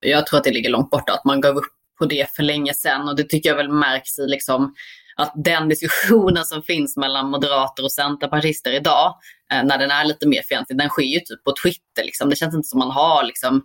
Jag 0.00 0.26
tror 0.26 0.38
att 0.38 0.44
det 0.44 0.50
ligger 0.50 0.70
långt 0.70 0.90
borta, 0.90 1.12
att 1.12 1.24
man 1.24 1.40
gav 1.40 1.56
upp 1.56 1.64
på 1.98 2.06
det 2.06 2.36
för 2.36 2.42
länge 2.42 2.74
sedan 2.74 3.08
och 3.08 3.16
det 3.16 3.24
tycker 3.24 3.48
jag 3.48 3.56
väl 3.56 3.72
märks 3.72 4.18
i 4.18 4.26
liksom 4.26 4.74
att 5.16 5.32
den 5.34 5.68
diskussionen 5.68 6.44
som 6.44 6.62
finns 6.62 6.96
mellan 6.96 7.30
moderater 7.30 7.84
och 7.84 7.92
centerpartister 7.92 8.72
idag, 8.72 9.14
eh, 9.52 9.64
när 9.64 9.78
den 9.78 9.90
är 9.90 10.04
lite 10.04 10.28
mer 10.28 10.42
fientlig, 10.42 10.78
den 10.78 10.88
sker 10.88 11.02
ju 11.02 11.20
typ 11.20 11.44
på 11.44 11.52
Twitter. 11.62 12.04
Liksom. 12.04 12.30
Det 12.30 12.36
känns 12.36 12.54
inte 12.54 12.68
som 12.68 12.78
man 12.78 12.90
har 12.90 13.24
liksom, 13.24 13.56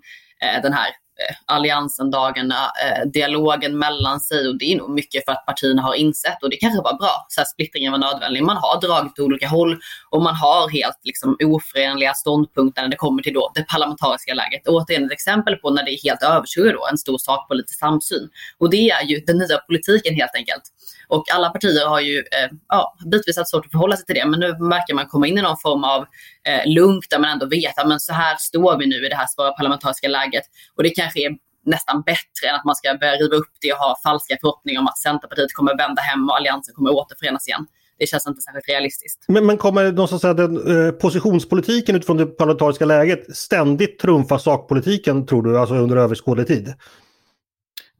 eh, 0.41 0.62
den 0.62 0.74
här 0.74 0.88
Eh, 1.21 1.55
Alliansen-dagarna, 1.55 2.55
eh, 2.55 3.05
dialogen 3.05 3.77
mellan 3.77 4.19
sig 4.19 4.47
och 4.47 4.57
det 4.57 4.73
är 4.73 4.77
nog 4.77 4.89
mycket 4.89 5.25
för 5.25 5.31
att 5.31 5.45
partierna 5.45 5.81
har 5.81 5.93
insett 5.93 6.43
och 6.43 6.49
det 6.49 6.55
kanske 6.55 6.81
var 6.81 6.97
bra. 6.97 7.25
Så 7.27 7.41
här, 7.41 7.45
splittringen 7.45 7.91
var 7.91 7.99
nödvändig. 7.99 8.43
Man 8.43 8.57
har 8.57 8.81
dragit 8.81 9.12
åt 9.12 9.19
olika 9.19 9.47
håll 9.47 9.79
och 10.10 10.21
man 10.21 10.36
har 10.36 10.69
helt 10.69 10.99
liksom, 11.03 11.38
oförenliga 11.43 12.13
ståndpunkter 12.13 12.81
när 12.81 12.89
det 12.89 12.95
kommer 12.95 13.23
till 13.23 13.34
då, 13.34 13.51
det 13.55 13.63
parlamentariska 13.63 14.34
läget. 14.34 14.67
Återigen 14.67 15.05
ett 15.05 15.12
exempel 15.12 15.55
på 15.55 15.69
när 15.69 15.84
det 15.84 15.91
är 15.91 16.03
helt 16.03 16.23
överskuggande 16.23 16.77
då, 16.77 16.88
en 16.91 16.97
stor 16.97 17.17
sakpolitisk 17.17 17.79
samsyn. 17.79 18.29
Och 18.57 18.69
det 18.69 18.89
är 18.89 19.05
ju 19.05 19.19
den 19.19 19.38
nya 19.38 19.57
politiken 19.57 20.15
helt 20.15 20.36
enkelt. 20.36 20.63
Och 21.07 21.23
alla 21.34 21.49
partier 21.49 21.88
har 21.88 21.99
ju 21.99 22.17
eh, 22.17 22.49
ja, 22.69 22.97
bitvis 23.12 23.38
haft 23.38 23.49
svårt 23.49 23.65
att 23.65 23.71
förhålla 23.71 23.97
sig 23.97 24.05
till 24.05 24.15
det, 24.15 24.25
men 24.25 24.39
nu 24.39 24.57
märker 24.60 24.93
man 24.93 25.07
komma 25.07 25.27
in 25.27 25.38
i 25.38 25.41
någon 25.41 25.57
form 25.57 25.84
av 25.84 26.05
eh, 26.47 26.71
lugn 26.71 27.01
där 27.10 27.19
man 27.19 27.29
ändå 27.29 27.45
vet 27.45 27.79
att 27.79 27.88
men 27.88 27.99
så 27.99 28.13
här 28.13 28.36
står 28.39 28.77
vi 28.77 28.88
nu 28.88 29.05
i 29.05 29.10
det 29.10 29.15
här 29.15 29.27
svåra 29.27 29.51
parlamentariska 29.51 30.07
läget. 30.07 30.43
Och 30.75 30.84
det 30.84 30.89
kanske 31.12 31.28
är 31.28 31.32
nästan 31.65 32.04
bättre 32.06 32.43
än 32.50 32.56
att 32.56 32.65
man 32.65 32.76
ska 32.76 32.97
börja 33.02 33.13
riva 33.13 33.36
upp 33.36 33.54
det 33.62 33.74
och 33.74 33.80
ha 33.80 34.00
falska 34.04 34.38
förhoppningar 34.41 34.80
om 34.82 34.88
att 34.88 34.97
Centerpartiet 34.97 35.54
kommer 35.54 35.78
vända 35.78 36.02
hem 36.02 36.30
och 36.30 36.36
Alliansen 36.38 36.76
kommer 36.76 36.89
återförenas 36.89 37.47
igen. 37.47 37.65
det 38.00 38.08
känns 38.08 38.28
inte 38.28 38.41
särskilt 38.41 38.69
realistiskt. 38.69 39.26
Men, 39.28 39.45
men 39.45 39.58
kommer 39.58 39.91
de, 39.91 40.04
att 40.04 40.38
den, 40.38 40.86
eh, 40.88 40.91
positionspolitiken 40.91 41.95
utifrån 41.95 42.17
det 42.17 42.26
parlamentariska 42.26 42.86
läget 42.86 43.38
ständigt 43.38 44.00
trumfa 44.00 44.39
sakpolitiken 44.39 45.26
tror 45.26 45.43
du, 45.43 45.60
alltså 45.60 45.76
under 45.76 45.97
överskådlig 45.97 46.47
tid? 46.47 46.74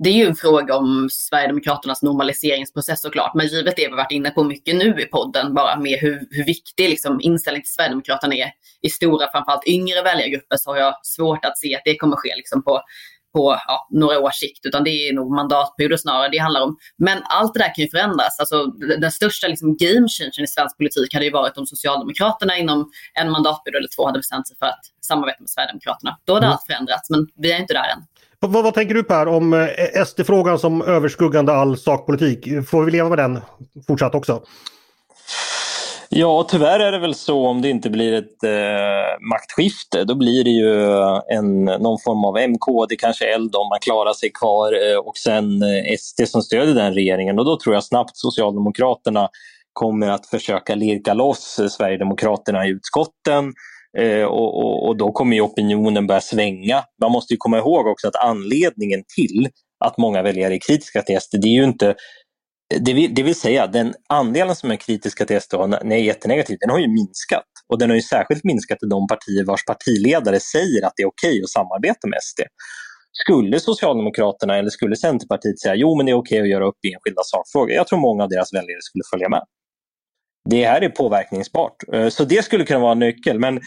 Det 0.03 0.09
är 0.09 0.13
ju 0.13 0.25
en 0.25 0.35
fråga 0.35 0.75
om 0.75 1.09
Sverigedemokraternas 1.11 2.01
normaliseringsprocess 2.01 3.01
såklart. 3.01 3.35
Men 3.35 3.47
givet 3.47 3.75
det 3.75 3.87
vi 3.87 3.95
varit 3.95 4.11
inne 4.11 4.29
på 4.29 4.43
mycket 4.43 4.75
nu 4.75 5.01
i 5.01 5.05
podden, 5.05 5.53
bara 5.53 5.79
med 5.79 5.99
hur, 5.99 6.27
hur 6.31 6.45
viktig 6.45 6.89
liksom, 6.89 7.21
inställning 7.21 7.61
till 7.61 7.73
Sverigedemokraterna 7.73 8.35
är 8.35 8.51
i 8.81 8.89
stora, 8.89 9.31
framförallt 9.31 9.67
yngre 9.67 10.01
väljargrupper, 10.01 10.57
så 10.57 10.71
har 10.71 10.77
jag 10.77 10.95
svårt 11.03 11.45
att 11.45 11.57
se 11.57 11.75
att 11.75 11.81
det 11.85 11.97
kommer 11.97 12.15
ske 12.15 12.35
liksom, 12.35 12.63
på, 12.63 12.81
på 13.33 13.57
ja, 13.67 13.87
några 13.91 14.19
års 14.19 14.35
sikt, 14.35 14.65
utan 14.65 14.83
det 14.83 14.89
är 14.89 15.13
nog 15.13 15.31
mandatperioder 15.35 15.97
snarare 15.97 16.29
det 16.29 16.37
handlar 16.37 16.61
om. 16.61 16.77
Men 16.97 17.21
allt 17.23 17.53
det 17.53 17.59
där 17.59 17.75
kan 17.75 17.83
ju 17.83 17.89
förändras. 17.89 18.39
Alltså, 18.39 18.65
den 18.99 19.11
största 19.11 19.47
liksom, 19.47 19.77
game 19.77 20.07
changern 20.07 20.43
i 20.43 20.47
svensk 20.47 20.77
politik 20.77 21.13
hade 21.13 21.25
ju 21.25 21.31
varit 21.31 21.57
om 21.57 21.65
Socialdemokraterna 21.65 22.57
inom 22.57 22.91
en 23.13 23.31
mandatperiod 23.31 23.77
eller 23.77 23.89
två 23.95 24.05
hade 24.05 24.19
bestämt 24.19 24.47
sig 24.47 24.57
för 24.57 24.65
att 24.65 24.85
samarbeta 25.01 25.37
med 25.39 25.49
Sverigedemokraterna. 25.49 26.17
Då 26.25 26.33
hade 26.33 26.45
mm. 26.45 26.53
allt 26.53 26.65
förändrats, 26.65 27.09
men 27.09 27.27
vi 27.35 27.51
är 27.51 27.59
inte 27.59 27.73
där 27.73 27.89
än. 27.93 28.01
Vad, 28.43 28.63
vad, 28.63 28.73
tänker 28.73 28.95
du 28.95 29.04
Per 29.04 29.27
om 29.27 29.54
eh, 29.54 30.06
SD-frågan 30.06 30.60
som 30.60 30.82
överskuggande 30.82 31.54
all 31.54 31.77
sakpolitik? 31.77 32.47
Får 32.67 32.84
vi 32.84 32.91
leva 32.91 33.10
med 33.10 33.17
den 33.17 33.39
fortsatt 33.88 34.15
också? 34.15 34.41
Ja, 36.10 36.47
tyvärr 36.49 36.80
är 36.80 36.91
det 36.91 36.99
väl 36.99 37.15
så 37.15 37.47
om 37.47 37.62
det 37.62 37.69
inte 37.69 37.89
blir 37.89 38.13
ett 38.13 38.43
eh, 38.43 39.30
maktskifte. 39.30 40.04
Då 40.04 40.15
blir 40.15 40.43
det 40.43 40.49
ju 40.49 40.86
en, 41.38 41.65
någon 41.65 41.99
form 41.99 42.25
av 42.25 42.49
MKD, 42.49 42.95
kanske 42.95 43.34
eld 43.34 43.56
om 43.56 43.69
man 43.69 43.80
klarar 43.80 44.13
sig 44.13 44.32
kvar 44.32 44.91
eh, 44.91 44.97
och 44.97 45.17
sen 45.17 45.62
eh, 45.62 45.97
SD 45.99 46.21
som 46.27 46.41
stödjer 46.41 46.75
den 46.75 46.93
regeringen. 46.93 47.39
Och 47.39 47.45
då 47.45 47.60
tror 47.60 47.75
jag 47.75 47.84
snabbt 47.84 48.17
Socialdemokraterna 48.17 49.30
kommer 49.73 50.08
att 50.08 50.25
försöka 50.25 50.75
lirka 50.75 51.13
loss 51.13 51.60
eh, 51.60 51.67
Sverigedemokraterna 51.67 52.65
i 52.65 52.69
utskotten 52.69 53.54
Eh, 53.97 54.23
och, 54.23 54.58
och, 54.58 54.88
och, 54.88 54.97
då 54.97 55.12
kommer 55.12 55.36
ju 55.36 55.41
opinionen 55.41 56.08
börja 56.08 56.21
svänga. 56.21 56.84
Man 57.01 57.12
måste 57.12 57.34
ju 57.34 57.38
komma 57.38 57.58
ihåg 57.58 57.88
också 57.88 58.08
att 58.08 58.15
anledningen 58.15 59.04
till 59.15 59.49
att 59.86 59.97
många 59.97 60.21
väljare 60.21 60.56
är 60.56 60.60
kritiska 60.67 61.01
till 61.01 61.21
SD, 61.21 61.36
det 61.41 61.47
är 61.47 61.56
ju 61.56 61.63
inte 61.63 61.95
det 62.80 62.93
vill, 62.93 63.15
det 63.15 63.23
vill 63.23 63.36
säga, 63.36 63.67
den 63.67 63.93
andelen 64.10 64.56
som 64.56 64.71
är 64.71 64.75
kritiska 64.75 65.25
till 65.25 65.41
SD 65.41 65.54
och 65.54 65.73
är 65.73 65.95
jättenegativ, 65.95 66.58
den 66.60 66.69
har 66.69 66.80
ju 66.80 66.88
minskat. 66.88 67.45
Och 67.67 67.80
den 67.80 67.89
har 67.89 67.95
ju 67.95 68.01
särskilt 68.01 68.43
minskat 68.43 68.84
i 68.84 68.86
de 68.86 69.08
partier 69.08 69.45
vars 69.45 69.65
partiledare 69.65 70.39
säger 70.39 70.86
att 70.86 70.93
det 70.95 71.04
är 71.04 71.08
okej 71.08 71.30
okay 71.30 71.43
att 71.43 71.49
samarbeta 71.49 72.08
med 72.08 72.19
SD. 72.21 72.39
Skulle 73.12 73.60
Socialdemokraterna 73.60 74.58
eller 74.58 74.69
skulle 74.69 74.95
Centerpartiet 74.95 75.60
säga 75.60 75.75
jo 75.75 75.97
men 75.97 76.06
det 76.06 76.12
är 76.12 76.13
okej 76.13 76.38
okay 76.38 76.41
att 76.41 76.49
göra 76.49 76.67
upp 76.67 76.86
i 76.86 76.93
enskilda 76.93 77.21
sakfrågor, 77.23 77.71
jag 77.71 77.88
tror 77.88 77.99
många 77.99 78.23
av 78.23 78.30
deras 78.30 78.54
väljare 78.54 78.82
skulle 78.82 79.04
följa 79.12 79.30
med 79.30 79.43
det 80.49 80.65
här 80.65 80.82
är 80.82 80.89
påverkningsbart. 80.89 81.75
Eh, 81.93 82.10
så 82.10 82.25
det 82.25 82.45
skulle 82.45 82.65
kunna 82.65 82.80
vara 82.80 82.91
en 82.91 82.99
nyckel. 82.99 83.39
Men 83.39 83.58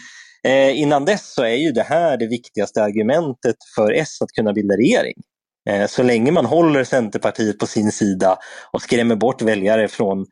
eh, 0.43 0.79
innan 0.79 1.05
dess 1.05 1.33
så 1.33 1.43
är 1.43 1.55
ju 1.55 1.71
det 1.71 1.83
här 1.83 2.17
det 2.17 2.27
viktigaste 2.27 2.83
argumentet 2.83 3.55
för 3.75 3.91
S 3.91 4.21
att 4.21 4.29
kunna 4.29 4.53
bilda 4.53 4.75
regering. 4.75 5.15
Eh, 5.69 5.87
så 5.87 6.03
länge 6.03 6.31
man 6.31 6.45
håller 6.45 6.83
Centerpartiet 6.83 7.59
på 7.59 7.67
sin 7.67 7.91
sida 7.91 8.37
och 8.71 8.81
skrämmer 8.81 9.15
bort 9.15 9.41
väljare 9.41 9.87
från 9.87 10.25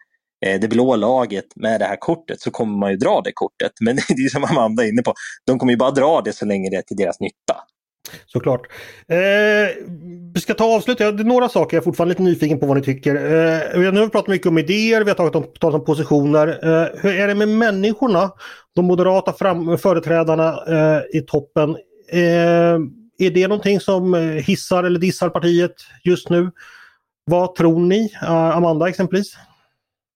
det 0.62 0.70
blå 0.70 0.96
laget 0.96 1.46
med 1.56 1.82
det 1.82 1.86
här 1.86 1.96
kortet 1.96 2.42
så 2.42 2.52
kommer 2.52 2.78
man 2.78 2.92
ju 2.92 2.98
dra 2.98 3.22
det 3.22 3.32
kortet. 3.34 3.72
Men 3.82 3.96
det 4.08 4.24
är 4.24 4.30
som 4.30 4.44
Amanda 4.44 4.84
är 4.84 4.90
inne 4.90 5.02
på, 5.02 5.14
de 5.46 5.60
kommer 5.60 5.74
ju 5.74 5.78
bara 5.78 5.92
dra 5.92 6.22
det 6.22 6.34
så 6.34 6.46
länge 6.46 6.70
det 6.70 6.76
är 6.76 6.82
till 6.82 6.98
deras 6.98 7.20
nytta. 7.20 7.56
Såklart. 8.26 8.62
Eh, 9.08 9.86
vi 10.34 10.42
ska 10.42 10.54
ta 10.54 10.76
avslut. 10.76 10.98
Det 10.98 11.04
är 11.04 11.24
några 11.24 11.50
saker 11.50 11.78
jag 11.78 11.82
är 11.82 11.86
fortfarande 11.86 12.12
lite 12.12 12.24
nyfiken 12.24 12.60
på 12.60 12.66
vad 12.66 12.78
ni 12.78 12.84
tycker. 12.84 13.16
Eh, 13.16 13.80
nu 13.80 13.86
har 13.86 14.06
vi 14.06 14.10
pratat 14.10 14.28
mycket 14.28 14.48
om 14.48 14.58
idéer, 14.58 15.04
vi 15.04 15.10
har 15.10 15.16
tagit 15.16 15.36
om, 15.36 15.46
talat 15.60 15.76
om 15.76 15.86
positioner. 15.86 16.48
Eh, 16.48 16.88
hur 17.02 17.20
är 17.20 17.28
det 17.28 17.36
med 17.36 17.48
människorna? 17.50 18.32
De 18.76 18.86
moderata 18.86 19.34
fram, 19.34 19.78
företrädarna 19.78 20.50
eh, 20.68 21.02
i 21.18 21.22
toppen. 21.22 21.70
Eh, 22.12 22.80
är 23.18 23.32
det 23.32 23.48
någonting 23.48 23.80
som 23.80 24.14
eh, 24.14 24.22
hissar 24.22 24.84
eller 24.84 25.00
dissar 25.00 25.30
partiet 25.30 25.76
just 26.04 26.30
nu? 26.30 26.52
Vad 27.26 27.56
tror 27.56 27.80
ni? 27.80 28.14
Eh, 28.22 28.58
Amanda 28.58 28.90
exempelvis? 28.90 29.38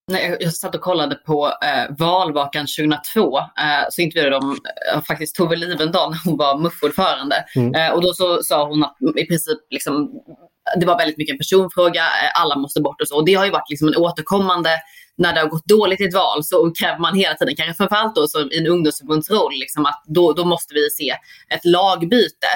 Nej, 0.08 0.36
jag 0.40 0.52
satt 0.54 0.74
och 0.74 0.80
kollade 0.80 1.14
på 1.14 1.46
eh, 1.46 1.96
valvakan 1.98 2.66
2002. 2.78 3.38
Eh, 3.38 3.44
så 3.90 4.02
intervjuade 4.02 4.36
de 4.36 4.50
eh, 4.94 5.02
faktiskt 5.02 5.36
Tove 5.36 5.56
Livendal 5.56 6.10
när 6.10 6.20
hon 6.24 6.36
var 6.36 6.58
MUF-ordförande. 6.58 7.44
Mm. 7.56 7.74
Eh, 7.74 7.94
och 7.94 8.02
då 8.02 8.12
så 8.14 8.42
sa 8.42 8.68
hon 8.68 8.84
att 8.84 8.96
i 9.16 9.26
princip 9.26 9.58
liksom, 9.70 10.10
det 10.80 10.86
var 10.86 10.98
väldigt 10.98 11.18
mycket 11.18 11.32
en 11.32 11.38
personfråga, 11.38 12.00
eh, 12.00 12.40
alla 12.42 12.56
måste 12.56 12.80
bort 12.80 13.00
och 13.00 13.08
så. 13.08 13.16
Och 13.16 13.24
det 13.24 13.34
har 13.34 13.44
ju 13.44 13.50
varit 13.50 13.70
liksom 13.70 13.88
en 13.88 13.96
återkommande, 13.96 14.70
när 15.16 15.34
det 15.34 15.40
har 15.40 15.48
gått 15.48 15.66
dåligt 15.66 16.00
i 16.00 16.04
ett 16.04 16.14
val 16.14 16.44
så 16.44 16.70
kräver 16.70 16.98
man 16.98 17.14
hela 17.14 17.34
tiden, 17.34 17.56
kanske 17.56 17.74
framförallt 17.74 18.14
då 18.14 18.28
så 18.28 18.50
i 18.50 18.58
en 18.58 18.66
ungdomsförbundsroll, 18.66 19.52
liksom 19.54 19.86
att 19.86 20.02
då, 20.06 20.32
då 20.32 20.44
måste 20.44 20.74
vi 20.74 20.90
se 20.90 21.10
ett 21.54 21.64
lagbyte 21.64 22.46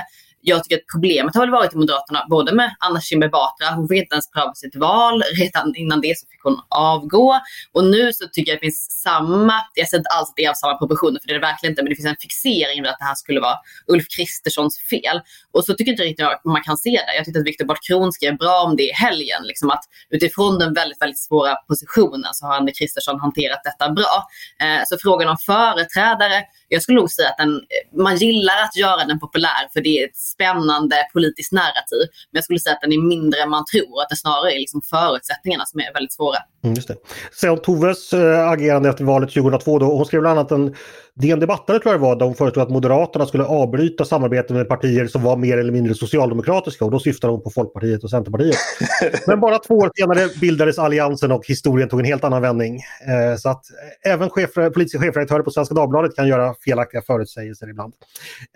jag 0.45 0.65
tycker 0.65 0.77
att 0.77 0.87
problemet 0.93 1.35
har 1.35 1.43
väl 1.43 1.51
varit 1.51 1.75
i 1.75 1.77
Moderaterna, 1.77 2.27
både 2.31 2.55
med 2.55 2.75
Anna 2.79 3.01
Kinberg 3.01 3.31
Batra, 3.31 3.75
hon 3.77 3.89
fick 3.89 3.99
inte 3.99 4.15
ens 4.15 4.31
pröva 4.31 4.55
sitt 4.55 4.77
val, 4.77 5.23
redan 5.41 5.75
innan 5.77 6.01
det 6.01 6.19
så 6.19 6.27
fick 6.27 6.43
hon 6.43 6.61
avgå. 6.69 7.41
Och 7.73 7.85
nu 7.85 8.13
så 8.13 8.29
tycker 8.33 8.51
jag 8.51 8.57
att 8.57 8.61
det 8.61 8.67
finns 8.67 9.03
samma, 9.03 9.55
jag 9.75 9.89
säger 9.89 10.01
inte 10.01 10.11
alls 10.11 10.29
att 10.29 10.37
det 10.37 10.45
är 10.45 10.51
av 10.51 10.55
samma 10.55 10.79
proportioner, 10.79 11.21
för 11.21 11.27
det 11.27 11.33
är 11.33 11.39
det 11.41 11.47
verkligen 11.47 11.73
inte, 11.73 11.83
men 11.83 11.91
det 11.91 11.97
finns 11.97 12.09
en 12.09 12.17
fixering 12.21 12.83
vid 12.83 12.91
att 12.91 12.99
det 12.99 13.05
här 13.05 13.15
skulle 13.15 13.41
vara 13.41 13.57
Ulf 13.87 14.05
Kristerssons 14.17 14.81
fel. 14.91 15.21
Och 15.53 15.65
så 15.65 15.75
tycker 15.75 15.91
jag 15.91 15.95
inte 15.95 16.03
riktigt 16.03 16.27
att 16.27 16.45
man 16.45 16.63
kan 16.63 16.77
se 16.77 16.91
det. 16.91 17.15
Jag 17.17 17.25
tyckte 17.25 17.41
att 17.41 17.47
Viktor 17.47 17.65
Bart 17.65 18.15
skrev 18.15 18.37
bra 18.37 18.63
om 18.67 18.77
det 18.77 18.83
i 18.83 18.93
helgen, 18.93 19.43
liksom 19.43 19.71
att 19.71 19.85
utifrån 20.11 20.59
den 20.59 20.75
väldigt, 20.75 21.03
väldigt 21.03 21.19
svåra 21.19 21.55
positionen 21.55 22.31
så 22.33 22.47
har 22.47 22.55
Anne 22.57 22.73
Kristersson 22.73 23.21
hanterat 23.21 23.61
detta 23.65 23.93
bra. 23.93 24.29
Eh, 24.63 24.83
så 24.87 24.97
frågan 25.03 25.29
om 25.29 25.37
företrädare, 25.47 26.45
jag 26.69 26.83
skulle 26.83 26.99
nog 26.99 27.11
säga 27.11 27.29
att 27.29 27.37
den, 27.37 27.61
man 27.97 28.17
gillar 28.17 28.63
att 28.65 28.77
göra 28.77 29.05
den 29.05 29.21
populär 29.21 29.69
för 29.73 29.81
det 29.81 29.99
är 29.99 30.09
ett 30.09 30.17
spännande 30.35 30.97
politiskt 31.13 31.53
narrativ. 31.53 32.03
Men 32.31 32.39
jag 32.39 32.45
skulle 32.45 32.59
säga 32.59 32.75
att 32.75 32.85
den 32.87 32.93
är 32.93 33.03
mindre 33.15 33.41
än 33.41 33.51
man 33.51 33.65
tror, 33.73 33.95
att 34.03 34.09
det 34.09 34.17
snarare 34.17 34.51
är 34.57 34.59
liksom 34.59 34.83
förutsättningarna 34.95 35.65
som 35.67 35.81
är 35.81 35.93
väldigt 35.95 36.13
svåra. 36.13 36.39
Mm, 36.65 36.75
just 36.75 36.89
det. 36.89 36.97
Sen 37.41 37.59
Toves 37.59 38.13
äh, 38.13 38.49
agerande 38.49 38.89
efter 38.89 39.05
valet 39.05 39.31
2002, 39.35 39.79
då, 39.79 39.87
hon 39.87 40.07
skrev 40.07 40.21
bland 40.21 40.39
annat 40.39 40.51
en 40.51 40.75
DN 41.15 41.41
Debattare 41.41 41.79
tror 41.79 41.93
jag 41.93 42.01
det 42.01 42.07
var, 42.07 42.17
där 42.17 42.27
hon 42.27 42.35
föreslog 42.35 42.63
att 42.63 42.71
Moderaterna 42.71 43.27
skulle 43.27 43.45
avbryta 43.45 44.05
samarbetet 44.05 44.51
med 44.51 44.69
partier 44.69 45.07
som 45.07 45.23
var 45.23 45.37
mer 45.37 45.59
eller 45.59 45.73
mindre 45.73 45.95
socialdemokratiska 45.95 46.85
och 46.85 46.91
då 46.91 46.99
syftade 46.99 47.33
hon 47.33 47.43
på 47.43 47.51
Folkpartiet 47.51 48.05
och 48.05 48.11
Centerpartiet. 48.11 48.57
Men 49.27 49.41
bara 49.41 49.59
två 49.59 49.75
år 49.75 49.91
senare 49.95 50.29
bildades 50.41 50.79
Alliansen 50.79 51.33
och 51.33 51.47
historien 51.47 51.89
tog 51.89 52.01
en 52.01 52.07
helt 52.07 52.25
annan 52.25 52.43
vändning. 52.43 52.77
Eh, 52.77 53.37
så 53.39 53.49
att 53.49 53.65
även 54.05 54.31
chef, 54.31 54.55
politiska 54.55 54.99
chefredaktörer 54.99 55.43
på 55.43 55.51
Svenska 55.51 55.75
Dagbladet 55.75 56.17
kan 56.17 56.29
göra 56.29 56.55
felaktiga 56.65 57.03
förutsägelser 57.03 57.71
ibland. 57.71 57.95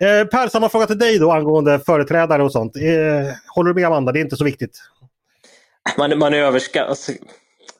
Eh, 0.01 0.27
per, 0.27 0.47
samma 0.47 0.69
fråga 0.69 0.85
till 0.85 0.99
dig 0.99 1.19
då 1.19 1.31
angående 1.31 1.66
företrädare 1.85 2.43
och 2.43 2.51
sånt. 2.51 2.75
Eh, 2.75 3.33
håller 3.55 3.73
du 3.73 3.73
med 3.73 3.85
Amanda, 3.85 4.11
det 4.11 4.19
är 4.19 4.21
inte 4.21 4.37
så 4.37 4.43
viktigt? 4.43 4.79
Man, 5.97 6.17
man 6.17 6.33
överskattar 6.33 6.89
alltså, 6.89 7.11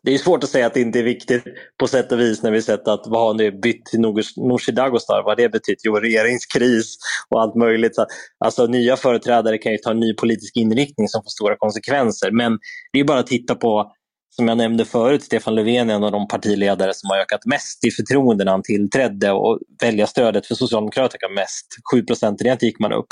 det 0.08 0.14
är 0.14 0.18
svårt 0.18 0.44
att 0.44 0.50
säga 0.50 0.68
att 0.68 0.74
det 0.74 0.82
inte 0.82 1.00
är 1.00 1.04
viktigt 1.04 1.44
på 1.80 1.88
sätt 1.88 2.12
och 2.12 2.20
vis 2.20 2.44
när 2.44 2.52
vi 2.52 2.62
sett 2.62 2.88
att 2.88 3.04
vad 3.06 3.22
har 3.22 3.34
ni 3.34 3.52
bytt 3.52 3.86
till 3.86 4.00
Nooshi 4.38 4.72
Dadgostar, 4.72 5.16
vad 5.16 5.26
har 5.26 5.36
det 5.36 5.50
betytt? 5.50 5.82
Jo, 5.84 5.96
regeringskris 5.96 6.98
och 7.30 7.42
allt 7.42 7.56
möjligt. 7.56 7.96
Så, 7.96 8.06
alltså 8.40 8.66
nya 8.66 8.96
företrädare 8.96 9.58
kan 9.58 9.72
ju 9.72 9.78
ta 9.78 9.92
en 9.92 10.00
ny 10.00 10.14
politisk 10.14 10.58
inriktning 10.58 11.08
som 11.08 11.24
får 11.24 11.30
stora 11.30 11.56
konsekvenser. 11.58 12.32
Men 12.32 12.60
det 12.94 13.00
är 13.00 13.04
bara 13.04 13.20
att 13.20 13.28
titta 13.28 13.56
på, 13.56 13.92
som 14.36 14.48
jag 14.48 14.58
nämnde 14.58 14.86
förut, 14.86 15.24
Stefan 15.24 15.56
Löfven 15.56 15.90
är 15.90 15.96
en 15.96 16.04
av 16.04 16.12
de 16.12 16.28
partiledare 16.28 16.94
som 16.94 17.10
har 17.10 17.18
ökat 17.18 17.46
mest 17.46 17.86
i 17.86 17.92
förtroende 17.92 18.44
när 18.44 18.52
han 18.52 18.64
tillträdde 18.64 19.32
och 19.32 19.60
väljarstödet 19.82 20.48
för 20.48 20.56
Socialdemokraterna 20.56 21.34
mest. 21.34 21.68
7 21.94 22.04
procentenheter 22.04 22.66
gick 22.66 22.80
man 22.80 22.94
upp. 22.94 23.08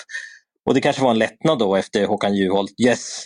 Och 0.65 0.73
det 0.73 0.81
kanske 0.81 1.01
var 1.03 1.11
en 1.11 1.19
lättnad 1.19 1.59
då 1.59 1.75
efter 1.75 2.05
Håkan 2.05 2.35
Juholt. 2.35 2.71
Yes, 2.87 3.25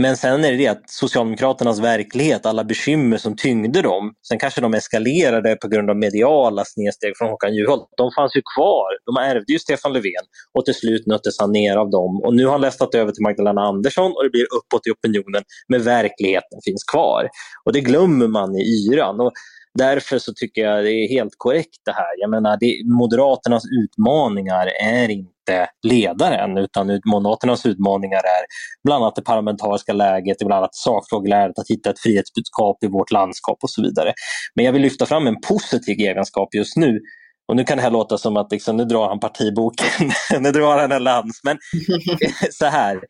men 0.00 0.16
sen 0.16 0.44
är 0.44 0.50
det 0.50 0.58
det 0.58 0.66
att 0.66 0.90
Socialdemokraternas 0.90 1.78
verklighet, 1.78 2.46
alla 2.46 2.64
bekymmer 2.64 3.16
som 3.16 3.36
tyngde 3.36 3.82
dem, 3.82 4.12
sen 4.28 4.38
kanske 4.38 4.60
de 4.60 4.74
eskalerade 4.74 5.56
på 5.56 5.68
grund 5.68 5.90
av 5.90 5.96
mediala 5.96 6.64
snedsteg 6.64 7.12
från 7.18 7.28
Håkan 7.28 7.54
Juholt. 7.54 7.88
De 7.96 8.10
fanns 8.16 8.36
ju 8.36 8.42
kvar. 8.56 8.88
De 9.06 9.16
ärvde 9.22 9.52
ju 9.52 9.58
Stefan 9.58 9.92
Löfven 9.92 10.24
och 10.58 10.64
till 10.64 10.74
slut 10.74 11.06
nöttes 11.06 11.40
han 11.40 11.52
ner 11.52 11.76
av 11.76 11.90
dem. 11.90 12.20
Och 12.24 12.34
nu 12.34 12.44
har 12.44 12.52
han 12.52 12.60
lästat 12.60 12.94
över 12.94 13.12
till 13.12 13.22
Magdalena 13.22 13.60
Andersson 13.60 14.12
och 14.12 14.24
det 14.24 14.30
blir 14.30 14.46
uppåt 14.58 14.86
i 14.86 14.90
opinionen, 14.90 15.42
men 15.68 15.82
verkligheten 15.82 16.58
finns 16.64 16.84
kvar. 16.84 17.28
Och 17.64 17.72
det 17.72 17.80
glömmer 17.80 18.28
man 18.28 18.56
i 18.56 18.62
yran. 18.62 19.20
Och 19.20 19.32
därför 19.78 20.18
så 20.18 20.32
tycker 20.32 20.62
jag 20.62 20.84
det 20.84 20.90
är 20.90 21.08
helt 21.08 21.34
korrekt 21.36 21.80
det 21.84 21.92
här. 21.92 22.20
Jag 22.20 22.30
menar, 22.30 22.56
det, 22.60 22.94
Moderaternas 22.98 23.62
utmaningar 23.82 24.70
är 24.82 25.08
inte 25.10 25.68
ledaren 25.86 26.58
utan 26.58 27.00
Moderaternas 27.06 27.66
utmaningar 27.66 28.18
är 28.18 28.44
bland 28.84 29.04
annat 29.04 29.16
det 29.16 29.22
parlamentariska 29.22 29.92
läget, 29.92 30.38
bland 30.38 30.52
annat 30.52 30.74
sakfrågeläget, 30.74 31.58
att 31.58 31.70
hitta 31.70 31.90
ett 31.90 31.98
frihetsbudskap 31.98 32.84
i 32.84 32.86
vårt 32.86 33.10
landskap 33.10 33.58
och 33.62 33.70
så 33.70 33.82
vidare. 33.82 34.12
Men 34.54 34.64
jag 34.64 34.72
vill 34.72 34.82
lyfta 34.82 35.06
fram 35.06 35.26
en 35.26 35.40
positiv 35.40 35.98
egenskap 35.98 36.54
just 36.54 36.76
nu 36.76 37.00
och 37.48 37.56
nu 37.56 37.64
kan 37.64 37.76
det 37.76 37.82
här 37.82 37.90
låta 37.90 38.18
som 38.18 38.36
att 38.36 38.52
liksom, 38.52 38.76
nu 38.76 38.84
drar 38.84 39.08
han 39.08 39.20
partiboken, 39.20 40.10
nu 40.40 40.50
drar 40.52 40.78
han 40.78 40.92
en 40.92 41.04
lans. 41.04 41.40
Men 41.44 41.58
så 42.50 42.66
här, 42.66 43.00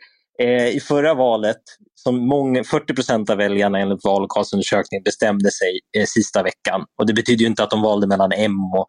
Eh, 0.42 0.68
I 0.68 0.80
förra 0.80 1.14
valet, 1.14 1.60
som 1.94 2.28
många, 2.28 2.64
40 2.64 2.94
procent 2.94 3.30
av 3.30 3.36
väljarna 3.36 3.78
enligt 3.78 4.04
vallokalsundersökningen 4.04 5.02
bestämde 5.02 5.50
sig 5.50 5.80
eh, 5.98 6.04
sista 6.06 6.42
veckan. 6.42 6.84
Och 6.98 7.06
det 7.06 7.12
betyder 7.12 7.40
ju 7.40 7.46
inte 7.46 7.64
att 7.64 7.70
de 7.70 7.82
valde 7.82 8.06
mellan 8.06 8.32
M 8.32 8.74
och, 8.78 8.86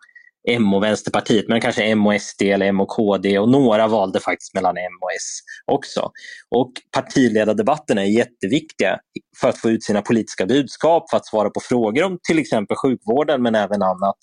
M 0.49 0.73
och 0.73 0.83
Vänsterpartiet, 0.83 1.47
men 1.47 1.61
kanske 1.61 1.83
M 1.83 2.07
och 2.07 2.21
SD 2.21 2.41
eller 2.41 2.65
M 2.65 2.81
och 2.81 2.87
KD 2.87 3.39
och 3.39 3.49
några 3.49 3.87
valde 3.87 4.19
faktiskt 4.19 4.53
mellan 4.53 4.77
M 4.77 4.97
och 5.01 5.11
S 5.11 5.39
också. 5.71 6.11
Och 6.55 6.71
partiledardebatterna 6.91 8.01
är 8.01 8.17
jätteviktiga 8.17 8.99
för 9.41 9.49
att 9.49 9.57
få 9.57 9.69
ut 9.69 9.83
sina 9.83 10.01
politiska 10.01 10.45
budskap, 10.45 11.09
för 11.09 11.17
att 11.17 11.25
svara 11.25 11.49
på 11.49 11.59
frågor 11.59 12.03
om 12.03 12.19
till 12.27 12.39
exempel 12.39 12.77
sjukvården 12.77 13.41
men 13.41 13.55
även 13.55 13.81
annat. 13.81 14.17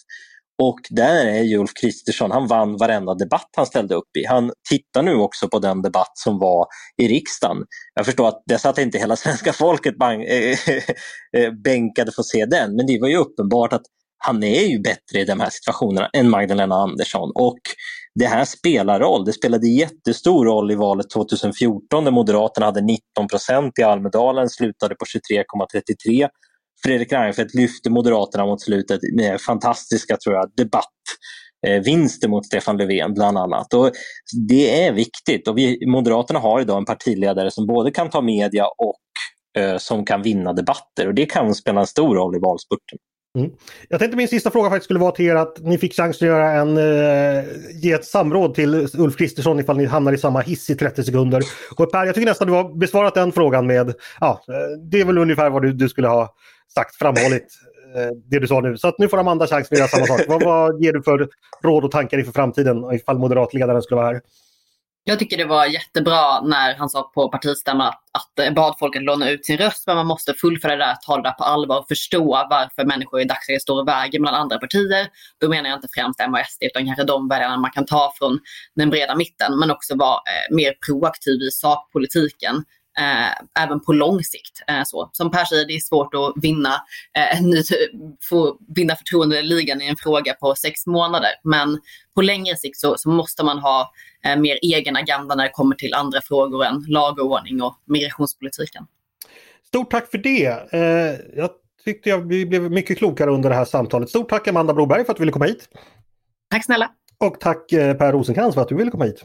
Och 0.64 0.80
där 0.90 1.26
är 1.26 1.42
ju 1.42 1.58
Ulf 1.58 1.70
Kristersson, 1.80 2.30
han 2.30 2.46
vann 2.46 2.76
varenda 2.76 3.14
debatt 3.14 3.48
han 3.56 3.66
ställde 3.66 3.94
upp 3.94 4.16
i. 4.18 4.26
Han 4.26 4.52
tittar 4.68 5.02
nu 5.02 5.14
också 5.14 5.48
på 5.48 5.58
den 5.58 5.82
debatt 5.82 6.12
som 6.14 6.38
var 6.38 6.66
i 7.02 7.08
riksdagen. 7.08 7.56
Jag 7.94 8.06
förstår 8.06 8.28
att 8.28 8.42
det 8.46 8.58
satt 8.58 8.78
inte 8.78 8.98
hela 8.98 9.16
svenska 9.24 9.52
folket 9.52 9.98
bang, 9.98 10.22
äh, 10.22 10.56
äh, 11.36 11.52
bänkade 11.64 12.12
för 12.12 12.22
att 12.22 12.26
se 12.26 12.46
den, 12.46 12.76
men 12.76 12.86
det 12.86 12.98
var 13.00 13.08
ju 13.08 13.16
uppenbart 13.16 13.72
att 13.72 13.82
han 14.18 14.42
är 14.42 14.66
ju 14.66 14.80
bättre 14.80 15.20
i 15.20 15.24
de 15.24 15.40
här 15.40 15.50
situationerna 15.50 16.10
än 16.12 16.30
Magdalena 16.30 16.74
Andersson. 16.74 17.32
Och 17.34 17.60
det 18.14 18.26
här 18.26 18.44
spelar 18.44 19.00
roll. 19.00 19.24
Det 19.24 19.32
spelade 19.32 19.68
jättestor 19.68 20.44
roll 20.44 20.70
i 20.70 20.74
valet 20.74 21.10
2014 21.10 22.04
där 22.04 22.10
Moderaterna 22.10 22.66
hade 22.66 22.80
19 22.80 23.28
procent 23.30 23.78
i 23.78 23.82
Almedalen, 23.82 24.48
slutade 24.48 24.94
på 24.94 25.04
23,33 25.04 26.28
Fredrik 26.84 27.12
Reinfeldt 27.12 27.54
lyfte 27.54 27.90
Moderaterna 27.90 28.46
mot 28.46 28.62
slutet 28.62 29.00
med 29.16 29.40
fantastiska 29.40 30.16
tror 30.16 30.36
jag, 30.36 30.50
debattvinster 30.56 32.28
mot 32.28 32.46
Stefan 32.46 32.76
Löfven 32.76 33.14
bland 33.14 33.38
annat. 33.38 33.74
Och 33.74 33.90
det 34.48 34.84
är 34.84 34.92
viktigt 34.92 35.48
och 35.48 35.58
vi, 35.58 35.86
Moderaterna 35.86 36.38
har 36.38 36.60
idag 36.60 36.78
en 36.78 36.84
partiledare 36.84 37.50
som 37.50 37.66
både 37.66 37.90
kan 37.90 38.10
ta 38.10 38.20
media 38.20 38.66
och 38.66 38.98
eh, 39.62 39.76
som 39.76 40.04
kan 40.04 40.22
vinna 40.22 40.52
debatter 40.52 41.06
och 41.06 41.14
det 41.14 41.26
kan 41.26 41.54
spela 41.54 41.80
en 41.80 41.86
stor 41.86 42.14
roll 42.14 42.36
i 42.36 42.38
valspurten. 42.38 42.98
Mm. 43.39 43.51
Jag 43.89 44.01
tänkte 44.01 44.16
min 44.16 44.28
sista 44.28 44.51
fråga 44.51 44.70
faktiskt 44.70 44.85
skulle 44.85 45.01
vara 45.01 45.12
till 45.12 45.26
er 45.26 45.35
att 45.35 45.59
ni 45.59 45.78
fick 45.78 45.95
chans 45.95 46.16
att 46.16 46.28
göra 46.28 46.53
en, 46.53 46.76
eh, 46.76 47.45
ge 47.83 47.93
ett 47.93 48.05
samråd 48.05 48.55
till 48.55 48.89
Ulf 48.99 49.16
Kristersson 49.16 49.61
ifall 49.61 49.76
ni 49.76 49.85
hamnar 49.85 50.12
i 50.12 50.18
samma 50.18 50.41
hiss 50.41 50.70
i 50.70 50.74
30 50.74 51.05
sekunder. 51.05 51.43
Och 51.76 51.93
Per, 51.93 52.07
jag 52.07 52.14
tycker 52.14 52.28
nästan 52.28 52.47
du 52.47 52.53
har 52.53 52.78
besvarat 52.78 53.14
den 53.14 53.33
frågan 53.33 53.66
med, 53.66 53.95
ja, 54.20 54.41
eh, 54.49 54.78
det 54.91 55.01
är 55.01 55.05
väl 55.05 55.18
ungefär 55.18 55.51
vad 55.51 55.62
du, 55.62 55.72
du 55.72 55.89
skulle 55.89 56.09
ha 56.09 56.35
sagt, 56.74 56.97
framhållit 56.97 57.47
eh, 57.97 58.16
det 58.30 58.39
du 58.39 58.47
sa 58.47 58.61
nu. 58.61 58.76
Så 58.76 58.89
att 58.89 58.99
nu 58.99 59.09
får 59.09 59.18
Amanda 59.18 59.47
chans 59.47 59.72
att 59.72 59.78
göra 59.78 59.89
samma 59.89 60.07
sak. 60.07 60.20
vad, 60.28 60.43
vad 60.45 60.83
ger 60.83 60.93
du 60.93 61.03
för 61.03 61.28
råd 61.62 61.85
och 61.85 61.91
tankar 61.91 62.18
inför 62.18 62.33
framtiden 62.33 62.95
ifall 62.95 63.18
moderatledaren 63.18 63.83
skulle 63.83 64.01
vara 64.01 64.12
här? 64.12 64.20
Jag 65.05 65.18
tycker 65.18 65.36
det 65.36 65.44
var 65.44 65.66
jättebra 65.66 66.40
när 66.40 66.74
han 66.74 66.88
sa 66.88 67.03
på 67.14 67.28
partistämman 67.28 67.88
att, 67.88 68.03
att 68.12 68.38
eh, 68.38 68.55
bad 68.55 68.55
bad 68.55 68.74
folket 68.78 69.03
låna 69.03 69.30
ut 69.30 69.46
sin 69.46 69.59
röst, 69.59 69.86
men 69.86 69.96
man 69.96 70.07
måste 70.07 70.34
fullfölja 70.34 70.76
det 70.76 70.84
där, 70.84 70.96
ta 71.07 71.16
det 71.16 71.22
där 71.22 71.32
på 71.32 71.44
allvar 71.44 71.78
och 71.78 71.88
förstå 71.88 72.46
varför 72.50 72.84
människor 72.84 73.20
i 73.20 73.24
dagsläget 73.24 73.62
står 73.62 73.80
och 73.80 73.88
väger 73.88 74.20
mellan 74.20 74.40
andra 74.40 74.59
partier. 74.59 75.07
Då 75.40 75.48
menar 75.48 75.70
jag 75.70 75.76
inte 75.76 75.88
främst 75.94 76.20
M 76.20 76.34
och 76.34 76.40
SD, 76.46 76.62
utan 76.62 76.86
kanske 76.86 77.05
de 77.05 77.28
väljarna 77.28 77.57
man 77.57 77.70
kan 77.70 77.86
ta 77.86 78.12
från 78.18 78.38
den 78.76 78.90
breda 78.90 79.14
mitten, 79.14 79.59
men 79.59 79.70
också 79.70 79.96
vara 79.96 80.16
eh, 80.16 80.57
mer 80.57 80.74
proaktiv 80.86 81.40
i 81.42 81.50
sakpolitiken 81.50 82.64
eh, 82.99 83.62
även 83.64 83.80
på 83.80 83.93
lång 83.93 84.22
sikt. 84.24 84.62
Eh, 84.68 84.82
så. 84.84 85.11
Som 85.12 85.30
Per 85.30 85.45
säger, 85.45 85.66
det 85.66 85.72
är 85.72 85.80
svårt 85.80 86.14
att 86.14 86.45
vinna, 86.45 86.74
eh, 87.18 87.38
få 88.30 88.59
vinna 88.76 88.97
förtroende 88.97 89.38
i 89.38 89.43
ligan 89.43 89.82
i 89.82 89.86
en 89.86 89.97
fråga 89.97 90.34
på 90.34 90.55
sex 90.55 90.86
månader. 90.86 91.30
Men 91.45 91.80
på 92.14 92.22
längre 92.22 92.57
sikt 92.57 92.78
så, 92.78 92.99
så 92.99 93.09
måste 93.09 93.45
man 93.45 93.59
ha 93.59 93.93
eh, 94.24 94.36
mer 94.36 94.59
egen 94.62 94.97
agenda 94.97 95.34
när 95.34 95.45
det 95.45 95.51
kommer 95.51 95.76
till 95.76 95.95
andra 95.95 96.20
frågor 96.20 96.64
än 96.64 96.84
lag 96.88 97.18
och 97.18 97.26
ordning 97.26 97.62
och 97.62 97.76
migrationspolitiken. 97.86 98.86
Stort 99.66 99.90
tack 99.90 100.11
för 100.11 100.18
det. 100.18 100.72
Eh, 100.72 101.20
jag 101.36 101.51
tyckte 101.84 102.09
jag, 102.09 102.28
vi 102.28 102.47
blev 102.47 102.70
mycket 102.70 102.99
klokare 102.99 103.30
under 103.30 103.49
det 103.49 103.57
här 103.57 103.64
samtalet. 103.64 104.09
Stort 104.09 104.28
tack 104.28 104.49
Amanda 104.49 104.74
Broberg 104.74 105.05
för 105.05 105.12
att 105.12 105.16
du 105.16 105.20
ville 105.20 105.32
komma 105.32 105.45
hit. 105.45 105.68
Tack 106.51 106.64
snälla. 106.64 106.90
Och 107.18 107.40
tack 107.40 107.72
eh, 107.72 107.97
Per 107.97 108.12
Rosenkrantz 108.12 108.55
för 108.55 108.62
att 108.62 108.68
du 108.68 108.74
ville 108.74 108.90
komma 108.90 109.05
hit. 109.05 109.24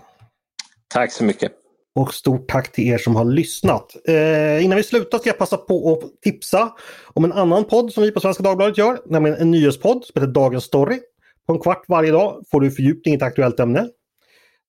Tack 0.87 1.11
så 1.11 1.23
mycket. 1.23 1.51
Och 1.97 2.13
stort 2.13 2.49
tack 2.49 2.71
till 2.71 2.87
er 2.87 2.97
som 2.97 3.15
har 3.15 3.25
lyssnat. 3.25 3.95
Eh, 4.07 4.65
innan 4.65 4.77
vi 4.77 4.83
slutar 4.83 5.17
ska 5.17 5.29
jag 5.29 5.37
passa 5.37 5.57
på 5.57 5.93
att 5.93 6.21
tipsa 6.21 6.73
om 7.13 7.25
en 7.25 7.31
annan 7.31 7.63
podd 7.63 7.93
som 7.93 8.03
vi 8.03 8.11
på 8.11 8.19
Svenska 8.19 8.43
Dagbladet 8.43 8.77
gör, 8.77 8.99
nämligen 9.05 9.37
en 9.37 9.51
nyhetspodd 9.51 10.03
som 10.05 10.21
heter 10.21 10.33
Dagens 10.33 10.63
Story. 10.63 10.99
På 11.47 11.53
en 11.53 11.59
kvart 11.59 11.83
varje 11.87 12.11
dag 12.11 12.43
får 12.51 12.61
du 12.61 12.71
fördjupning 12.71 13.13
i 13.13 13.17
ett 13.17 13.23
aktuellt 13.23 13.59
ämne. 13.59 13.87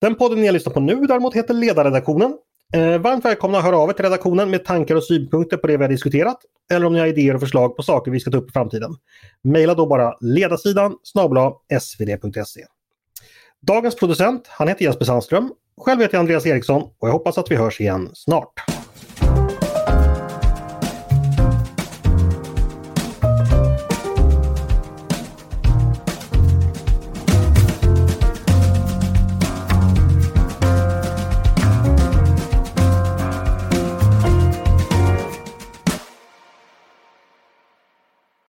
Den 0.01 0.15
podden 0.15 0.41
ni 0.41 0.47
har 0.47 0.53
lyssnat 0.53 0.75
på 0.75 0.81
nu 0.81 1.07
däremot 1.07 1.35
heter 1.35 1.55
Ledarredaktionen. 1.55 2.35
Eh, 2.75 2.99
varmt 2.99 3.25
välkomna 3.25 3.59
att 3.59 3.65
höra 3.65 3.79
av 3.79 3.89
er 3.89 3.93
till 3.93 4.05
redaktionen 4.05 4.51
med 4.51 4.65
tankar 4.65 4.95
och 4.95 5.05
synpunkter 5.05 5.57
på 5.57 5.67
det 5.67 5.77
vi 5.77 5.85
har 5.85 5.91
diskuterat 5.91 6.39
eller 6.73 6.87
om 6.87 6.93
ni 6.93 6.99
har 6.99 7.07
idéer 7.07 7.35
och 7.35 7.41
förslag 7.41 7.77
på 7.77 7.83
saker 7.83 8.11
vi 8.11 8.21
ska 8.21 8.31
ta 8.31 8.39
upp 8.39 8.51
i 8.51 8.53
framtiden. 8.53 8.91
Maila 9.45 9.75
då 9.75 9.87
bara 9.87 10.15
ledarsidan 10.21 10.97
snabla 11.03 11.53
svd.se. 11.81 12.65
Dagens 13.69 13.97
producent, 13.97 14.47
han 14.49 14.69
heter 14.69 14.85
Jesper 14.85 15.05
Sandström 15.05 15.53
Själv 15.81 16.01
heter 16.01 16.15
jag 16.15 16.21
Andreas 16.21 16.47
Eriksson 16.47 16.83
och 16.83 17.09
jag 17.09 17.13
hoppas 17.13 17.39
att 17.39 17.51
vi 17.51 17.57
hörs 17.57 17.81
igen 17.81 18.11
snart. 18.15 18.78